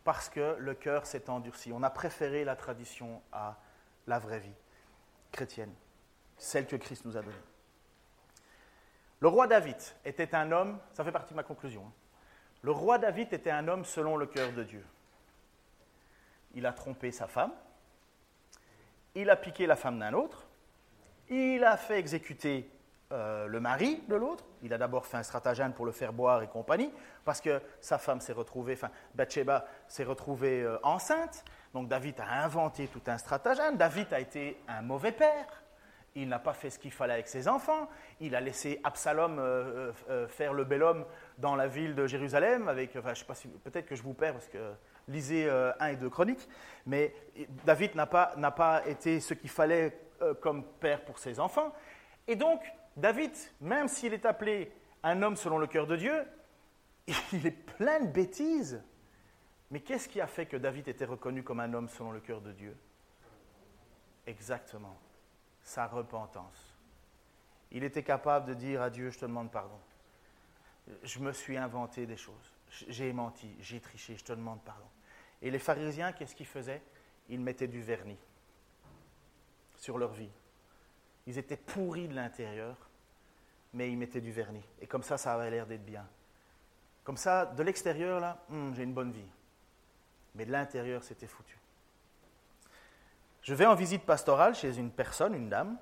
Parce 0.04 0.28
que 0.28 0.56
le 0.58 0.74
cœur 0.74 1.06
s'est 1.06 1.28
endurci. 1.30 1.72
On 1.72 1.82
a 1.82 1.90
préféré 1.90 2.44
la 2.44 2.54
tradition 2.54 3.22
à 3.32 3.56
la 4.06 4.18
vraie 4.18 4.40
vie 4.40 4.54
chrétienne, 5.32 5.72
celle 6.36 6.66
que 6.66 6.76
Christ 6.76 7.06
nous 7.06 7.16
a 7.16 7.22
donnée. 7.22 7.34
Le 9.20 9.28
roi 9.28 9.46
David 9.46 9.76
était 10.04 10.34
un 10.34 10.52
homme, 10.52 10.78
ça 10.92 11.02
fait 11.02 11.12
partie 11.12 11.32
de 11.32 11.36
ma 11.36 11.42
conclusion, 11.42 11.82
hein. 11.86 11.92
le 12.62 12.72
roi 12.72 12.98
David 12.98 13.32
était 13.32 13.50
un 13.50 13.66
homme 13.68 13.84
selon 13.84 14.16
le 14.16 14.26
cœur 14.26 14.52
de 14.52 14.64
Dieu. 14.64 14.84
Il 16.54 16.66
a 16.66 16.72
trompé 16.72 17.10
sa 17.10 17.26
femme, 17.26 17.52
il 19.18 19.30
a 19.30 19.36
piqué 19.36 19.66
la 19.66 19.76
femme 19.76 19.98
d'un 19.98 20.12
autre, 20.12 20.46
il 21.28 21.64
a 21.64 21.76
fait 21.76 21.98
exécuter 21.98 22.70
euh, 23.10 23.46
le 23.46 23.58
mari 23.58 24.02
de 24.08 24.14
l'autre. 24.14 24.44
Il 24.62 24.72
a 24.72 24.78
d'abord 24.78 25.06
fait 25.06 25.16
un 25.16 25.22
stratagème 25.22 25.72
pour 25.72 25.86
le 25.86 25.92
faire 25.92 26.12
boire 26.12 26.42
et 26.42 26.46
compagnie, 26.46 26.92
parce 27.24 27.40
que 27.40 27.60
sa 27.80 27.98
femme 27.98 28.20
s'est 28.20 28.32
retrouvée, 28.32 28.74
enfin, 28.74 28.90
Bathsheba 29.14 29.66
s'est 29.88 30.04
retrouvée 30.04 30.62
euh, 30.62 30.78
enceinte. 30.82 31.44
Donc 31.74 31.88
David 31.88 32.20
a 32.20 32.44
inventé 32.44 32.86
tout 32.86 33.02
un 33.06 33.18
stratagème. 33.18 33.76
David 33.76 34.12
a 34.12 34.20
été 34.20 34.62
un 34.68 34.82
mauvais 34.82 35.12
père. 35.12 35.62
Il 36.14 36.28
n'a 36.28 36.38
pas 36.38 36.52
fait 36.52 36.70
ce 36.70 36.78
qu'il 36.78 36.92
fallait 36.92 37.14
avec 37.14 37.28
ses 37.28 37.48
enfants. 37.48 37.88
Il 38.20 38.34
a 38.34 38.40
laissé 38.40 38.80
Absalom 38.84 39.38
euh, 39.38 39.92
faire 40.28 40.52
le 40.52 40.64
bel 40.64 40.82
homme 40.82 41.04
dans 41.38 41.56
la 41.56 41.66
ville 41.66 41.94
de 41.94 42.06
Jérusalem. 42.06 42.68
Avec, 42.68 42.94
enfin, 42.96 43.14
sais 43.14 43.24
pas 43.24 43.34
si, 43.34 43.48
peut-être 43.48 43.86
que 43.86 43.94
je 43.96 44.02
vous 44.02 44.14
perds 44.14 44.34
parce 44.34 44.48
que 44.48 44.72
lisez 45.08 45.48
1 45.50 45.86
et 45.88 45.96
2 45.96 46.10
chroniques. 46.10 46.48
Mais 46.86 47.14
David 47.64 47.94
n'a 47.94 48.06
pas, 48.06 48.34
pas 48.56 48.86
été 48.86 49.20
ce 49.20 49.34
qu'il 49.34 49.50
fallait 49.50 49.98
comme 50.40 50.64
père 50.64 51.04
pour 51.04 51.18
ses 51.18 51.40
enfants. 51.40 51.72
Et 52.26 52.36
donc, 52.36 52.60
David, 52.96 53.32
même 53.60 53.88
s'il 53.88 54.12
est 54.12 54.26
appelé 54.26 54.72
un 55.02 55.22
homme 55.22 55.36
selon 55.36 55.58
le 55.58 55.66
cœur 55.66 55.86
de 55.86 55.96
Dieu, 55.96 56.26
il 57.32 57.46
est 57.46 57.50
plein 57.50 58.00
de 58.00 58.08
bêtises. 58.08 58.82
Mais 59.70 59.80
qu'est-ce 59.80 60.08
qui 60.08 60.20
a 60.20 60.26
fait 60.26 60.46
que 60.46 60.56
David 60.56 60.88
était 60.88 61.04
reconnu 61.04 61.42
comme 61.42 61.60
un 61.60 61.72
homme 61.74 61.88
selon 61.88 62.10
le 62.10 62.20
cœur 62.20 62.40
de 62.40 62.52
Dieu? 62.52 62.76
Exactement, 64.26 64.98
sa 65.62 65.86
repentance. 65.86 66.76
Il 67.70 67.84
était 67.84 68.02
capable 68.02 68.46
de 68.46 68.54
dire 68.54 68.82
à 68.82 68.90
Dieu, 68.90 69.10
je 69.10 69.18
te 69.18 69.26
demande 69.26 69.50
pardon. 69.50 69.78
Je 71.02 71.18
me 71.18 71.32
suis 71.32 71.56
inventé 71.56 72.06
des 72.06 72.16
choses. 72.16 72.52
J'ai 72.88 73.12
menti, 73.12 73.54
j'ai 73.60 73.80
triché, 73.80 74.16
je 74.16 74.24
te 74.24 74.32
demande 74.32 74.60
pardon. 74.64 74.86
Et 75.42 75.50
les 75.50 75.58
pharisiens, 75.58 76.12
qu'est-ce 76.12 76.34
qu'ils 76.34 76.46
faisaient? 76.46 76.82
Ils 77.28 77.40
mettaient 77.40 77.68
du 77.68 77.80
vernis 77.80 78.18
sur 79.76 79.98
leur 79.98 80.12
vie. 80.12 80.30
Ils 81.26 81.38
étaient 81.38 81.56
pourris 81.56 82.08
de 82.08 82.14
l'intérieur 82.14 82.88
mais 83.72 83.90
il 83.90 83.98
mettait 83.98 84.20
du 84.20 84.32
vernis. 84.32 84.64
Et 84.80 84.86
comme 84.86 85.02
ça, 85.02 85.18
ça 85.18 85.34
avait 85.34 85.50
l'air 85.50 85.66
d'être 85.66 85.84
bien. 85.84 86.06
Comme 87.04 87.16
ça, 87.16 87.46
de 87.46 87.62
l'extérieur, 87.62 88.20
là, 88.20 88.38
hum, 88.50 88.74
j'ai 88.74 88.82
une 88.82 88.94
bonne 88.94 89.12
vie. 89.12 89.28
Mais 90.34 90.44
de 90.44 90.52
l'intérieur, 90.52 91.02
c'était 91.02 91.26
foutu. 91.26 91.58
Je 93.42 93.54
vais 93.54 93.66
en 93.66 93.74
visite 93.74 94.04
pastorale 94.04 94.54
chez 94.54 94.76
une 94.76 94.90
personne, 94.90 95.34
une 95.34 95.48
dame. 95.48 95.78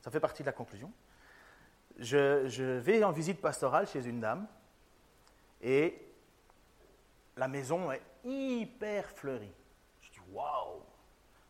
Ça 0.00 0.10
fait 0.10 0.20
partie 0.20 0.42
de 0.42 0.46
la 0.46 0.52
conclusion. 0.52 0.90
Je, 1.98 2.48
je 2.48 2.64
vais 2.64 3.04
en 3.04 3.12
visite 3.12 3.40
pastorale 3.40 3.86
chez 3.86 4.06
une 4.06 4.20
dame. 4.20 4.46
Et 5.60 6.00
la 7.36 7.48
maison 7.48 7.90
est 7.92 8.02
hyper 8.24 9.08
fleurie. 9.10 9.52
Je 10.00 10.10
dis, 10.10 10.20
waouh! 10.30 10.78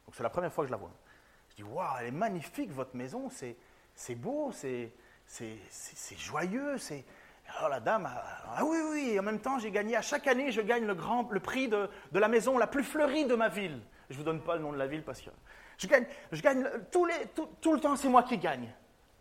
Donc 0.07 0.15
c'est 0.15 0.23
la 0.23 0.31
première 0.31 0.53
fois 0.53 0.65
que 0.65 0.69
je 0.69 0.73
la 0.73 0.79
vois. 0.79 0.93
Je 1.51 1.57
dis, 1.57 1.63
waouh, 1.63 1.99
elle 2.01 2.07
est 2.07 2.11
magnifique, 2.11 2.71
votre 2.71 2.97
maison, 2.97 3.29
c'est 3.31 4.15
beau, 4.15 4.53
c'est 4.53 4.93
c'est 5.27 6.19
joyeux, 6.19 6.79
c'est... 6.79 7.05
Alors 7.59 7.69
la 7.69 7.81
dame, 7.81 8.09
ah 8.09 8.65
oui, 8.65 8.79
oui, 8.91 9.19
en 9.19 9.23
même 9.23 9.41
temps, 9.41 9.59
j'ai 9.59 9.71
gagné, 9.71 9.97
à 9.97 10.03
chaque 10.03 10.27
année, 10.27 10.53
je 10.53 10.61
gagne 10.61 10.87
le, 10.87 10.95
grand, 10.95 11.29
le 11.31 11.41
prix 11.41 11.69
de, 11.69 11.89
la 12.13 12.29
maison 12.29 12.57
la 12.57 12.67
plus 12.67 12.85
fleurie 12.85 13.27
de 13.27 13.35
ma 13.35 13.49
ville. 13.49 13.81
Je 14.09 14.15
ne 14.15 14.19
vous 14.19 14.25
donne 14.25 14.43
pas 14.43 14.57
le 14.57 14.63
nom 14.63 14.73
de 14.73 14.79
la 14.79 14.87
ville 14.87 15.03
parce 15.03 15.21
que 15.21 15.31
je 15.77 15.87
gagne, 15.87 16.07
je 16.31 16.41
gagne 16.41 16.67
tous 16.91 17.05
les, 17.05 17.15
tout, 17.61 17.73
le 17.75 17.81
temps, 17.81 17.97
c'est 17.97 18.09
moi 18.09 18.23
qui 18.23 18.39
gagne. 18.39 18.73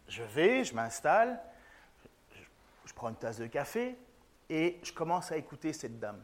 Je 0.08 0.24
vais, 0.24 0.64
je 0.64 0.76
m'installe, 0.76 1.42
je, 2.86 2.94
prends 2.94 3.10
une 3.10 3.16
tasse 3.16 3.40
de 3.40 3.48
café 3.48 3.98
et 4.50 4.80
je 4.84 4.94
commence 4.94 5.32
à 5.32 5.38
écouter 5.38 5.74
cette 5.74 6.00
dame. 6.00 6.22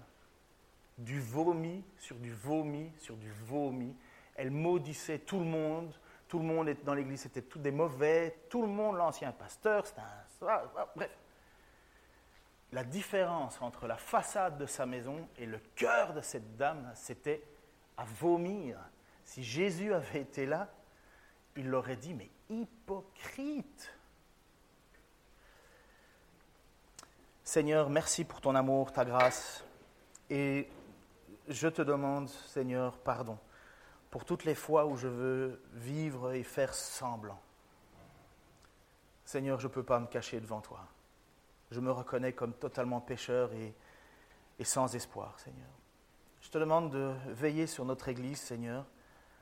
Du 0.98 1.20
vomi 1.20 1.84
sur 1.98 2.18
du 2.18 2.34
vomi 2.34 2.92
sur 2.98 3.16
du 3.18 3.32
vomi. 3.46 3.96
Elle 4.36 4.52
maudissait 4.52 5.20
tout 5.20 5.40
le 5.40 5.46
monde, 5.46 5.94
tout 6.28 6.40
le 6.40 6.46
monde 6.46 6.76
dans 6.84 6.94
l'église, 6.94 7.22
c'était 7.22 7.42
tous 7.42 7.60
des 7.60 7.72
mauvais, 7.72 8.36
tout 8.50 8.62
le 8.62 8.68
monde, 8.68 8.98
l'ancien 8.98 9.32
pasteur, 9.32 9.86
c'était 9.86 10.02
un... 10.02 10.62
Bref. 10.96 11.12
La 12.74 12.84
différence 12.84 13.62
entre 13.62 13.88
la 13.88 13.96
façade 13.96 14.58
de 14.58 14.66
sa 14.66 14.86
maison 14.86 15.28
et 15.38 15.46
le 15.46 15.60
cœur 15.76 16.14
de 16.14 16.22
cette 16.22 16.58
dame, 16.58 16.92
c'était 16.96 17.42
à 17.96 18.04
vomir. 18.04 18.78
Si 19.24 19.44
Jésus 19.44 19.94
avait 19.94 20.22
été 20.22 20.46
là, 20.46 20.70
il 21.56 21.70
l'aurait 21.70 21.96
dit, 21.96 22.14
mais 22.14 22.30
hypocrite. 22.50 23.94
Seigneur, 27.44 27.90
merci 27.90 28.26
pour 28.26 28.42
ton 28.42 28.54
amour, 28.56 28.92
ta 28.92 29.06
grâce. 29.06 29.64
Et 30.30 30.68
je 31.48 31.68
te 31.68 31.82
demande, 31.82 32.30
Seigneur, 32.30 32.98
pardon 32.98 33.38
pour 34.10 34.26
toutes 34.26 34.46
les 34.46 34.56
fois 34.56 34.86
où 34.86 34.96
je 34.96 35.08
veux 35.08 35.62
vivre 35.74 36.34
et 36.34 36.44
faire 36.44 36.74
semblant. 36.74 37.40
Seigneur, 39.26 39.60
je 39.60 39.68
ne 39.68 39.72
peux 39.72 39.84
pas 39.84 40.00
me 40.00 40.08
cacher 40.08 40.40
devant 40.40 40.62
toi. 40.62 40.88
Je 41.72 41.80
me 41.82 41.92
reconnais 41.92 42.32
comme 42.32 42.54
totalement 42.54 43.02
pécheur 43.02 43.52
et, 43.54 44.64
sans 44.64 44.96
espoir, 44.96 45.38
Seigneur. 45.40 45.68
Je 46.42 46.50
te 46.50 46.58
demande 46.58 46.92
de 46.92 47.12
veiller 47.28 47.68
sur 47.68 47.84
notre 47.84 48.08
Église, 48.08 48.40
Seigneur, 48.40 48.86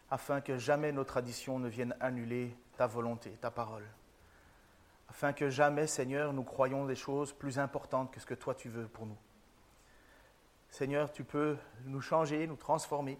afin 0.10 0.42
que 0.42 0.58
jamais 0.58 0.92
nos 0.92 1.04
traditions 1.04 1.60
ne 1.60 1.70
viennent 1.70 1.96
annuler 2.00 2.58
ta 2.78 2.88
volonté, 2.88 3.32
ta 3.40 3.52
parole. 3.52 3.88
Afin 5.08 5.34
que 5.34 5.50
jamais, 5.50 5.86
Seigneur, 5.86 6.34
nous 6.34 6.44
croyons 6.44 6.86
des 6.86 6.96
choses 6.96 7.32
plus 7.32 7.60
importantes 7.60 8.12
que 8.12 8.20
ce 8.20 8.26
que 8.26 8.34
toi 8.34 8.56
tu 8.56 8.70
veux 8.70 8.88
pour 8.88 9.06
nous. 9.06 9.18
Seigneur, 10.76 11.10
tu 11.10 11.24
peux 11.24 11.56
nous 11.86 12.02
changer, 12.02 12.46
nous 12.48 12.58
transformer. 12.58 13.18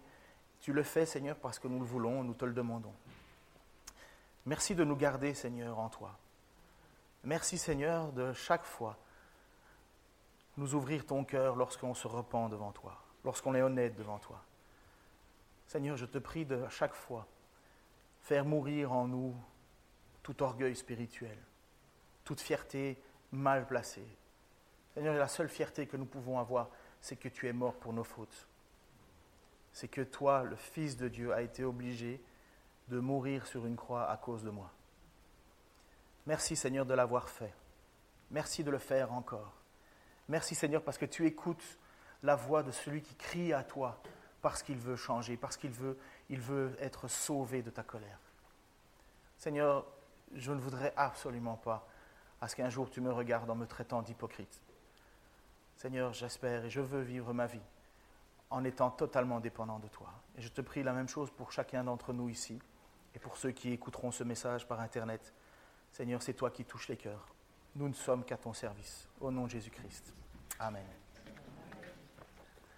Tu 0.60 0.74
le 0.74 0.84
fais, 0.84 1.06
Seigneur, 1.06 1.38
parce 1.38 1.58
que 1.58 1.70
nous 1.70 1.80
le 1.80 1.86
voulons, 1.86 2.22
nous 2.22 2.34
te 2.34 2.44
le 2.44 2.52
demandons. 2.52 2.94
Merci 4.46 4.76
de 4.76 4.84
nous 4.84 4.98
garder, 4.98 5.34
Seigneur, 5.34 5.80
en 5.80 5.88
toi. 5.88 6.20
Merci, 7.24 7.58
Seigneur, 7.58 8.12
de 8.12 8.34
chaque 8.34 8.66
fois 8.66 8.98
nous 10.58 10.76
ouvrir 10.76 11.06
ton 11.06 11.24
cœur 11.24 11.56
lorsqu'on 11.56 11.94
se 11.94 12.10
repent 12.10 12.50
devant 12.50 12.74
toi, 12.74 13.02
lorsqu'on 13.24 13.56
est 13.56 13.62
honnête 13.62 13.96
devant 13.96 14.20
toi. 14.20 14.44
Seigneur, 15.66 15.96
je 15.96 16.06
te 16.06 16.18
prie 16.18 16.46
de 16.46 16.68
chaque 16.68 16.94
fois 16.94 17.26
faire 18.20 18.44
mourir 18.44 18.92
en 18.92 19.08
nous 19.08 19.34
tout 20.24 20.44
orgueil 20.44 20.76
spirituel, 20.76 21.38
toute 22.26 22.42
fierté 22.42 23.02
mal 23.32 23.66
placée. 23.66 24.18
Seigneur, 24.94 25.16
la 25.16 25.30
seule 25.30 25.48
fierté 25.48 25.88
que 25.88 25.96
nous 25.96 26.06
pouvons 26.06 26.38
avoir, 26.38 26.70
c'est 27.06 27.16
que 27.16 27.30
tu 27.30 27.48
es 27.48 27.54
mort 27.54 27.76
pour 27.76 27.94
nos 27.94 28.04
fautes 28.04 28.48
c'est 29.76 29.90
que 29.90 30.00
toi, 30.00 30.44
le 30.44 30.56
Fils 30.56 30.96
de 30.96 31.10
Dieu, 31.10 31.34
a 31.34 31.42
été 31.42 31.66
obligé 31.66 32.24
de 32.88 32.98
mourir 32.98 33.46
sur 33.46 33.66
une 33.66 33.76
croix 33.76 34.10
à 34.10 34.16
cause 34.16 34.42
de 34.42 34.50
moi. 34.50 34.72
Merci 36.26 36.56
Seigneur 36.56 36.86
de 36.86 36.94
l'avoir 36.94 37.28
fait. 37.28 37.54
Merci 38.32 38.64
de 38.64 38.72
le 38.72 38.78
faire 38.78 39.12
encore. 39.12 39.52
Merci 40.30 40.56
Seigneur 40.56 40.82
parce 40.82 40.98
que 40.98 41.06
tu 41.06 41.26
écoutes 41.26 41.78
la 42.24 42.38
voix 42.38 42.64
de 42.64 42.72
celui 42.72 43.02
qui 43.02 43.16
crie 43.16 43.52
à 43.52 43.66
toi 43.66 44.02
parce 44.42 44.64
qu'il 44.64 44.78
veut 44.78 44.96
changer, 44.96 45.36
parce 45.36 45.58
qu'il 45.58 45.72
veut, 45.72 45.98
veut 46.30 46.78
être 46.80 47.10
sauvé 47.10 47.62
de 47.62 47.70
ta 47.70 47.84
colère. 47.84 48.20
Seigneur, 49.38 49.86
je 50.34 50.54
ne 50.54 50.60
voudrais 50.62 50.94
absolument 50.96 51.58
pas 51.58 51.86
à 52.40 52.48
ce 52.48 52.56
qu'un 52.56 52.70
jour 52.70 52.90
tu 52.90 53.02
me 53.02 53.12
regardes 53.12 53.50
en 53.50 53.56
me 53.56 53.68
traitant 53.68 54.02
d'hypocrite. 54.02 54.62
Seigneur, 55.76 56.14
j'espère 56.14 56.66
et 56.66 56.70
je 56.70 56.82
veux 56.82 57.02
vivre 57.02 57.34
ma 57.34 57.48
vie 57.48 57.60
en 58.50 58.64
étant 58.64 58.90
totalement 58.90 59.40
dépendant 59.40 59.80
de 59.80 59.88
toi. 59.88 60.10
Et 60.38 60.42
je 60.42 60.50
te 60.50 60.62
prie 60.62 60.84
la 60.84 60.94
même 60.94 61.10
chose 61.10 61.30
pour 61.32 61.52
chacun 61.52 61.84
d'entre 61.84 62.14
nous 62.14 62.30
ici 62.30 62.60
et 63.14 63.20
pour 63.20 63.38
ceux 63.38 63.52
qui 63.52 63.72
écouteront 63.72 64.12
ce 64.12 64.24
message 64.24 64.68
par 64.68 64.80
Internet. 64.80 65.34
Seigneur, 65.92 66.22
c'est 66.22 66.34
toi 66.34 66.52
qui 66.52 66.66
touches 66.66 66.88
les 66.88 66.98
cœurs. 66.98 67.28
Nous 67.76 67.90
ne 67.90 67.94
sommes 67.94 68.24
qu'à 68.24 68.38
ton 68.38 68.54
service. 68.54 69.08
Au 69.20 69.32
nom 69.32 69.46
de 69.46 69.52
Jésus-Christ. 69.52 70.14
Amen. 70.60 71.05